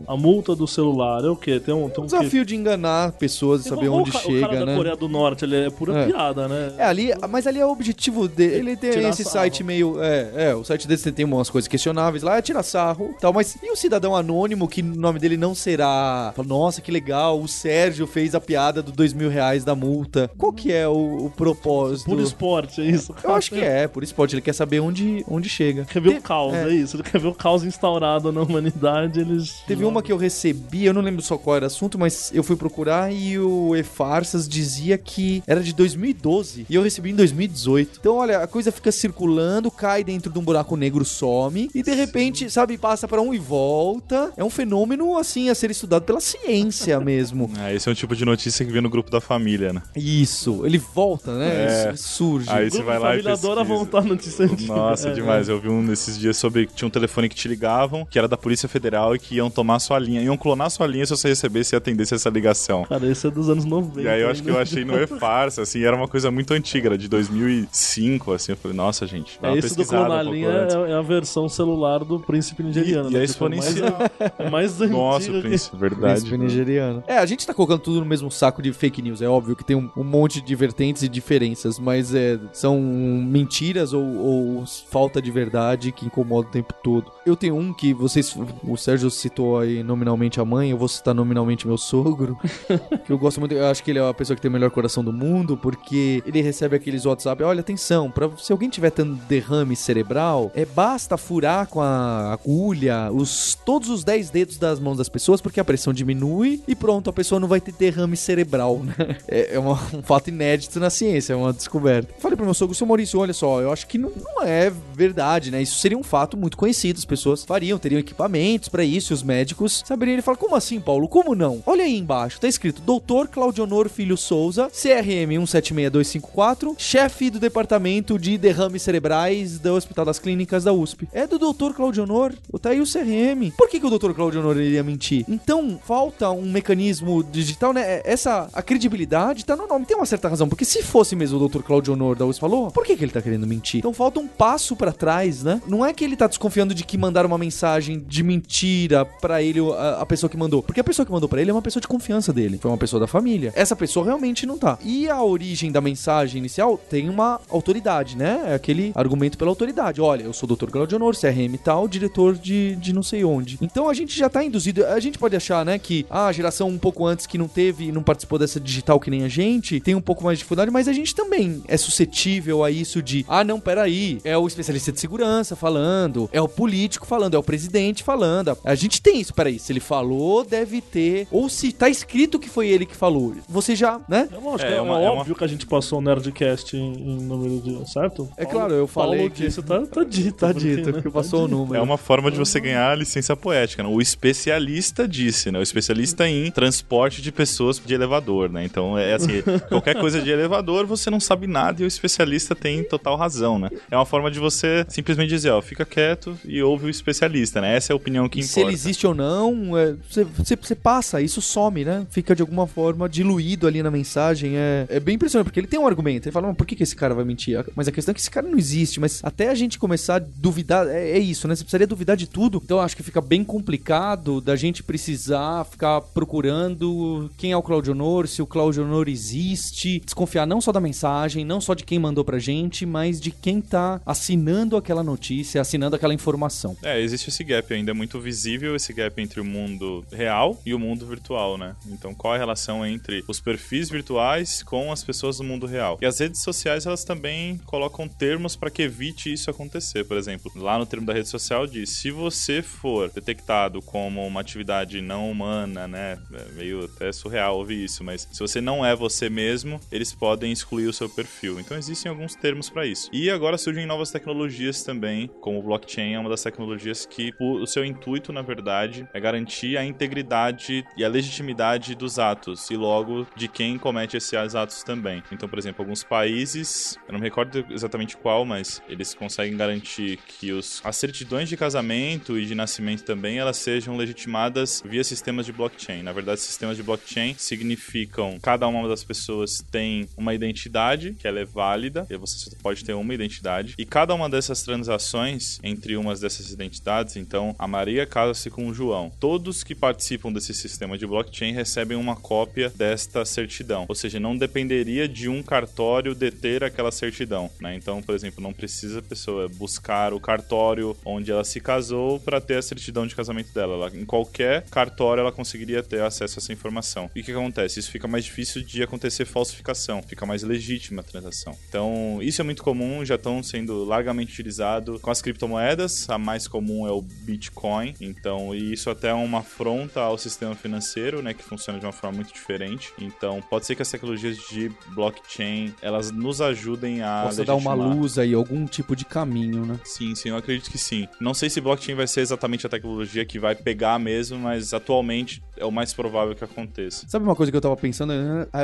a 0.07 0.17
multa 0.17 0.55
do 0.55 0.67
celular? 0.67 1.23
É 1.23 1.29
o 1.29 1.35
quê? 1.35 1.59
Tem 1.59 1.73
um, 1.73 1.89
tem 1.89 2.03
um, 2.03 2.07
desafio 2.07 2.45
de 2.45 2.55
enganar 2.59 3.13
pessoas 3.13 3.65
e 3.65 3.69
saber 3.69 3.89
onde 3.89 4.09
o 4.09 4.13
chega, 4.13 4.37
o 4.37 4.41
cara 4.41 4.59
né? 4.59 4.65
da 4.65 4.75
Coreia 4.75 4.95
do 4.95 5.07
Norte, 5.07 5.45
ele 5.45 5.55
é 5.55 5.69
pura 5.69 5.99
é. 5.99 6.05
piada, 6.07 6.47
né? 6.47 6.73
É, 6.77 6.83
ali, 6.83 7.11
mas 7.29 7.47
ali 7.47 7.59
é 7.59 7.65
o 7.65 7.71
objetivo 7.71 8.27
dele. 8.27 8.55
Ele 8.55 8.77
tem 8.77 8.91
tirar 8.91 9.09
esse 9.09 9.23
sarro. 9.23 9.33
site 9.33 9.63
meio. 9.63 10.01
É, 10.01 10.49
é, 10.49 10.55
o 10.55 10.63
site 10.63 10.87
dele 10.87 10.99
tem 11.11 11.25
umas 11.25 11.49
coisas 11.49 11.67
questionáveis 11.67 12.23
lá, 12.23 12.37
é 12.37 12.41
tirar 12.41 12.63
sarro 12.63 13.15
tal, 13.19 13.33
mas 13.33 13.57
e 13.61 13.71
o 13.71 13.75
cidadão 13.75 14.15
anônimo 14.15 14.67
que 14.67 14.81
o 14.81 14.85
nome 14.85 15.19
dele 15.19 15.37
não 15.37 15.55
será. 15.55 16.33
Nossa, 16.45 16.81
que 16.81 16.91
legal, 16.91 17.39
o 17.39 17.47
Sérgio 17.47 18.07
fez 18.07 18.33
a 18.35 18.41
piada 18.41 18.81
do 18.81 18.91
dois 18.91 19.13
mil 19.13 19.29
reais 19.29 19.63
da 19.63 19.75
multa. 19.75 20.29
Qual 20.37 20.51
que 20.51 20.71
é 20.71 20.87
o, 20.87 21.25
o 21.25 21.29
propósito? 21.29 22.05
Por 22.05 22.19
esporte, 22.19 22.81
é 22.81 22.85
isso? 22.85 23.13
Eu 23.23 23.33
acho 23.33 23.51
que 23.51 23.61
é, 23.61 23.87
por 23.87 24.03
esporte. 24.03 24.35
Ele 24.35 24.41
quer 24.41 24.53
saber 24.53 24.79
onde, 24.79 25.23
onde 25.27 25.49
chega. 25.49 25.85
Quer 25.85 26.01
ver 26.01 26.17
o 26.17 26.21
caos, 26.21 26.53
é. 26.53 26.69
é 26.69 26.73
isso. 26.73 26.95
Ele 26.95 27.03
quer 27.03 27.19
ver 27.19 27.27
o 27.27 27.33
caos 27.33 27.63
instaurado 27.63 28.31
na 28.31 28.41
humanidade, 28.41 29.19
eles. 29.19 29.63
Teve 29.67 29.85
uma 29.85 30.01
que 30.01 30.11
eu 30.11 30.17
recebi, 30.17 30.85
eu 30.85 30.93
não 30.93 31.01
lembro 31.01 31.21
só 31.21 31.37
qual 31.37 31.55
era 31.55 31.65
o 31.65 31.67
assunto, 31.67 31.97
mas 31.97 32.31
eu 32.33 32.43
fui 32.49 32.55
procurar 32.55 33.13
e 33.13 33.37
o 33.37 33.75
E-Farsas 33.75 34.49
dizia 34.49 34.97
que 34.97 35.43
era 35.45 35.61
de 35.61 35.71
2012 35.71 36.65
e 36.67 36.73
eu 36.73 36.81
recebi 36.81 37.11
em 37.11 37.15
2018. 37.15 37.99
Então, 37.99 38.15
olha, 38.15 38.39
a 38.39 38.47
coisa 38.47 38.71
fica 38.71 38.91
circulando, 38.91 39.69
cai 39.69 40.03
dentro 40.03 40.31
de 40.31 40.39
um 40.39 40.41
buraco 40.41 40.75
negro, 40.75 41.05
some 41.05 41.69
e 41.75 41.83
de 41.83 41.93
repente, 41.93 42.49
sabe, 42.49 42.75
passa 42.75 43.07
para 43.07 43.21
um 43.21 43.35
e 43.35 43.37
volta. 43.37 44.33
É 44.35 44.43
um 44.43 44.49
fenômeno, 44.49 45.15
assim, 45.15 45.49
a 45.49 45.53
ser 45.53 45.69
estudado 45.69 46.05
pela 46.05 46.19
ciência 46.19 46.97
mesmo. 46.99 47.51
É, 47.59 47.75
esse 47.75 47.87
é 47.87 47.91
um 47.91 47.95
tipo 47.95 48.15
de 48.15 48.25
notícia 48.25 48.65
que 48.65 48.71
vem 48.71 48.81
no 48.81 48.89
grupo 48.89 49.11
da 49.11 49.21
família, 49.21 49.71
né? 49.71 49.83
Isso, 49.95 50.65
ele 50.65 50.79
volta, 50.79 51.37
né? 51.37 51.89
É. 51.89 51.95
Surge. 51.95 52.49
Aí 52.49 52.71
você 52.71 52.81
vai 52.81 52.97
lá 52.97 53.15
e 53.15 53.27
adora 53.27 53.63
voltar 53.63 54.03
notícia 54.03 54.45
antiga. 54.45 54.73
Nossa, 54.73 55.09
é, 55.09 55.13
demais. 55.13 55.49
É. 55.49 55.51
Eu 55.51 55.59
vi 55.59 55.69
um 55.69 55.85
desses 55.85 56.17
dias 56.17 56.35
sobre 56.35 56.65
tinha 56.65 56.87
um 56.87 56.91
telefone 56.91 57.29
que 57.29 57.35
te 57.35 57.47
ligavam, 57.47 58.07
que 58.09 58.17
era 58.17 58.27
da 58.27 58.37
Polícia 58.37 58.67
Federal 58.67 59.15
e 59.15 59.19
que 59.19 59.35
iam 59.35 59.51
tomar 59.51 59.77
sua 59.77 59.99
linha, 59.99 60.21
iam 60.21 60.35
clonar 60.35 60.71
sua 60.71 60.87
linha 60.87 61.05
se 61.05 61.11
você 61.11 61.27
recebesse 61.27 61.75
e 61.75 61.77
atendesse 61.77 62.15
essa 62.15 62.27
ligação. 62.27 62.38
Cara, 62.85 63.05
esse 63.07 63.27
é 63.27 63.31
dos 63.31 63.49
anos 63.49 63.65
90. 63.65 64.01
E 64.01 64.07
aí 64.07 64.21
eu 64.21 64.29
acho 64.29 64.43
que 64.43 64.49
eu 64.49 64.57
achei 64.57 64.85
no 64.85 64.97
e-farsa, 65.01 65.61
assim, 65.61 65.83
era 65.83 65.95
uma 65.95 66.07
coisa 66.07 66.31
muito 66.31 66.53
antiga, 66.53 66.89
era 66.89 66.97
de 66.97 67.07
2005, 67.07 68.33
assim, 68.33 68.51
eu 68.51 68.57
falei, 68.57 68.75
nossa, 68.75 69.05
gente, 69.05 69.39
dá 69.41 69.49
é, 69.49 69.57
esse 69.57 69.75
do 69.75 69.85
clonar 69.85 70.25
um 70.27 70.33
é, 70.33 70.91
é, 70.91 70.93
a 70.93 71.01
versão 71.01 71.47
celular 71.49 72.03
do 72.03 72.19
príncipe 72.19 72.63
nigeriano. 72.63 73.09
E, 73.09 73.13
né? 73.13 73.19
e 73.19 73.21
é 73.21 73.25
exponencial. 73.25 73.97
É 74.37 74.49
mais, 74.49 74.79
é 74.81 74.87
mais 74.87 74.91
Nossa, 74.91 75.31
o 75.31 75.41
príncipe, 75.41 75.75
verdade. 75.77 76.21
Príncipe 76.21 76.37
nigeriano. 76.37 77.03
É, 77.07 77.17
a 77.17 77.25
gente 77.25 77.45
tá 77.45 77.53
colocando 77.53 77.79
tudo 77.79 77.99
no 77.99 78.05
mesmo 78.05 78.31
saco 78.31 78.61
de 78.61 78.71
fake 78.73 79.01
news, 79.01 79.21
é 79.21 79.27
óbvio 79.27 79.55
que 79.55 79.63
tem 79.63 79.75
um, 79.75 79.89
um 79.95 80.03
monte 80.03 80.41
de 80.41 80.55
vertentes 80.55 81.03
e 81.03 81.09
diferenças, 81.09 81.79
mas 81.79 82.13
é, 82.13 82.39
são 82.51 82.79
mentiras 82.79 83.93
ou, 83.93 84.03
ou 84.03 84.63
falta 84.89 85.21
de 85.21 85.31
verdade 85.31 85.91
que 85.91 86.05
incomoda 86.05 86.47
o 86.47 86.51
tempo 86.51 86.73
todo. 86.83 87.11
Eu 87.25 87.35
tenho 87.35 87.55
um 87.55 87.73
que 87.73 87.93
vocês, 87.93 88.35
o 88.63 88.77
Sérgio 88.77 89.09
citou 89.09 89.59
aí 89.59 89.83
nominalmente 89.83 90.39
a 90.39 90.45
mãe, 90.45 90.71
eu 90.71 90.77
vou 90.77 90.87
citar 90.87 91.13
nominalmente 91.13 91.67
meu 91.67 91.77
sogro, 91.77 92.28
que 93.05 93.11
eu 93.11 93.17
gosto 93.17 93.39
muito, 93.39 93.53
eu 93.53 93.65
acho 93.65 93.83
que 93.83 93.91
ele 93.91 93.99
é 93.99 94.07
a 94.07 94.13
pessoa 94.13 94.35
que 94.35 94.41
tem 94.41 94.49
o 94.49 94.51
melhor 94.51 94.71
coração 94.71 95.03
do 95.03 95.13
mundo, 95.13 95.57
porque 95.57 96.23
ele 96.25 96.41
recebe 96.41 96.75
aqueles 96.75 97.05
WhatsApp, 97.05 97.43
olha, 97.43 97.61
atenção, 97.61 98.09
para 98.09 98.29
se 98.37 98.51
alguém 98.51 98.69
tiver 98.69 98.91
tendo 98.91 99.15
derrame 99.27 99.75
cerebral, 99.75 100.51
é 100.55 100.65
basta 100.65 101.17
furar 101.17 101.67
com 101.67 101.81
a 101.81 102.33
agulha 102.33 103.11
os 103.11 103.55
todos 103.55 103.89
os 103.89 104.03
10 104.03 104.29
dedos 104.29 104.57
das 104.57 104.79
mãos 104.79 104.97
das 104.97 105.09
pessoas, 105.09 105.41
porque 105.41 105.59
a 105.59 105.65
pressão 105.65 105.93
diminui 105.93 106.61
e 106.67 106.75
pronto, 106.75 107.09
a 107.09 107.13
pessoa 107.13 107.39
não 107.39 107.47
vai 107.47 107.59
ter 107.61 107.71
derrame 107.73 108.17
cerebral, 108.17 108.79
né? 108.79 108.95
É, 109.27 109.55
é 109.55 109.59
uma, 109.59 109.73
um 109.93 110.01
fato 110.01 110.29
inédito 110.29 110.79
na 110.79 110.89
ciência, 110.89 111.33
é 111.33 111.35
uma 111.35 111.53
descoberta. 111.53 112.13
Falei 112.19 112.35
pro 112.35 112.45
meu 112.45 112.53
sogro, 112.53 112.73
seu 112.73 112.87
Maurício, 112.87 113.19
olha 113.19 113.33
só, 113.33 113.61
eu 113.61 113.71
acho 113.71 113.85
que 113.85 113.97
não, 113.97 114.11
não 114.15 114.43
é 114.43 114.71
verdade, 114.95 115.51
né? 115.51 115.61
Isso 115.61 115.77
seria 115.77 115.97
um 115.97 116.03
fato 116.03 116.35
muito 116.35 116.57
conhecido, 116.57 116.97
as 116.97 117.05
pessoas 117.05 117.43
fariam, 117.43 117.77
teriam 117.77 117.99
equipamentos 117.99 118.69
para 118.69 118.83
isso, 118.83 119.13
os 119.13 119.21
médicos 119.21 119.83
saberiam. 119.85 120.15
Ele 120.15 120.21
fala, 120.21 120.37
como 120.37 120.55
assim, 120.55 120.79
Paulo? 120.79 121.07
Como 121.07 121.35
não? 121.35 121.61
Olha 121.65 121.83
aí, 121.83 121.97
embaixo 121.97 122.18
tá 122.27 122.47
escrito 122.47 122.81
Doutor 122.81 123.27
Claudionor 123.27 123.87
Filho 123.89 124.17
Souza, 124.17 124.69
CRM 124.69 125.29
176254, 125.29 126.75
chefe 126.77 127.29
do 127.29 127.39
departamento 127.39 128.17
de 128.17 128.37
derrames 128.37 128.81
cerebrais 128.81 129.59
do 129.59 129.73
Hospital 129.75 130.05
das 130.05 130.19
Clínicas 130.19 130.63
da 130.63 130.73
USP. 130.73 131.07
É 131.13 131.27
do 131.27 131.37
Doutor 131.37 131.73
Claudionor, 131.73 132.33
tá 132.61 132.71
aí 132.71 132.81
o 132.81 132.85
CRM. 132.85 133.51
Por 133.57 133.69
que, 133.69 133.79
que 133.79 133.85
o 133.85 133.89
Doutor 133.89 134.13
Claudionor 134.13 134.57
iria 134.57 134.83
mentir? 134.83 135.23
Então, 135.27 135.79
falta 135.83 136.29
um 136.31 136.51
mecanismo 136.51 137.23
digital, 137.23 137.73
né? 137.73 138.01
Essa, 138.03 138.49
a 138.53 138.61
credibilidade 138.61 139.45
tá 139.45 139.55
no 139.55 139.67
nome. 139.67 139.85
Tem 139.85 139.95
uma 139.95 140.05
certa 140.05 140.27
razão, 140.27 140.49
porque 140.49 140.65
se 140.65 140.81
fosse 140.83 141.15
mesmo 141.15 141.39
o 141.39 141.47
Dr. 141.47 141.61
Claudio 141.61 141.93
Honor 141.93 142.15
da 142.15 142.25
USP 142.25 142.41
falou, 142.41 142.71
por 142.71 142.85
que, 142.85 142.95
que 142.95 143.03
ele 143.03 143.11
tá 143.11 143.21
querendo 143.21 143.45
mentir? 143.45 143.79
Então 143.79 143.93
falta 143.93 144.19
um 144.19 144.27
passo 144.27 144.75
para 144.75 144.91
trás, 144.91 145.43
né? 145.43 145.61
Não 145.67 145.85
é 145.85 145.93
que 145.93 146.03
ele 146.03 146.15
tá 146.15 146.27
desconfiando 146.27 146.73
de 146.73 146.83
que 146.83 146.97
mandaram 146.97 147.27
uma 147.27 147.37
mensagem 147.37 148.03
de 148.07 148.23
mentira 148.23 149.05
para 149.05 149.41
ele, 149.41 149.59
a, 149.59 150.01
a, 150.01 150.05
pessoa 150.05 150.29
que 150.29 150.37
mandou. 150.37 150.63
Porque 150.63 150.79
a 150.79 150.83
pessoa 150.83 151.05
que 151.05 151.11
mandou 151.11 151.29
para 151.29 151.41
ele 151.41 151.51
é 151.51 151.53
uma 151.53 151.61
pessoa 151.61 151.81
de 151.81 151.87
confiança 151.87 152.08
dele. 152.33 152.57
Foi 152.59 152.71
uma 152.71 152.77
pessoa 152.77 152.99
da 152.99 153.07
família. 153.07 153.53
Essa 153.55 153.75
pessoa 153.75 154.05
realmente 154.05 154.45
não 154.45 154.57
tá. 154.57 154.79
E 154.83 155.07
a 155.07 155.21
origem 155.23 155.71
da 155.71 155.79
mensagem 155.79 156.39
inicial 156.39 156.77
tem 156.77 157.07
uma 157.07 157.39
autoridade, 157.49 158.17
né? 158.17 158.41
É 158.47 158.53
aquele 158.55 158.91
argumento 158.95 159.37
pela 159.37 159.51
autoridade. 159.51 160.01
Olha, 160.01 160.23
eu 160.23 160.33
sou 160.33 160.49
o 160.49 160.55
Dr. 160.55 160.69
Claudio 160.71 160.95
Honor, 160.95 161.15
CRM 161.15 161.55
tal, 161.63 161.87
diretor 161.87 162.35
de, 162.35 162.75
de 162.77 162.93
não 162.93 163.03
sei 163.03 163.23
onde. 163.23 163.57
Então 163.61 163.89
a 163.89 163.93
gente 163.93 164.17
já 164.17 164.29
tá 164.29 164.43
induzido. 164.43 164.85
A 164.85 164.99
gente 164.99 165.17
pode 165.17 165.35
achar, 165.35 165.63
né, 165.63 165.77
que 165.77 166.05
ah, 166.09 166.27
a 166.27 166.31
geração 166.31 166.67
um 166.67 166.77
pouco 166.77 167.05
antes 167.05 167.25
que 167.25 167.37
não 167.37 167.47
teve, 167.47 167.91
não 167.91 168.01
participou 168.01 168.39
dessa 168.39 168.59
digital 168.59 168.99
que 168.99 169.11
nem 169.11 169.23
a 169.23 169.27
gente, 169.27 169.79
tem 169.79 169.95
um 169.95 170.01
pouco 170.01 170.23
mais 170.23 170.37
de 170.37 170.39
dificuldade, 170.39 170.71
mas 170.71 170.87
a 170.87 170.93
gente 170.93 171.13
também 171.13 171.61
é 171.67 171.77
suscetível 171.77 172.63
a 172.63 172.71
isso 172.71 173.01
de, 173.01 173.25
ah, 173.27 173.43
não, 173.43 173.59
peraí, 173.59 174.19
é 174.23 174.37
o 174.37 174.47
especialista 174.47 174.91
de 174.91 174.99
segurança 174.99 175.55
falando, 175.55 176.29
é 176.31 176.41
o 176.41 176.47
político 176.47 177.05
falando, 177.05 177.35
é 177.35 177.37
o 177.37 177.43
presidente 177.43 178.03
falando. 178.03 178.57
A 178.63 178.75
gente 178.75 179.01
tem 179.01 179.19
isso, 179.19 179.33
peraí, 179.33 179.59
se 179.59 179.71
ele 179.71 179.79
falou, 179.79 180.43
deve 180.43 180.81
ter, 180.81 181.27
ou 181.31 181.49
se 181.49 181.71
tá 181.71 181.88
escrito 181.89 182.39
que 182.39 182.49
foi 182.49 182.67
ele 182.69 182.85
que 182.85 182.95
falou, 182.95 183.35
você 183.47 183.75
já, 183.75 183.99
né? 184.07 184.27
É 184.31 184.37
lógico, 184.37 184.69
é, 184.69 184.77
é, 184.77 184.81
uma, 184.81 185.01
é 185.01 185.09
óbvio 185.09 185.33
uma... 185.33 185.37
que 185.37 185.43
a 185.43 185.47
gente 185.47 185.65
passou 185.65 185.99
o 185.99 186.01
Nerdcast 186.01 186.75
em, 186.75 186.93
em 186.93 187.21
número 187.21 187.59
de, 187.59 187.91
certo? 187.91 188.29
É 188.37 188.45
claro, 188.45 188.73
eu 188.73 188.87
falei 188.87 189.19
Paulo 189.19 189.31
que... 189.31 189.45
isso 189.45 189.61
tá, 189.63 189.85
tá 189.85 190.03
dito. 190.03 190.37
Tá 190.37 190.51
dito, 190.51 190.91
porque 190.93 191.09
passou 191.09 191.45
o 191.45 191.47
número. 191.47 191.75
É 191.75 191.81
uma 191.81 191.97
forma 191.97 192.31
de 192.31 192.37
você 192.37 192.59
ganhar 192.59 192.91
a 192.91 192.95
licença 192.95 193.35
poética, 193.35 193.83
né? 193.83 193.89
O 193.89 194.01
especialista 194.01 195.07
disse, 195.07 195.51
né? 195.51 195.59
O 195.59 195.63
especialista 195.63 196.27
em 196.27 196.49
transporte 196.51 197.21
de 197.21 197.31
pessoas 197.31 197.81
de 197.83 197.93
elevador, 197.93 198.49
né? 198.49 198.63
Então 198.63 198.97
é 198.97 199.13
assim, 199.13 199.41
qualquer 199.69 199.99
coisa 199.99 200.21
de 200.21 200.29
elevador 200.29 200.85
você 200.85 201.09
não 201.09 201.19
sabe 201.19 201.47
nada 201.47 201.81
e 201.81 201.85
o 201.85 201.87
especialista 201.87 202.55
tem 202.55 202.83
total 202.83 203.15
razão, 203.15 203.59
né? 203.59 203.69
É 203.89 203.95
uma 203.95 204.05
forma 204.05 204.29
de 204.31 204.39
você 204.39 204.85
simplesmente 204.87 205.29
dizer, 205.29 205.51
ó, 205.51 205.61
fica 205.61 205.85
quieto 205.85 206.37
e 206.45 206.61
ouve 206.61 206.85
o 206.85 206.89
especialista, 206.89 207.61
né? 207.61 207.75
Essa 207.75 207.91
é 207.91 207.93
a 207.93 207.97
opinião 207.97 208.27
que 208.27 208.39
e 208.39 208.41
importa. 208.41 208.53
Se 208.53 208.61
ele 208.61 208.73
existe 208.73 209.07
ou 209.07 209.13
não, 209.13 209.77
é, 209.77 209.95
você, 210.09 210.23
você, 210.23 210.55
você, 210.55 210.75
passa, 210.75 211.21
isso 211.21 211.41
some, 211.41 211.78
né? 211.83 212.05
Fica 212.09 212.35
de 212.35 212.41
alguma 212.41 212.67
forma 212.67 213.07
diluído 213.07 213.67
ali 213.67 213.81
na 213.81 213.91
mensagem. 213.91 214.57
É, 214.57 214.85
é 214.89 214.99
bem 214.99 215.15
impressionante, 215.15 215.45
porque 215.45 215.59
ele 215.59 215.67
tem 215.67 215.79
um 215.79 215.87
argumento. 215.87 216.27
Ele 216.27 216.33
fala, 216.33 216.47
mas 216.47 216.57
por 216.57 216.65
que, 216.65 216.75
que 216.75 216.83
esse 216.83 216.95
cara 216.95 217.13
vai 217.13 217.25
mentir? 217.25 217.63
Mas 217.75 217.87
a 217.87 217.91
questão 217.91 218.11
é 218.11 218.15
que 218.15 218.21
esse 218.21 218.31
cara 218.31 218.47
não 218.47 218.57
existe, 218.57 218.99
mas 218.99 219.21
até 219.23 219.49
a 219.49 219.55
gente 219.55 219.79
começar 219.79 220.15
a 220.15 220.19
duvidar, 220.19 220.87
é, 220.87 221.11
é 221.11 221.19
isso, 221.19 221.47
né? 221.47 221.55
Você 221.55 221.63
precisaria 221.63 221.87
duvidar 221.87 222.15
de 222.15 222.27
tudo. 222.27 222.61
Então 222.63 222.79
acho 222.79 222.95
que 222.95 223.03
fica 223.03 223.21
bem 223.21 223.43
complicado 223.43 224.41
da 224.41 224.55
gente 224.55 224.83
precisar 224.83 225.65
ficar 225.65 226.01
procurando 226.01 227.29
quem 227.37 227.51
é 227.51 227.57
o 227.57 227.61
Claudio 227.61 227.93
Honor, 227.93 228.27
se 228.27 228.41
o 228.41 228.47
Claudio 228.47 228.83
Honor 228.83 229.07
existe, 229.07 230.01
desconfiar 230.03 230.45
não 230.45 230.61
só 230.61 230.71
da 230.71 230.79
mensagem, 230.79 231.45
não 231.45 231.61
só 231.61 231.73
de 231.73 231.83
quem 231.83 231.99
mandou 231.99 232.23
pra 232.23 232.39
gente, 232.39 232.85
mas 232.85 233.19
de 233.19 233.31
quem 233.31 233.61
tá 233.61 234.01
assinando 234.05 234.75
aquela 234.75 235.03
notícia, 235.03 235.61
assinando 235.61 235.95
aquela 235.95 236.13
informação. 236.13 236.75
É, 236.83 236.99
existe 236.99 237.29
esse 237.29 237.43
gap 237.43 237.73
ainda, 237.73 237.91
é 237.91 237.93
muito 237.93 238.19
visível 238.19 238.75
esse 238.75 238.93
gap 238.93 239.21
entre 239.21 239.39
o 239.39 239.45
mundo 239.45 240.05
real 240.11 240.59
e 240.65 240.73
o 240.73 240.79
mundo 240.79 241.05
virtual, 241.05 241.57
né? 241.57 241.68
Então, 241.87 242.13
qual 242.13 242.33
a 242.33 242.37
relação 242.37 242.85
entre 242.85 243.23
os 243.27 243.39
perfis 243.39 243.89
virtuais 243.89 244.63
com 244.63 244.91
as 244.91 245.03
pessoas 245.03 245.37
do 245.37 245.43
mundo 245.43 245.65
real? 245.65 245.97
E 246.01 246.05
as 246.05 246.19
redes 246.19 246.41
sociais, 246.41 246.85
elas 246.85 247.03
também 247.03 247.57
colocam 247.65 248.07
termos 248.07 248.55
para 248.55 248.69
que 248.69 248.83
evite 248.83 249.31
isso 249.31 249.49
acontecer. 249.49 250.03
Por 250.05 250.17
exemplo, 250.17 250.51
lá 250.55 250.77
no 250.77 250.85
termo 250.85 251.05
da 251.05 251.13
rede 251.13 251.27
social 251.27 251.65
diz: 251.67 251.89
se 251.89 252.11
você 252.11 252.61
for 252.61 253.09
detectado 253.09 253.81
como 253.81 254.25
uma 254.25 254.41
atividade 254.41 255.01
não 255.01 255.29
humana, 255.29 255.87
né? 255.87 256.17
É 256.33 256.51
meio 256.53 256.85
até 256.85 257.11
surreal 257.11 257.57
ouvir 257.57 257.83
isso, 257.83 258.03
mas 258.03 258.27
se 258.31 258.39
você 258.39 258.61
não 258.61 258.85
é 258.85 258.95
você 258.95 259.29
mesmo, 259.29 259.79
eles 259.91 260.13
podem 260.13 260.51
excluir 260.51 260.87
o 260.87 260.93
seu 260.93 261.09
perfil. 261.09 261.59
Então 261.59 261.77
existem 261.77 262.09
alguns 262.09 262.35
termos 262.35 262.69
para 262.69 262.85
isso. 262.85 263.09
E 263.11 263.29
agora 263.29 263.57
surgem 263.57 263.85
novas 263.85 264.11
tecnologias 264.11 264.83
também, 264.83 265.27
como 265.41 265.59
o 265.59 265.63
blockchain 265.63 266.13
é 266.13 266.19
uma 266.19 266.29
das 266.29 266.43
tecnologias 266.43 267.05
que 267.05 267.31
o 267.39 267.65
seu 267.65 267.85
intuito, 267.85 268.31
na 268.31 268.41
verdade, 268.41 269.07
é 269.13 269.19
garantir 269.19 269.77
a 269.77 269.85
integridade 269.85 270.85
e 270.95 271.03
a 271.03 271.09
legitimidade 271.09 271.58
dos 271.95 272.17
atos 272.17 272.69
e 272.69 272.75
logo 272.75 273.27
de 273.35 273.47
quem 273.47 273.77
comete 273.77 274.15
esses 274.15 274.55
atos 274.55 274.83
também. 274.83 275.21
Então, 275.31 275.49
por 275.49 275.59
exemplo, 275.59 275.83
alguns 275.83 276.03
países, 276.03 276.97
eu 277.07 277.13
não 277.13 277.19
me 277.19 277.25
recordo 277.25 277.65
exatamente 277.69 278.15
qual, 278.15 278.45
mas 278.45 278.81
eles 278.87 279.13
conseguem 279.13 279.57
garantir 279.57 280.17
que 280.17 280.51
os, 280.51 280.81
as 280.83 280.95
certidões 280.95 281.49
de 281.49 281.57
casamento 281.57 282.37
e 282.37 282.45
de 282.45 282.55
nascimento 282.55 283.03
também 283.03 283.39
elas 283.39 283.57
sejam 283.57 283.97
legitimadas 283.97 284.81
via 284.85 285.03
sistemas 285.03 285.45
de 285.45 285.51
blockchain. 285.51 286.03
Na 286.03 286.13
verdade, 286.13 286.39
sistemas 286.39 286.77
de 286.77 286.83
blockchain 286.83 287.35
significam 287.37 288.37
cada 288.41 288.67
uma 288.67 288.87
das 288.87 289.03
pessoas 289.03 289.63
tem 289.71 290.07
uma 290.17 290.33
identidade 290.33 291.15
que 291.19 291.27
ela 291.27 291.39
é 291.39 291.45
válida, 291.45 292.05
e 292.09 292.17
você 292.17 292.55
pode 292.61 292.83
ter 292.83 292.93
uma 292.93 293.13
identidade, 293.13 293.75
e 293.77 293.85
cada 293.85 294.13
uma 294.13 294.29
dessas 294.29 294.63
transações 294.63 295.59
entre 295.63 295.97
umas 295.97 296.19
dessas 296.19 296.51
identidades, 296.51 297.15
então 297.15 297.55
a 297.57 297.67
Maria 297.67 298.05
casa-se 298.05 298.49
com 298.49 298.67
o 298.67 298.73
João. 298.73 299.11
Todos 299.19 299.63
que 299.63 299.75
participam 299.75 300.31
desse 300.31 300.53
sistema 300.53 300.97
de 300.97 301.05
blockchain 301.05 301.48
recebem 301.51 301.97
uma 301.97 302.15
cópia 302.15 302.71
desta 302.75 303.25
certidão, 303.25 303.85
ou 303.87 303.95
seja, 303.95 304.19
não 304.19 304.37
dependeria 304.37 305.07
de 305.07 305.27
um 305.29 305.41
cartório 305.41 306.15
deter 306.15 306.63
aquela 306.63 306.91
certidão, 306.91 307.49
né? 307.59 307.75
Então, 307.75 308.01
por 308.01 308.15
exemplo, 308.15 308.41
não 308.41 308.53
precisa 308.53 308.99
a 308.99 309.03
pessoa 309.03 309.47
buscar 309.49 310.13
o 310.13 310.19
cartório 310.19 310.95
onde 311.05 311.31
ela 311.31 311.43
se 311.43 311.59
casou 311.59 312.19
para 312.19 312.41
ter 312.41 312.57
a 312.57 312.61
certidão 312.61 313.07
de 313.07 313.15
casamento 313.15 313.53
dela. 313.53 313.73
Ela, 313.75 313.97
em 313.97 314.05
qualquer 314.05 314.63
cartório 314.69 315.21
ela 315.21 315.31
conseguiria 315.31 315.83
ter 315.83 316.01
acesso 316.01 316.37
a 316.37 316.39
essa 316.39 316.53
informação. 316.53 317.09
E 317.15 317.21
o 317.21 317.23
que 317.23 317.31
acontece? 317.31 317.79
Isso 317.79 317.91
fica 317.91 318.07
mais 318.07 318.25
difícil 318.25 318.61
de 318.61 318.83
acontecer 318.83 319.25
falsificação, 319.25 320.01
fica 320.03 320.25
mais 320.25 320.43
legítima 320.43 321.01
a 321.01 321.03
transação. 321.03 321.57
Então, 321.67 322.19
isso 322.21 322.41
é 322.41 322.43
muito 322.43 322.63
comum, 322.63 323.03
já 323.05 323.15
estão 323.15 323.41
sendo 323.43 323.83
largamente 323.83 324.31
utilizado 324.31 324.99
com 324.99 325.11
as 325.11 325.21
criptomoedas. 325.21 326.09
A 326.09 326.17
mais 326.17 326.47
comum 326.47 326.87
é 326.87 326.91
o 326.91 327.01
Bitcoin. 327.01 327.95
Então, 327.99 328.53
e 328.53 328.73
isso 328.73 328.89
até 328.89 329.09
é 329.09 329.13
uma 329.13 329.39
afronta 329.39 330.01
ao 330.01 330.17
sistema 330.17 330.55
financeiro, 330.55 331.21
né, 331.21 331.33
que 331.39 331.43
funciona 331.43 331.79
de 331.79 331.85
uma 331.85 331.91
forma 331.91 332.17
muito 332.17 332.33
diferente. 332.33 332.93
Então, 332.99 333.41
pode 333.49 333.65
ser 333.65 333.75
que 333.75 333.81
as 333.81 333.89
tecnologias 333.89 334.37
de 334.49 334.71
blockchain, 334.93 335.73
elas 335.81 336.11
nos 336.11 336.41
ajudem 336.41 337.01
a 337.01 337.23
Possa 337.25 337.45
dar 337.45 337.55
uma 337.55 337.73
luz 337.73 338.17
aí, 338.17 338.33
algum 338.33 338.65
tipo 338.65 338.95
de 338.95 339.05
caminho, 339.05 339.65
né? 339.65 339.79
Sim, 339.83 340.13
sim, 340.15 340.29
eu 340.29 340.37
acredito 340.37 340.69
que 340.69 340.77
sim. 340.77 341.07
Não 341.19 341.33
sei 341.33 341.49
se 341.49 341.61
blockchain 341.61 341.95
vai 341.95 342.07
ser 342.07 342.21
exatamente 342.21 342.65
a 342.65 342.69
tecnologia 342.69 343.25
que 343.25 343.39
vai 343.39 343.55
pegar 343.55 343.97
mesmo, 343.99 344.37
mas 344.37 344.73
atualmente 344.73 345.41
é 345.57 345.65
o 345.65 345.71
mais 345.71 345.93
provável 345.93 346.35
que 346.35 346.43
aconteça. 346.43 347.05
Sabe 347.07 347.25
uma 347.25 347.35
coisa 347.35 347.51
que 347.51 347.57
eu 347.57 347.61
tava 347.61 347.75
pensando? 347.77 348.13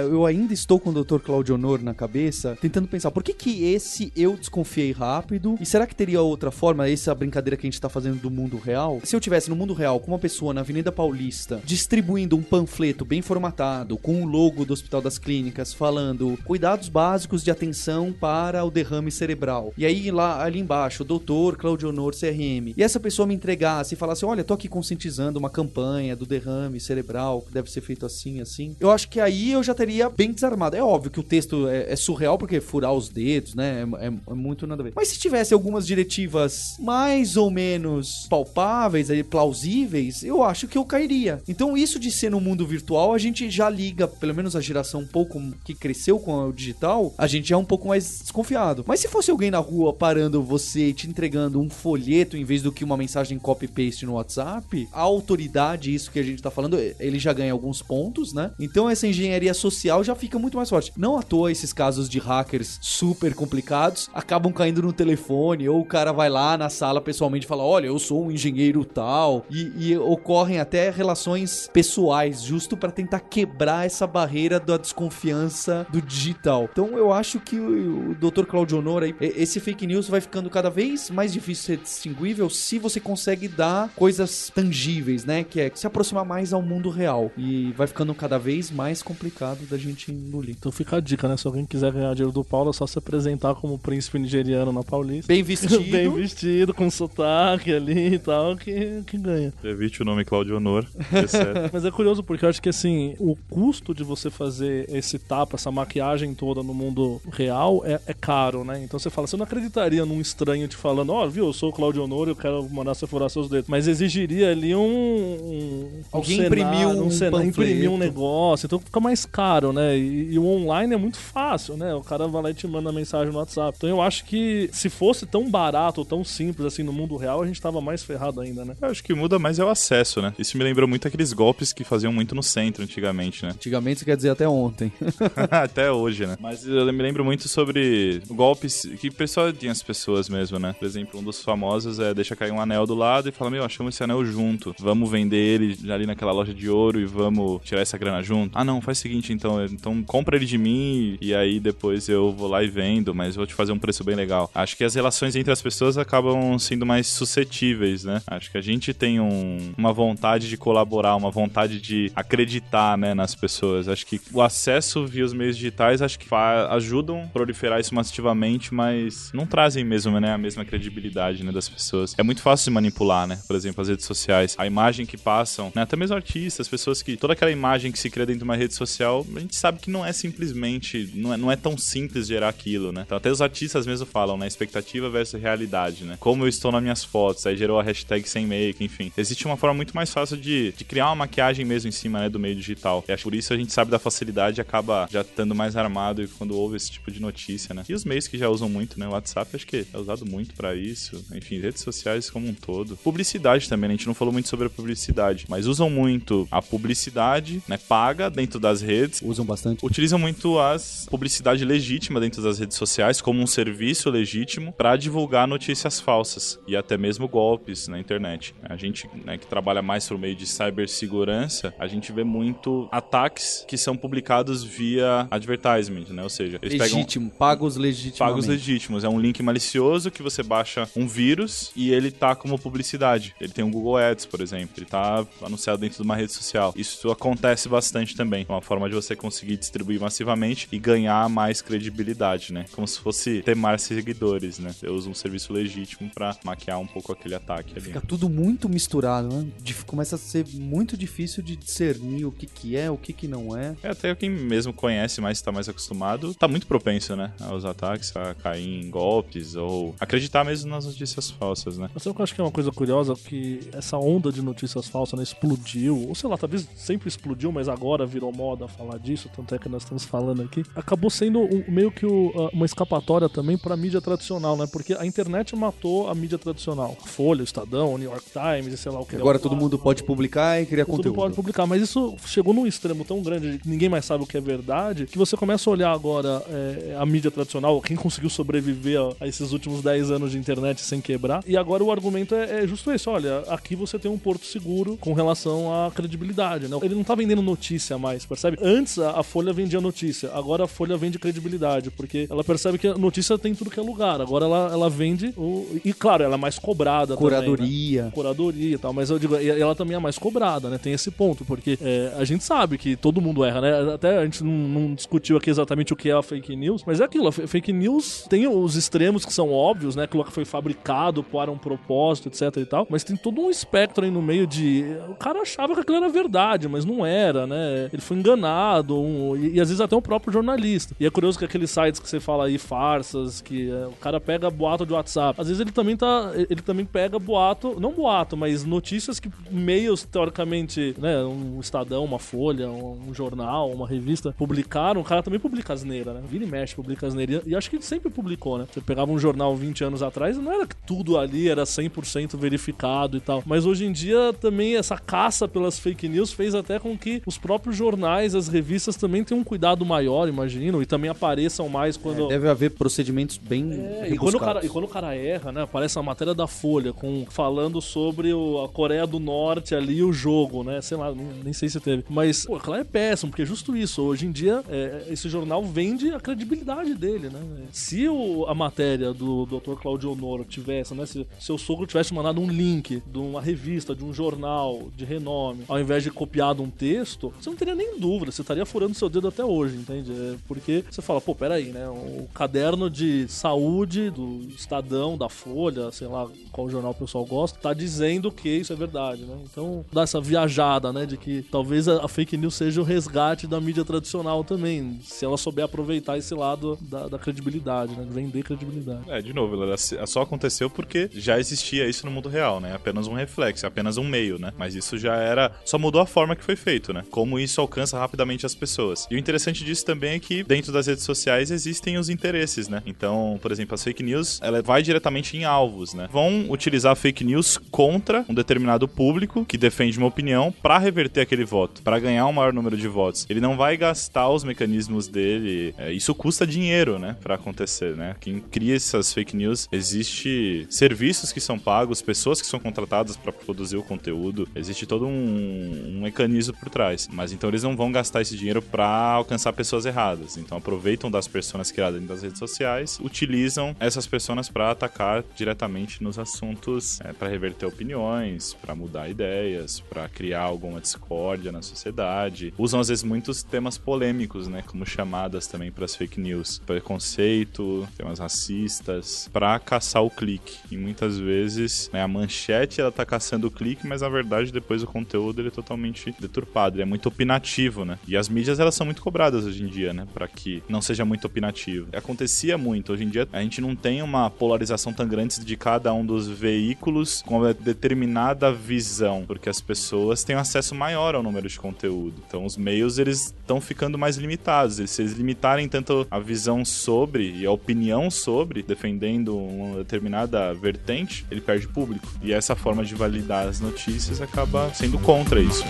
Eu 0.09 0.25
ainda 0.25 0.53
estou 0.53 0.79
com 0.79 0.89
o 0.89 1.03
Dr. 1.03 1.19
Claudio 1.19 1.55
Honor 1.55 1.81
na 1.81 1.93
cabeça, 1.93 2.57
tentando 2.61 2.87
pensar, 2.87 3.11
por 3.11 3.23
que 3.23 3.33
que 3.33 3.63
esse 3.65 4.11
eu 4.15 4.35
desconfiei 4.35 4.91
rápido? 4.91 5.55
E 5.59 5.65
será 5.65 5.87
que 5.87 5.95
teria 5.95 6.21
outra 6.21 6.51
forma, 6.51 6.87
essa 6.89 7.13
brincadeira 7.15 7.57
que 7.57 7.65
a 7.65 7.69
gente 7.69 7.79
tá 7.79 7.89
fazendo 7.89 8.19
do 8.19 8.29
mundo 8.29 8.57
real? 8.57 8.99
Se 9.03 9.15
eu 9.15 9.19
tivesse 9.19 9.49
no 9.49 9.55
mundo 9.55 9.73
real 9.73 9.99
com 9.99 10.11
uma 10.11 10.19
pessoa 10.19 10.53
na 10.53 10.61
Avenida 10.61 10.91
Paulista 10.91 11.61
distribuindo 11.63 12.35
um 12.35 12.43
panfleto 12.65 13.05
bem 13.05 13.21
formatado, 13.21 13.95
com 13.95 14.23
o 14.23 14.25
logo 14.25 14.65
do 14.65 14.73
Hospital 14.73 14.99
das 14.99 15.19
Clínicas, 15.19 15.71
falando 15.71 16.37
cuidados 16.43 16.89
básicos 16.89 17.43
de 17.43 17.51
atenção 17.51 18.11
para 18.11 18.65
o 18.65 18.71
derrame 18.71 19.11
cerebral. 19.11 19.71
E 19.77 19.85
aí 19.85 20.09
lá 20.09 20.43
ali 20.43 20.59
embaixo, 20.59 21.03
Dr. 21.03 21.55
Claudio 21.57 21.89
Honor 21.89 22.15
CRM. 22.15 22.73
E 22.75 22.83
essa 22.83 22.99
pessoa 22.99 23.27
me 23.27 23.35
entregasse 23.35 23.93
e 23.93 23.97
falasse: 23.97 24.25
"Olha, 24.25 24.43
tô 24.43 24.55
aqui 24.55 24.67
conscientizando 24.67 25.37
uma 25.37 25.49
campanha 25.49 26.15
do 26.15 26.25
derrame 26.25 26.79
cerebral, 26.79 27.43
que 27.43 27.53
deve 27.53 27.69
ser 27.69 27.81
feito 27.81 28.05
assim, 28.05 28.41
assim". 28.41 28.75
Eu 28.79 28.89
acho 28.89 29.09
que 29.09 29.19
aí 29.19 29.51
eu 29.51 29.61
já 29.61 29.75
teria 29.75 30.09
bem 30.09 30.31
desarmado. 30.31 30.75
É 30.75 30.83
óbvio 30.83 31.11
que 31.11 31.19
o 31.19 31.23
texto 31.23 31.67
é, 31.67 31.93
é 31.93 31.95
surreal 31.95 32.37
porque 32.37 32.59
furar 32.59 32.93
os 32.93 33.09
dedos, 33.09 33.53
né? 33.53 33.85
É, 33.99 34.07
é, 34.07 34.07
é, 34.07 34.33
muito 34.33 34.65
nada 34.65 34.81
a 34.81 34.85
ver. 34.85 34.93
Mas 34.95 35.09
se 35.09 35.19
tivesse 35.19 35.53
algumas 35.53 35.85
diretivas 35.85 36.75
mais 36.79 37.37
ou 37.37 37.51
menos 37.51 38.25
palpáveis, 38.27 39.09
plausíveis, 39.29 40.23
eu 40.23 40.41
acho 40.41 40.67
que 40.67 40.77
eu 40.77 40.83
cairia. 40.83 41.41
Então 41.47 41.77
isso 41.77 41.99
de 41.99 42.09
ser 42.09 42.31
no 42.31 42.41
mundo 42.41 42.54
virtual, 42.63 43.11
a 43.11 43.17
gente 43.17 43.49
já 43.49 43.67
liga, 43.67 44.07
pelo 44.07 44.35
menos 44.35 44.55
a 44.55 44.61
geração 44.61 45.01
um 45.01 45.07
pouco 45.07 45.41
que 45.63 45.73
cresceu 45.73 46.19
com 46.19 46.47
o 46.47 46.53
digital, 46.53 47.11
a 47.17 47.25
gente 47.25 47.51
é 47.51 47.57
um 47.57 47.65
pouco 47.65 47.87
mais 47.87 48.19
desconfiado. 48.19 48.83
Mas 48.87 48.99
se 48.99 49.07
fosse 49.07 49.31
alguém 49.31 49.49
na 49.49 49.57
rua 49.57 49.91
parando 49.91 50.43
você 50.43 50.89
e 50.89 50.93
te 50.93 51.09
entregando 51.09 51.59
um 51.59 51.69
folheto 51.69 52.37
em 52.37 52.43
vez 52.43 52.61
do 52.61 52.71
que 52.71 52.83
uma 52.83 52.95
mensagem 52.95 53.39
copy-paste 53.39 54.05
no 54.05 54.13
WhatsApp, 54.13 54.87
a 54.93 55.01
autoridade, 55.01 55.93
isso 55.93 56.11
que 56.11 56.19
a 56.19 56.23
gente 56.23 56.43
tá 56.43 56.51
falando, 56.51 56.77
ele 56.99 57.17
já 57.17 57.33
ganha 57.33 57.51
alguns 57.51 57.81
pontos, 57.81 58.33
né? 58.33 58.51
Então 58.59 58.89
essa 58.89 59.07
engenharia 59.07 59.53
social 59.53 60.03
já 60.03 60.13
fica 60.13 60.37
muito 60.37 60.57
mais 60.57 60.69
forte. 60.69 60.91
Não 60.95 61.17
à 61.17 61.23
toa 61.23 61.51
esses 61.51 61.73
casos 61.73 62.07
de 62.07 62.19
hackers 62.19 62.77
super 62.81 63.33
complicados 63.33 64.09
acabam 64.13 64.51
caindo 64.51 64.81
no 64.81 64.93
telefone, 64.93 65.67
ou 65.67 65.81
o 65.81 65.85
cara 65.85 66.11
vai 66.11 66.29
lá 66.29 66.57
na 66.57 66.69
sala 66.69 67.01
pessoalmente 67.01 67.45
e 67.45 67.47
fala: 67.47 67.63
Olha, 67.63 67.87
eu 67.87 67.97
sou 67.97 68.25
um 68.25 68.31
engenheiro 68.31 68.83
tal, 68.83 69.45
e, 69.49 69.71
e 69.77 69.97
ocorrem 69.97 70.59
até 70.59 70.89
relações 70.89 71.69
pessoais 71.71 72.34
faz 72.35 72.43
justo 72.43 72.75
para 72.75 72.91
tentar 72.91 73.21
quebrar 73.21 73.85
essa 73.85 74.05
barreira 74.05 74.59
da 74.59 74.77
desconfiança 74.77 75.87
do 75.89 76.01
digital. 76.01 76.67
Então 76.71 76.97
eu 76.97 77.13
acho 77.13 77.39
que 77.39 77.57
o, 77.57 78.11
o 78.11 78.15
Dr. 78.15 78.45
Claudio 78.45 78.79
Honor 78.79 79.03
aí, 79.03 79.15
esse 79.19 79.59
fake 79.59 79.87
news 79.87 80.09
vai 80.09 80.19
ficando 80.19 80.49
cada 80.49 80.69
vez 80.69 81.09
mais 81.09 81.31
difícil 81.31 81.55
de 81.55 81.65
ser 81.65 81.77
distinguível 81.77 82.49
se 82.49 82.77
você 82.77 82.99
consegue 82.99 83.47
dar 83.47 83.89
coisas 83.95 84.51
tangíveis, 84.53 85.23
né? 85.23 85.43
Que 85.43 85.61
é 85.61 85.71
se 85.73 85.87
aproximar 85.87 86.25
mais 86.25 86.51
ao 86.51 86.61
mundo 86.61 86.89
real. 86.89 87.31
E 87.37 87.71
vai 87.77 87.87
ficando 87.87 88.13
cada 88.13 88.37
vez 88.37 88.69
mais 88.69 89.01
complicado 89.01 89.65
da 89.69 89.77
gente 89.77 90.11
engolir. 90.11 90.55
Então 90.57 90.71
fica 90.71 90.97
a 90.97 90.99
dica, 90.99 91.27
né? 91.27 91.37
Se 91.37 91.47
alguém 91.47 91.65
quiser 91.65 91.91
ganhar 91.91 92.13
dinheiro 92.13 92.33
do 92.33 92.43
Paulo, 92.43 92.71
é 92.71 92.73
só 92.73 92.85
se 92.85 92.97
apresentar 92.97 93.55
como 93.55 93.79
príncipe 93.79 94.19
nigeriano 94.19 94.73
na 94.73 94.83
Paulista. 94.83 95.27
Bem 95.27 95.41
vestido. 95.43 95.79
Bem 95.79 96.09
vestido, 96.09 96.73
com 96.73 96.89
sotaque 96.89 97.73
ali 97.73 98.15
e 98.15 98.19
tal, 98.19 98.57
que, 98.57 99.03
que 99.05 99.17
ganha. 99.17 99.53
Evite 99.63 100.01
o 100.01 100.05
nome 100.05 100.25
Claudio 100.25 100.57
Honor, 100.57 100.85
é 101.11 101.69
Mas 101.71 101.85
é 101.85 101.91
curioso 101.91 102.23
porque 102.25 102.45
eu 102.45 102.49
acho 102.49 102.61
que 102.61 102.69
assim, 102.69 103.15
o 103.19 103.35
custo 103.49 103.93
de 103.93 104.03
você 104.03 104.29
fazer 104.29 104.85
esse 104.89 105.17
tapa, 105.17 105.55
essa 105.55 105.71
maquiagem 105.71 106.33
toda 106.33 106.61
no 106.61 106.73
mundo 106.73 107.21
real 107.31 107.83
é, 107.85 107.99
é 108.07 108.13
caro, 108.13 108.63
né? 108.63 108.81
Então 108.83 108.99
você 108.99 109.09
fala, 109.09 109.27
você 109.27 109.37
não 109.37 109.45
acreditaria 109.45 110.05
num 110.05 110.19
estranho 110.19 110.67
te 110.67 110.75
falando, 110.75 111.11
ó, 111.11 111.25
oh, 111.25 111.29
viu, 111.29 111.45
eu 111.45 111.53
sou 111.53 111.69
o 111.69 111.73
Claudio 111.73 112.03
Honor, 112.03 112.27
eu 112.27 112.35
quero 112.35 112.67
mandar 112.69 112.93
você 112.93 113.07
furar 113.07 113.29
seus 113.29 113.49
dedos. 113.49 113.69
Mas 113.69 113.87
exigiria 113.87 114.51
ali 114.51 114.75
um. 114.75 114.81
um 114.81 116.01
Alguém 116.11 116.41
um 116.41 116.45
imprimiu 116.45 116.89
um, 116.89 117.05
um 117.05 117.11
cenário, 117.11 117.47
imprimir 117.47 117.89
um 117.89 117.97
negócio, 117.97 118.65
então 118.65 118.79
fica 118.79 118.99
mais 118.99 119.25
caro, 119.25 119.71
né? 119.71 119.97
E, 119.97 120.33
e, 120.33 120.39
o 120.39 120.45
online 120.45 120.93
é 120.93 120.97
muito 120.97 121.17
fácil, 121.17 121.77
né? 121.77 121.93
O 121.93 122.01
cara 122.01 122.27
vai 122.27 122.41
lá 122.41 122.51
e 122.51 122.53
te 122.53 122.67
manda 122.67 122.91
mensagem 122.91 123.31
no 123.31 123.39
WhatsApp. 123.39 123.77
Então 123.77 123.89
eu 123.89 124.01
acho 124.01 124.25
que 124.25 124.69
se 124.71 124.89
fosse 124.89 125.25
tão 125.25 125.49
barato 125.49 126.01
ou 126.01 126.05
tão 126.05 126.23
simples 126.23 126.65
assim 126.65 126.83
no 126.83 126.93
mundo 126.93 127.15
real, 127.15 127.41
a 127.41 127.47
gente 127.47 127.61
tava 127.61 127.81
mais 127.81 128.03
ferrado 128.03 128.41
ainda, 128.41 128.65
né? 128.65 128.75
Eu 128.81 128.89
acho 128.89 129.03
que 129.03 129.13
muda 129.13 129.39
mais 129.39 129.59
é 129.59 129.63
o 129.63 129.69
acesso, 129.69 130.21
né? 130.21 130.33
Isso 130.37 130.57
me 130.57 130.63
lembrou 130.63 130.87
muito 130.87 131.07
aqueles 131.07 131.33
golpes 131.33 131.73
que 131.73 131.83
faziam 131.83 132.11
muito 132.15 132.33
no 132.33 132.41
centro 132.41 132.83
antigamente, 132.83 133.43
né? 133.43 133.51
Antigamente 133.51 134.05
quer 134.05 134.15
dizer 134.15 134.29
até 134.29 134.47
ontem. 134.47 134.91
até 135.51 135.91
hoje, 135.91 136.25
né? 136.25 136.37
Mas 136.39 136.65
eu 136.65 136.91
me 136.91 137.03
lembro 137.03 137.23
muito 137.23 137.47
sobre 137.47 138.21
golpes 138.27 138.87
que 138.99 139.11
pessoa 139.11 139.51
tinha 139.51 139.71
as 139.71 139.83
pessoas 139.83 140.29
mesmo, 140.29 140.57
né? 140.57 140.73
Por 140.77 140.85
exemplo, 140.85 141.19
um 141.19 141.23
dos 141.23 141.43
famosos 141.43 141.99
é 141.99 142.13
deixa 142.13 142.35
cair 142.35 142.51
um 142.51 142.61
anel 142.61 142.87
do 142.87 142.95
lado 142.95 143.29
e 143.29 143.31
fala: 143.31 143.51
Meu, 143.51 143.63
achamos 143.63 143.93
esse 143.93 144.03
anel 144.03 144.23
junto. 144.25 144.73
Vamos 144.79 145.09
vender 145.09 145.37
ele 145.37 145.91
ali 145.91 146.05
naquela 146.05 146.31
loja 146.31 146.53
de 146.53 146.69
ouro 146.69 146.99
e 146.99 147.05
vamos 147.05 147.61
tirar 147.63 147.81
essa 147.81 147.97
grana 147.97 148.23
junto. 148.23 148.57
Ah, 148.57 148.63
não, 148.63 148.81
faz 148.81 148.97
o 148.97 149.01
seguinte 149.01 149.33
então. 149.33 149.63
Então 149.65 150.03
compra 150.03 150.35
ele 150.35 150.45
de 150.45 150.57
mim 150.57 151.17
e 151.19 151.33
aí 151.33 151.59
depois 151.59 152.07
eu 152.07 152.31
vou 152.31 152.47
lá 152.47 152.63
e 152.63 152.67
vendo, 152.67 153.13
mas 153.13 153.35
vou 153.35 153.45
te 153.45 153.53
fazer 153.53 153.71
um 153.71 153.79
preço 153.79 154.03
bem 154.03 154.15
legal. 154.15 154.49
Acho 154.53 154.77
que 154.77 154.83
as 154.83 154.95
relações 154.95 155.35
entre 155.35 155.51
as 155.51 155.61
pessoas 155.61 155.97
acabam 155.97 156.57
sendo 156.59 156.85
mais 156.85 157.07
suscetíveis, 157.07 158.03
né? 158.03 158.21
Acho 158.27 158.51
que 158.51 158.57
a 158.57 158.61
gente 158.61 158.93
tem 158.93 159.19
um, 159.19 159.73
uma 159.77 159.91
vontade 159.91 160.47
de 160.49 160.57
colaborar, 160.57 161.15
uma 161.15 161.31
vontade 161.31 161.79
de 161.79 162.04
acreditar, 162.15 162.97
né, 162.97 163.13
nas 163.13 163.35
pessoas. 163.35 163.87
Acho 163.87 164.05
que 164.05 164.19
o 164.33 164.41
acesso 164.41 165.05
via 165.05 165.25
os 165.25 165.33
meios 165.33 165.57
digitais 165.57 166.01
acho 166.01 166.19
que 166.19 166.27
ajudam 166.69 167.23
a 167.23 167.27
proliferar 167.27 167.79
isso 167.79 167.93
massivamente, 167.93 168.73
mas 168.73 169.31
não 169.33 169.45
trazem 169.45 169.83
mesmo, 169.83 170.19
né, 170.19 170.31
a 170.31 170.37
mesma 170.37 170.65
credibilidade, 170.65 171.43
né, 171.43 171.51
das 171.51 171.69
pessoas. 171.69 172.15
É 172.17 172.23
muito 172.23 172.41
fácil 172.41 172.65
de 172.65 172.71
manipular, 172.71 173.27
né? 173.27 173.39
Por 173.47 173.55
exemplo, 173.55 173.81
as 173.81 173.87
redes 173.87 174.05
sociais. 174.05 174.55
A 174.57 174.65
imagem 174.65 175.05
que 175.05 175.17
passam, 175.17 175.71
né, 175.75 175.81
até 175.81 175.95
mesmo 175.95 176.15
artistas, 176.15 176.67
pessoas 176.67 177.01
que 177.01 177.17
toda 177.17 177.33
aquela 177.33 177.51
imagem 177.51 177.91
que 177.91 177.99
se 177.99 178.09
cria 178.09 178.25
dentro 178.25 178.39
de 178.39 178.43
uma 178.43 178.55
rede 178.55 178.73
social, 178.73 179.25
a 179.35 179.39
gente 179.39 179.55
sabe 179.55 179.79
que 179.79 179.89
não 179.89 180.05
é 180.05 180.11
simplesmente, 180.11 181.11
não 181.15 181.33
é, 181.33 181.37
não 181.37 181.51
é 181.51 181.55
tão 181.55 181.77
simples 181.77 182.27
gerar 182.27 182.49
aquilo, 182.49 182.91
né? 182.91 183.03
Então 183.05 183.17
até 183.17 183.31
os 183.31 183.41
artistas 183.41 183.85
mesmo 183.85 184.05
falam, 184.05 184.37
né, 184.37 184.47
expectativa 184.47 185.09
versus 185.09 185.39
realidade, 185.39 186.03
né? 186.03 186.17
Como 186.19 186.43
eu 186.43 186.47
estou 186.47 186.71
nas 186.71 186.81
minhas 186.81 187.03
fotos, 187.03 187.45
aí 187.45 187.55
gerou 187.55 187.79
a 187.79 187.83
hashtag 187.83 188.27
sem 188.27 188.45
make, 188.45 188.83
enfim. 188.83 189.11
Existe 189.17 189.45
uma 189.45 189.57
forma 189.57 189.75
muito 189.75 189.95
mais 189.95 190.11
fácil 190.11 190.37
de, 190.37 190.73
de 190.75 190.83
criar 190.83 191.07
uma 191.07 191.15
maquiagem 191.15 191.65
mesmo 191.65 191.89
em 191.89 191.91
cima, 191.95 192.19
né, 192.19 192.29
do 192.29 192.39
meio 192.39 192.55
digital. 192.55 193.03
E 193.07 193.11
acho 193.11 193.23
que 193.23 193.29
por 193.29 193.35
isso 193.35 193.53
a 193.53 193.57
gente 193.57 193.71
sabe 193.71 193.89
da 193.89 193.99
facilidade 193.99 194.59
e 194.59 194.61
acaba 194.61 195.07
já 195.11 195.21
estando 195.21 195.55
mais 195.55 195.75
armado 195.75 196.27
quando 196.37 196.55
houve 196.55 196.77
esse 196.77 196.91
tipo 196.91 197.09
de 197.11 197.19
notícia, 197.19 197.73
né? 197.73 197.83
E 197.87 197.93
os 197.93 198.05
meios 198.05 198.27
que 198.27 198.37
já 198.37 198.49
usam 198.49 198.69
muito, 198.69 198.99
né? 198.99 199.07
O 199.07 199.11
WhatsApp 199.11 199.55
acho 199.55 199.65
que 199.65 199.85
é 199.91 199.97
usado 199.97 200.25
muito 200.25 200.53
para 200.55 200.75
isso. 200.75 201.23
Enfim, 201.33 201.59
redes 201.59 201.81
sociais 201.81 202.29
como 202.29 202.47
um 202.47 202.53
todo. 202.53 202.97
Publicidade 202.97 203.67
também, 203.69 203.87
né? 203.87 203.93
a 203.93 203.97
gente 203.97 204.07
não 204.07 204.13
falou 204.13 204.31
muito 204.31 204.49
sobre 204.49 204.67
a 204.67 204.69
publicidade, 204.69 205.45
mas 205.49 205.67
usam 205.67 205.89
muito 205.89 206.47
a 206.51 206.61
publicidade, 206.61 207.61
né? 207.67 207.77
Paga 207.77 208.29
dentro 208.29 208.59
das 208.59 208.81
redes. 208.81 209.21
Usam 209.23 209.45
bastante. 209.45 209.85
Utilizam 209.85 210.19
muito 210.19 210.59
as 210.59 211.07
publicidade 211.09 211.63
legítima 211.63 212.19
dentro 212.19 212.41
das 212.41 212.59
redes 212.59 212.77
sociais 212.77 213.21
como 213.21 213.41
um 213.41 213.47
serviço 213.47 214.09
legítimo 214.09 214.73
para 214.73 214.95
divulgar 214.95 215.47
notícias 215.47 215.99
falsas 215.99 216.59
e 216.67 216.75
até 216.75 216.97
mesmo 216.97 217.27
golpes 217.27 217.87
na 217.87 217.99
internet. 217.99 218.53
A 218.63 218.75
gente 218.75 219.09
né, 219.23 219.37
que 219.37 219.47
trabalha 219.47 219.81
mais 219.81 220.07
por 220.07 220.17
meio 220.17 220.35
de 220.35 220.45
cibersegurança, 220.45 221.73
a 221.79 221.84
gente 221.87 222.11
vê 222.11 222.23
muito 222.23 222.87
ataques 222.91 223.65
que 223.67 223.77
são 223.77 223.95
publicados 223.95 224.63
via 224.63 225.27
advertisement, 225.31 226.05
né? 226.09 226.23
Ou 226.23 226.29
seja, 226.29 226.59
eles 226.61 226.79
Legítimo, 226.79 227.25
pegam 227.25 227.37
pagos 227.37 227.75
legítimos. 227.75 228.19
Pagos 228.19 228.45
legítimos. 228.47 229.03
É 229.03 229.09
um 229.09 229.19
link 229.19 229.41
malicioso 229.41 230.11
que 230.11 230.21
você 230.21 230.43
baixa 230.43 230.89
um 230.95 231.07
vírus 231.07 231.71
e 231.75 231.91
ele 231.91 232.11
tá 232.11 232.35
como 232.35 232.57
publicidade. 232.57 233.35
Ele 233.39 233.51
tem 233.51 233.63
um 233.63 233.71
Google 233.71 233.97
Ads, 233.97 234.25
por 234.25 234.41
exemplo. 234.41 234.69
Ele 234.77 234.85
tá 234.85 235.25
anunciado 235.41 235.79
dentro 235.79 235.97
de 235.97 236.03
uma 236.03 236.15
rede 236.15 236.33
social. 236.33 236.73
Isso 236.75 237.11
acontece 237.11 237.67
bastante 237.69 238.15
também. 238.15 238.45
É 238.47 238.51
uma 238.51 238.61
forma 238.61 238.89
de 238.89 238.95
você 238.95 239.15
conseguir 239.15 239.57
distribuir 239.57 239.99
massivamente 239.99 240.67
e 240.71 240.79
ganhar 240.79 241.27
mais 241.29 241.61
credibilidade, 241.61 242.53
né? 242.53 242.65
Como 242.71 242.87
se 242.87 242.99
fosse 242.99 243.41
ter 243.41 243.55
mais 243.55 243.81
seguidores, 243.81 244.59
né? 244.59 244.73
Eu 244.81 244.93
uso 244.95 245.09
um 245.09 245.13
serviço 245.13 245.53
legítimo 245.53 246.09
para 246.13 246.35
maquiar 246.43 246.79
um 246.79 246.87
pouco 246.87 247.11
aquele 247.11 247.35
ataque 247.35 247.73
ali. 247.73 247.81
Fica 247.87 248.01
tudo 248.01 248.29
muito 248.29 248.67
misturado, 248.69 249.29
né? 249.29 249.47
Começa 249.85 250.15
a 250.15 250.19
ser 250.19 250.45
muito 250.53 250.97
difícil 250.97 251.43
de 251.43 251.57
discernir 251.75 252.25
o 252.25 252.31
que 252.31 252.45
que 252.45 252.77
é, 252.77 252.89
o 252.89 252.97
que 252.97 253.11
que 253.11 253.27
não 253.27 253.55
é. 253.55 253.75
É, 253.83 253.89
até 253.89 254.15
quem 254.15 254.29
mesmo 254.29 254.71
conhece, 254.71 255.19
mas 255.19 255.37
está 255.37 255.51
mais 255.51 255.67
acostumado, 255.67 256.33
tá 256.33 256.47
muito 256.47 256.65
propenso, 256.65 257.15
né? 257.15 257.33
Aos 257.41 257.65
ataques, 257.65 258.15
a 258.15 258.33
cair 258.33 258.85
em 258.85 258.89
golpes 258.89 259.55
ou 259.55 259.93
acreditar 259.99 260.45
mesmo 260.45 260.69
nas 260.69 260.85
notícias 260.85 261.29
falsas, 261.29 261.77
né? 261.77 261.89
Mas 261.93 262.03
sabe 262.03 262.11
o 262.11 262.15
que 262.15 262.21
eu 262.21 262.23
acho 262.23 262.35
que 262.35 262.41
é 262.41 262.43
uma 262.43 262.51
coisa 262.51 262.71
curiosa? 262.71 263.13
Que 263.15 263.59
essa 263.73 263.97
onda 263.97 264.31
de 264.31 264.41
notícias 264.41 264.87
falsas, 264.87 265.17
né, 265.17 265.23
explodiu, 265.23 266.07
ou 266.07 266.15
sei 266.15 266.29
lá, 266.29 266.37
talvez 266.37 266.67
sempre 266.75 267.09
explodiu, 267.09 267.51
mas 267.51 267.67
agora 267.67 268.05
virou 268.05 268.31
moda 268.31 268.67
falar 268.67 268.97
disso, 268.97 269.29
tanto 269.35 269.53
é 269.53 269.59
que 269.59 269.67
nós 269.67 269.83
estamos 269.83 270.05
falando 270.05 270.43
aqui. 270.43 270.63
Acabou 270.75 271.09
sendo 271.09 271.41
um, 271.41 271.63
meio 271.67 271.91
que 271.91 272.05
o, 272.05 272.31
uma 272.53 272.65
escapatória 272.65 273.27
também 273.27 273.57
para 273.57 273.73
a 273.73 273.77
mídia 273.77 273.99
tradicional, 273.99 274.55
né? 274.55 274.65
Porque 274.71 274.93
a 274.93 275.05
internet 275.05 275.55
matou 275.55 276.09
a 276.09 276.15
mídia 276.15 276.37
tradicional. 276.37 276.95
Folha, 277.05 277.43
Estadão, 277.43 277.97
New 277.97 278.09
York 278.09 278.25
Times 278.31 278.73
e 278.73 278.77
sei 278.77 278.91
lá 278.91 279.01
o 279.01 279.05
que. 279.05 279.15
Agora 279.15 279.39
todo 279.39 279.55
mundo 279.55 279.77
pode 279.77 280.03
publicar 280.03 280.61
e 280.61 280.65
criar 280.65 280.85
todo 280.85 280.97
conteúdo. 280.97 281.15
Todo 281.15 281.21
mundo 281.21 281.25
pode 281.25 281.35
publicar, 281.35 281.64
mas 281.67 281.81
isso 281.81 282.15
chegou 282.25 282.53
num 282.53 282.67
extremo 282.67 283.03
tão 283.03 283.21
grande 283.21 283.59
que 283.59 283.67
ninguém 283.67 283.89
mais 283.89 284.05
sabe 284.05 284.23
o 284.23 284.27
que 284.27 284.37
é 284.37 284.41
verdade, 284.41 285.05
que 285.05 285.17
você 285.17 285.35
começa 285.35 285.69
a 285.69 285.73
olhar 285.73 285.91
agora 285.91 286.43
é, 286.49 286.95
a 286.99 287.05
mídia 287.05 287.31
tradicional, 287.31 287.81
quem 287.81 287.95
conseguiu 287.95 288.29
sobreviver 288.29 288.99
a, 288.99 289.25
a, 289.25 289.27
esses 289.27 289.51
últimos 289.51 289.81
10 289.81 290.11
anos 290.11 290.31
de 290.31 290.37
internet 290.37 290.81
sem 290.81 291.01
quebrar, 291.01 291.43
e 291.45 291.57
agora 291.57 291.83
o 291.83 291.91
argumento 291.91 292.35
é, 292.35 292.63
é 292.63 292.67
justo 292.67 292.91
esse, 292.91 293.09
olha, 293.09 293.39
aqui 293.47 293.75
você 293.75 293.97
tem 293.97 294.09
um 294.09 294.17
porto 294.17 294.45
seguro 294.45 294.97
com 294.97 295.13
relação 295.13 295.73
à 295.73 295.91
credibilidade, 295.91 296.67
né? 296.67 296.77
Ele 296.81 296.95
não 296.95 297.03
tá 297.03 297.15
vendendo 297.15 297.41
notícia 297.41 297.97
mais, 297.97 298.25
percebe? 298.25 298.57
Antes 298.61 298.99
a, 298.99 299.19
a 299.19 299.23
Folha 299.23 299.53
vendia 299.53 299.81
notícia, 299.81 300.31
agora 300.33 300.65
a 300.65 300.67
Folha 300.67 300.97
vende 300.97 301.19
credibilidade, 301.19 301.91
porque 301.91 302.27
ela 302.29 302.43
percebe 302.43 302.77
que 302.77 302.87
a 302.87 302.97
notícia 302.97 303.37
tem 303.37 303.53
tudo 303.55 303.69
que 303.69 303.79
é 303.79 303.83
lugar, 303.83 304.21
agora 304.21 304.45
ela, 304.45 304.69
ela 304.71 304.89
vende 304.89 305.33
o... 305.37 305.79
E 305.83 305.93
claro, 305.93 306.23
ela 306.23 306.35
é 306.35 306.37
mais 306.37 306.59
cobrada 306.59 307.15
Curadoria. 307.15 307.97
Também, 307.97 308.03
né? 308.03 308.11
Curadoria 308.13 308.75
e 308.75 308.77
tal, 308.77 308.93
mas 308.93 309.09
eu 309.09 309.19
digo, 309.19 309.35
ela 309.35 309.75
também 309.75 309.95
é 309.95 309.99
mais 309.99 310.17
cobrada, 310.17 310.69
né? 310.69 310.77
Tem 310.77 310.93
esse 310.93 311.11
ponto, 311.11 311.44
porque 311.45 311.77
é, 311.81 312.13
a 312.17 312.23
gente 312.25 312.43
sabe 312.43 312.77
que 312.77 312.95
todo 312.95 313.21
mundo 313.21 313.43
erra, 313.43 313.61
né? 313.61 313.93
Até 313.93 314.17
a 314.17 314.23
gente 314.23 314.43
não, 314.43 314.51
não, 314.51 314.95
discutiu 314.95 315.37
aqui 315.37 315.49
exatamente 315.49 315.93
o 315.93 315.95
que 315.95 316.09
é 316.09 316.13
a 316.13 316.21
fake 316.21 316.55
news, 316.55 316.83
mas 316.85 316.99
é 316.99 317.03
aquilo, 317.05 317.27
a 317.27 317.31
fake 317.31 317.71
news 317.71 318.25
tem 318.29 318.47
os 318.47 318.75
extremos 318.75 319.25
que 319.25 319.33
são 319.33 319.51
óbvios, 319.51 319.95
né? 319.95 320.03
Aquilo 320.03 320.23
que 320.23 320.31
foi 320.31 320.45
fabricado 320.45 321.23
para 321.23 321.51
um 321.51 321.57
propósito, 321.57 322.27
etc 322.27 322.57
e 322.57 322.65
tal, 322.65 322.87
mas 322.89 323.03
tem 323.03 323.15
todo 323.15 323.41
um 323.41 323.49
espectro 323.49 324.05
aí 324.05 324.11
no 324.11 324.21
meio 324.21 324.47
de... 324.47 324.85
O 325.09 325.15
cara 325.15 325.39
achava 325.41 325.73
que 325.73 325.81
aquilo 325.81 325.97
era 325.97 326.09
verdade, 326.09 326.67
mas 326.67 326.85
não 326.85 327.05
era, 327.05 327.45
né? 327.45 327.89
Ele 327.91 328.01
foi 328.01 328.17
enganado, 328.17 328.99
um... 328.99 329.35
e, 329.35 329.55
e, 329.55 329.61
às 329.61 329.69
vezes 329.69 329.81
até 329.81 329.95
o 329.95 330.01
próprio 330.01 330.33
jornalista. 330.33 330.95
E 330.99 331.05
é 331.05 331.09
curioso 331.09 331.37
que 331.37 331.45
aqueles 331.45 331.71
sites 331.71 331.99
que 331.99 332.09
você 332.09 332.19
fala 332.19 332.45
aí, 332.45 332.57
farsas, 332.57 333.41
que 333.41 333.69
é, 333.69 333.87
o 333.87 333.93
cara 333.93 334.19
pega 334.19 334.49
boato 334.49 334.85
de 334.85 334.93
WhatsApp, 334.93 335.39
às 335.39 335.47
vezes 335.47 335.61
ele 335.61 335.71
também 335.71 335.95
tá... 335.95 336.31
Ele 336.35 336.61
também 336.61 336.85
pega 336.85 337.19
boato, 337.19 337.79
não 337.79 337.91
boato, 337.91 338.35
mas 338.35 338.63
notícias 338.63 339.19
que 339.19 339.29
meios, 339.51 340.03
teoricamente, 340.03 340.95
né? 340.97 341.23
Um 341.35 341.59
Estadão, 341.59 342.03
uma 342.03 342.19
Folha, 342.19 342.69
um, 342.69 343.09
um 343.09 343.13
jornal, 343.13 343.71
uma 343.71 343.87
revista 343.87 344.33
publicaram, 344.37 345.01
o 345.01 345.03
cara 345.03 345.21
também 345.21 345.39
publica 345.39 345.73
asneira, 345.73 346.13
né? 346.13 346.21
Vira 346.27 346.43
e 346.43 346.47
mexe, 346.47 346.75
publica 346.75 347.07
asneira. 347.07 347.41
E 347.45 347.55
acho 347.55 347.69
que 347.69 347.75
ele 347.75 347.83
sempre 347.83 348.09
publicou, 348.09 348.57
né? 348.57 348.67
Você 348.71 348.81
pegava 348.81 349.11
um 349.11 349.19
jornal 349.19 349.55
20 349.55 349.83
anos 349.83 350.01
atrás, 350.01 350.37
não 350.37 350.51
era 350.51 350.65
que 350.67 350.75
tudo 350.75 351.17
ali 351.17 351.49
era 351.49 351.63
100% 351.63 352.37
verificado 352.37 353.17
e 353.17 353.19
tal. 353.19 353.43
Mas 353.45 353.65
hoje 353.65 353.85
em 353.85 353.91
dia 353.91 354.33
também 354.39 354.75
essa 354.75 354.97
caça 354.97 355.47
pelas 355.47 355.79
fake 355.79 356.07
news 356.07 356.31
fez 356.31 356.55
até 356.55 356.79
com 356.79 356.97
que 356.97 357.21
os 357.25 357.37
próprios 357.37 357.75
jornais, 357.75 358.35
as 358.35 358.47
revistas 358.47 358.95
também 358.95 359.23
tenham 359.23 359.41
um 359.41 359.43
cuidado 359.43 359.85
maior, 359.85 360.27
imagino, 360.27 360.81
e 360.81 360.85
também 360.85 361.09
apareçam 361.09 361.67
mais 361.69 361.97
quando. 361.97 362.25
É, 362.25 362.29
deve 362.29 362.49
haver 362.49 362.71
procedimentos 362.71 363.37
bem. 363.37 363.73
É, 363.73 364.09
e, 364.09 364.17
quando 364.17 364.35
o 364.35 364.39
cara, 364.39 364.65
e 364.65 364.69
quando 364.69 364.85
o 364.85 364.87
cara 364.87 365.15
erra, 365.15 365.51
né? 365.51 365.63
Aparece 365.63 365.97
a 365.97 366.03
matéria 366.03 366.33
da 366.33 366.47
Folha 366.47 366.93
com, 366.93 367.25
falando 367.29 367.81
sobre 367.81 368.33
o, 368.33 368.63
a 368.63 368.69
Coreia 368.69 369.05
do 369.05 369.19
Norte 369.19 369.75
ali 369.75 370.03
o 370.03 370.13
jogo, 370.13 370.63
né? 370.63 370.81
Sei 370.81 370.97
lá, 370.97 371.13
nem, 371.13 371.24
nem 371.43 371.53
sei 371.53 371.69
se 371.69 371.79
teve. 371.79 372.03
Mas, 372.09 372.45
pô, 372.45 372.59
claro, 372.59 372.81
é 372.81 372.83
péssimo, 372.83 373.31
porque 373.31 373.43
é 373.43 373.45
justo 373.45 373.75
isso. 373.75 374.01
Hoje 374.01 374.25
em 374.25 374.31
dia, 374.31 374.63
é, 374.69 375.05
esse 375.09 375.29
jornal 375.29 375.63
vende 375.63 376.11
a 376.11 376.19
credibilidade 376.19 376.93
dele, 376.93 377.29
né? 377.29 377.41
Se 377.71 378.07
o, 378.07 378.45
a 378.47 378.55
matéria 378.55 379.13
do 379.13 379.45
Dr. 379.45 379.75
Claudio 379.81 380.11
Honoro 380.11 380.43
tivesse, 380.43 380.93
né? 380.93 381.05
Se 381.05 381.25
seu 381.39 381.57
sogro 381.57 381.85
tivesse 381.85 382.13
mandado 382.13 382.39
um 382.41 382.49
link 382.49 383.01
de 383.05 383.17
uma 383.17 383.41
revista, 383.41 383.95
de 383.95 384.03
um 384.03 384.13
jornal 384.13 384.89
de 384.95 385.05
renome, 385.05 385.63
ao 385.67 385.79
invés 385.79 386.03
de 386.03 386.11
copiado 386.11 386.63
um 386.63 386.69
texto, 386.69 387.33
você 387.39 387.49
não 387.49 387.57
teria 387.57 387.75
nem 387.75 387.99
dúvida, 387.99 388.31
você 388.31 388.41
estaria 388.41 388.65
furando 388.65 388.93
seu 388.93 389.09
dedo 389.09 389.27
até 389.27 389.43
hoje, 389.43 389.77
entende? 389.77 390.11
É 390.11 390.35
porque 390.47 390.83
você 390.89 391.01
fala, 391.01 391.21
pô, 391.21 391.35
peraí, 391.35 391.65
né? 391.65 391.87
O 391.87 392.27
caderno 392.33 392.89
de 392.89 393.27
saúde 393.27 394.09
do 394.09 394.41
Estadão, 394.55 395.17
da 395.17 395.29
Folha, 395.29 395.91
sei 395.91 396.07
lá 396.07 396.27
qual 396.51 396.69
jornal 396.69 396.91
o 396.91 396.95
pessoal 396.95 397.25
gosta, 397.25 397.59
tá 397.59 397.73
dizendo 397.73 398.31
que 398.31 398.49
isso 398.49 398.73
é 398.73 398.75
verdade, 398.75 399.23
né? 399.23 399.37
Então 399.43 399.85
dá 399.91 400.03
essa 400.03 400.21
viajada, 400.21 400.91
né? 400.91 401.05
De 401.05 401.14
que 401.17 401.43
talvez 401.51 401.87
a, 401.87 402.07
fake 402.07 402.37
news 402.37 402.55
seja 402.55 402.81
o 402.81 402.83
resgate 402.83 403.47
da 403.47 403.59
mídia 403.59 403.83
tradicional 403.83 404.43
também, 404.43 404.99
se 405.03 405.25
ela 405.25 405.37
souber 405.37 405.65
aproveitar 405.65 406.17
esse 406.17 406.33
lado 406.33 406.77
da, 406.81 407.07
da 407.07 407.19
credibilidade, 407.19 407.95
né? 407.95 408.03
De 408.03 408.13
vender 408.13 408.43
credibilidade. 408.43 409.09
É, 409.09 409.21
de 409.21 409.33
novo, 409.33 409.61
ela 409.61 409.77
só 409.77 410.21
aconteceu 410.21 410.69
porque 410.69 411.09
já 411.13 411.39
existia 411.39 411.87
isso 411.87 412.05
no 412.05 412.11
mundo 412.11 412.29
real, 412.29 412.59
né? 412.59 412.73
Apenas 412.75 413.07
um 413.07 413.13
reflexo, 413.13 413.65
apenas 413.65 413.97
um 413.97 414.03
meio, 414.03 414.37
né? 414.37 414.53
Mas 414.57 414.75
isso 414.75 414.97
já 414.97 415.15
era. 415.15 415.51
Só 415.65 415.77
mudou 415.77 416.01
a 416.01 416.05
forma 416.05 416.35
que 416.35 416.43
foi 416.43 416.55
feito, 416.55 416.93
né? 416.93 417.03
Como 417.09 417.39
isso 417.39 417.59
alcança 417.61 417.97
rapidamente 417.97 418.45
as 418.45 418.55
pessoas. 418.55 419.07
E 419.09 419.15
o 419.15 419.17
interessante 419.17 419.63
disso 419.63 419.85
também 419.85 420.15
é 420.15 420.19
que 420.19 420.43
dentro 420.43 420.71
das 420.71 420.87
redes 420.87 421.03
sociais 421.03 421.51
existem 421.51 421.97
os 421.97 422.09
interesses, 422.09 422.67
né? 422.67 422.81
Então, 422.85 423.39
por 423.41 423.51
exemplo, 423.51 423.75
as 423.75 423.83
fake 423.83 424.03
news, 424.03 424.39
ela 424.41 424.61
vai 424.61 424.81
diretamente 424.81 425.37
em 425.37 425.43
alvos, 425.43 425.93
né? 425.93 426.07
Vão 426.11 426.45
utilizar 426.49 426.95
fake 426.95 427.23
news 427.23 427.57
contra 427.71 428.25
um 428.27 428.33
determinado 428.33 428.87
público 428.87 429.45
que 429.45 429.57
defende 429.57 429.97
uma 429.97 430.07
opinião 430.07 430.51
para 430.51 430.77
reverter 430.77 431.04
aquele 431.21 431.45
voto, 431.45 431.81
para 431.81 431.99
ganhar 431.99 432.25
um 432.27 432.33
maior 432.33 432.53
número 432.53 432.77
de 432.77 432.87
votos. 432.87 433.25
Ele 433.29 433.39
não 433.39 433.57
vai 433.57 433.77
gastar 433.77 434.29
os 434.29 434.43
mecanismos 434.43 435.07
dele. 435.07 435.73
É, 435.77 435.91
isso 435.91 436.13
custa 436.13 436.45
dinheiro, 436.45 436.99
né? 436.99 437.15
Para 437.21 437.35
acontecer, 437.35 437.95
né? 437.95 438.15
Quem 438.19 438.39
cria 438.39 438.75
essas 438.75 439.13
fake 439.13 439.35
news, 439.35 439.67
existe 439.71 440.67
serviços 440.69 441.31
que 441.31 441.39
são 441.39 441.57
pagos, 441.57 442.01
pessoas 442.01 442.41
que 442.41 442.47
são 442.47 442.59
contratadas 442.59 443.17
para 443.17 443.31
produzir 443.31 443.77
o 443.77 443.83
conteúdo, 443.83 444.47
existe 444.55 444.85
todo 444.85 445.05
um, 445.05 445.95
um, 445.97 446.01
mecanismo 446.01 446.53
por 446.53 446.69
trás. 446.69 447.07
Mas 447.11 447.31
então 447.31 447.49
eles 447.49 447.63
não 447.63 447.75
vão 447.75 447.91
gastar 447.91 448.21
esse 448.21 448.35
dinheiro 448.35 448.61
para 448.61 448.87
alcançar 448.87 449.53
pessoas 449.53 449.85
erradas. 449.85 450.37
Então 450.37 450.57
aproveitam 450.57 451.09
das 451.09 451.27
pessoas 451.27 451.71
criadas 451.71 452.01
das 452.03 452.21
redes 452.21 452.39
sociais, 452.39 452.99
utilizam 453.01 453.75
essas 453.79 454.05
pessoas 454.05 454.49
para 454.49 454.71
atacar 454.71 455.23
diretamente 455.35 456.03
nos 456.03 456.17
assuntos, 456.17 456.99
é, 457.01 457.13
para 457.13 457.29
reverter 457.29 457.65
opiniões, 457.65 458.53
para 458.55 458.73
mudar 458.73 459.07
ideias, 459.07 459.79
para 459.79 460.09
criar 460.09 460.41
alguma 460.41 460.79
discórdia 460.95 461.51
na 461.51 461.61
sociedade. 461.61 462.53
Usam 462.57 462.79
às 462.79 462.87
vezes 462.87 463.03
muitos 463.03 463.43
temas 463.43 463.77
polêmicos, 463.77 464.47
né, 464.47 464.63
como 464.65 464.85
chamadas 464.85 465.47
também 465.47 465.71
para 465.71 465.85
as 465.85 465.95
fake 465.95 466.19
news, 466.19 466.61
preconceito, 466.65 467.87
temas 467.97 468.19
racistas, 468.19 469.29
para 469.31 469.57
caçar 469.59 470.03
o 470.03 470.09
clique. 470.09 470.57
E 470.71 470.77
muitas 470.77 471.17
vezes 471.17 471.89
né, 471.93 472.01
a 472.01 472.07
manchete 472.07 472.81
ela 472.81 472.91
tá 472.91 473.05
caçando 473.05 473.47
o 473.47 473.51
clique, 473.51 473.87
mas 473.87 474.01
na 474.01 474.09
verdade 474.09 474.51
depois 474.51 474.81
o 474.81 474.87
conteúdo 474.87 475.41
ele 475.41 475.49
é 475.49 475.51
totalmente 475.51 476.13
deturpado, 476.19 476.75
ele 476.75 476.83
é 476.83 476.85
muito 476.85 477.07
opinativo, 477.07 477.85
né? 477.85 477.99
E 478.07 478.15
as 478.17 478.29
mídias 478.29 478.59
elas 478.59 478.75
são 478.75 478.85
muito 478.85 479.01
cobradas 479.01 479.45
hoje 479.45 479.63
em 479.63 479.67
dia, 479.67 479.93
né, 479.93 480.07
para 480.13 480.27
que 480.27 480.63
não 480.67 480.81
seja 480.81 481.05
muito 481.05 481.25
opinativo. 481.25 481.87
Acontecia 481.93 482.57
muito, 482.57 482.93
hoje 482.93 483.03
em 483.03 483.09
dia 483.09 483.27
a 483.31 483.41
gente 483.41 483.61
não 483.61 483.75
tem 483.75 484.01
uma 484.01 484.29
polarização 484.29 484.93
tão 484.93 485.07
grande 485.07 485.43
de 485.43 485.57
cada 485.57 485.93
um 485.93 486.05
dos 486.05 486.27
veículos 486.27 487.21
com 487.25 487.39
uma 487.39 487.53
determinada 487.53 488.51
visão, 488.51 489.23
porque 489.27 489.49
as 489.49 489.59
pessoas 489.59 490.23
têm 490.23 490.35
acesso 490.35 490.73
maior 490.85 491.15
ao 491.15 491.23
número 491.23 491.49
de 491.49 491.59
conteúdo. 491.59 492.13
Então 492.27 492.45
os 492.45 492.55
meios 492.55 492.99
eles 492.99 493.33
estão 493.41 493.59
ficando 493.59 493.97
mais 493.97 494.17
limitados. 494.17 494.75
Se 494.89 495.01
eles 495.01 495.13
limitarem 495.13 495.67
tanto 495.67 496.05
a 496.11 496.19
visão 496.19 496.63
sobre 496.63 497.31
e 497.31 497.45
a 497.45 497.51
opinião 497.51 498.11
sobre, 498.11 498.61
defendendo 498.61 499.35
uma 499.35 499.77
determinada 499.77 500.53
vertente, 500.53 501.25
ele 501.31 501.41
perde 501.41 501.67
público. 501.67 502.07
E 502.21 502.31
essa 502.31 502.55
forma 502.55 502.85
de 502.85 502.93
validar 502.93 503.47
as 503.47 503.59
notícias 503.59 504.21
acaba 504.21 504.71
sendo 504.73 504.99
contra 504.99 505.41
isso. 505.41 505.65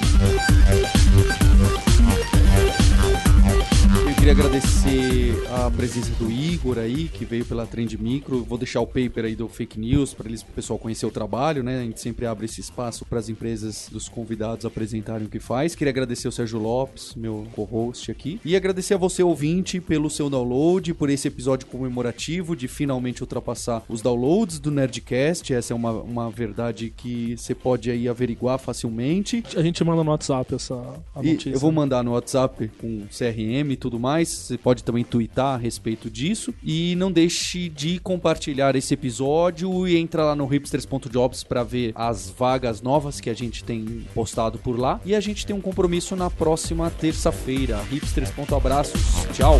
Agradecer 4.37 5.33
a 5.49 5.71
presença 5.71 6.11
do 6.15 6.29
Igor 6.29 6.77
aí, 6.77 7.07
que 7.07 7.23
veio 7.23 7.45
pela 7.45 7.65
Trend 7.65 7.93
Micro. 7.97 8.43
Vou 8.43 8.57
deixar 8.57 8.81
o 8.81 8.85
paper 8.85 9.23
aí 9.23 9.33
do 9.33 9.47
Fake 9.47 9.79
News 9.79 10.13
para 10.13 10.27
eles, 10.27 10.41
o 10.41 10.47
pessoal 10.47 10.77
conhecer 10.77 11.05
o 11.05 11.09
trabalho, 11.09 11.63
né? 11.63 11.79
A 11.79 11.83
gente 11.83 12.01
sempre 12.01 12.25
abre 12.25 12.43
esse 12.43 12.59
espaço 12.59 13.05
para 13.05 13.17
as 13.17 13.29
empresas 13.29 13.87
dos 13.89 14.09
convidados 14.09 14.65
apresentarem 14.65 15.25
o 15.25 15.29
que 15.29 15.39
faz. 15.39 15.73
Queria 15.73 15.91
agradecer 15.91 16.27
o 16.27 16.33
Sérgio 16.33 16.59
Lopes, 16.59 17.15
meu 17.15 17.47
co-host 17.53 18.11
aqui. 18.11 18.41
E 18.43 18.57
agradecer 18.57 18.95
a 18.95 18.97
você, 18.97 19.23
ouvinte, 19.23 19.79
pelo 19.79 20.09
seu 20.09 20.29
download, 20.29 20.93
por 20.95 21.09
esse 21.09 21.29
episódio 21.29 21.67
comemorativo 21.67 22.57
de 22.57 22.67
finalmente 22.67 23.23
ultrapassar 23.23 23.83
os 23.87 24.01
downloads 24.01 24.59
do 24.59 24.69
Nerdcast. 24.69 25.53
Essa 25.53 25.71
é 25.71 25.75
uma, 25.75 25.91
uma 25.91 26.29
verdade 26.29 26.93
que 26.95 27.37
você 27.37 27.55
pode 27.55 27.89
aí 27.89 28.09
averiguar 28.09 28.59
facilmente. 28.59 29.41
A 29.55 29.61
gente 29.61 29.81
manda 29.85 30.03
no 30.03 30.11
WhatsApp 30.11 30.55
essa 30.55 30.75
notícia. 31.15 31.51
E 31.51 31.53
eu 31.53 31.59
vou 31.59 31.71
mandar 31.71 32.03
no 32.03 32.11
WhatsApp 32.11 32.69
com 32.77 33.05
CRM 33.07 33.71
e 33.71 33.77
tudo 33.77 33.97
mais 33.97 34.24
mais. 34.25 34.29
Você 34.29 34.57
pode 34.57 34.83
também 34.83 35.03
twittar 35.03 35.55
a 35.55 35.57
respeito 35.57 36.09
disso. 36.09 36.53
E 36.63 36.95
não 36.95 37.11
deixe 37.11 37.69
de 37.69 37.99
compartilhar 37.99 38.75
esse 38.75 38.93
episódio 38.93 39.87
e 39.87 39.95
entra 39.97 40.23
lá 40.23 40.35
no 40.35 40.45
hipsters.jobs 40.45 41.43
para 41.43 41.63
ver 41.63 41.93
as 41.95 42.29
vagas 42.29 42.81
novas 42.81 43.21
que 43.21 43.29
a 43.29 43.33
gente 43.33 43.63
tem 43.63 44.05
postado 44.13 44.57
por 44.57 44.77
lá. 44.77 44.99
E 45.05 45.15
a 45.15 45.19
gente 45.19 45.45
tem 45.45 45.55
um 45.55 45.61
compromisso 45.61 46.15
na 46.15 46.29
próxima 46.29 46.89
terça-feira. 46.89 47.81
hipsters.abraços. 47.83 49.01
Tchau. 49.33 49.59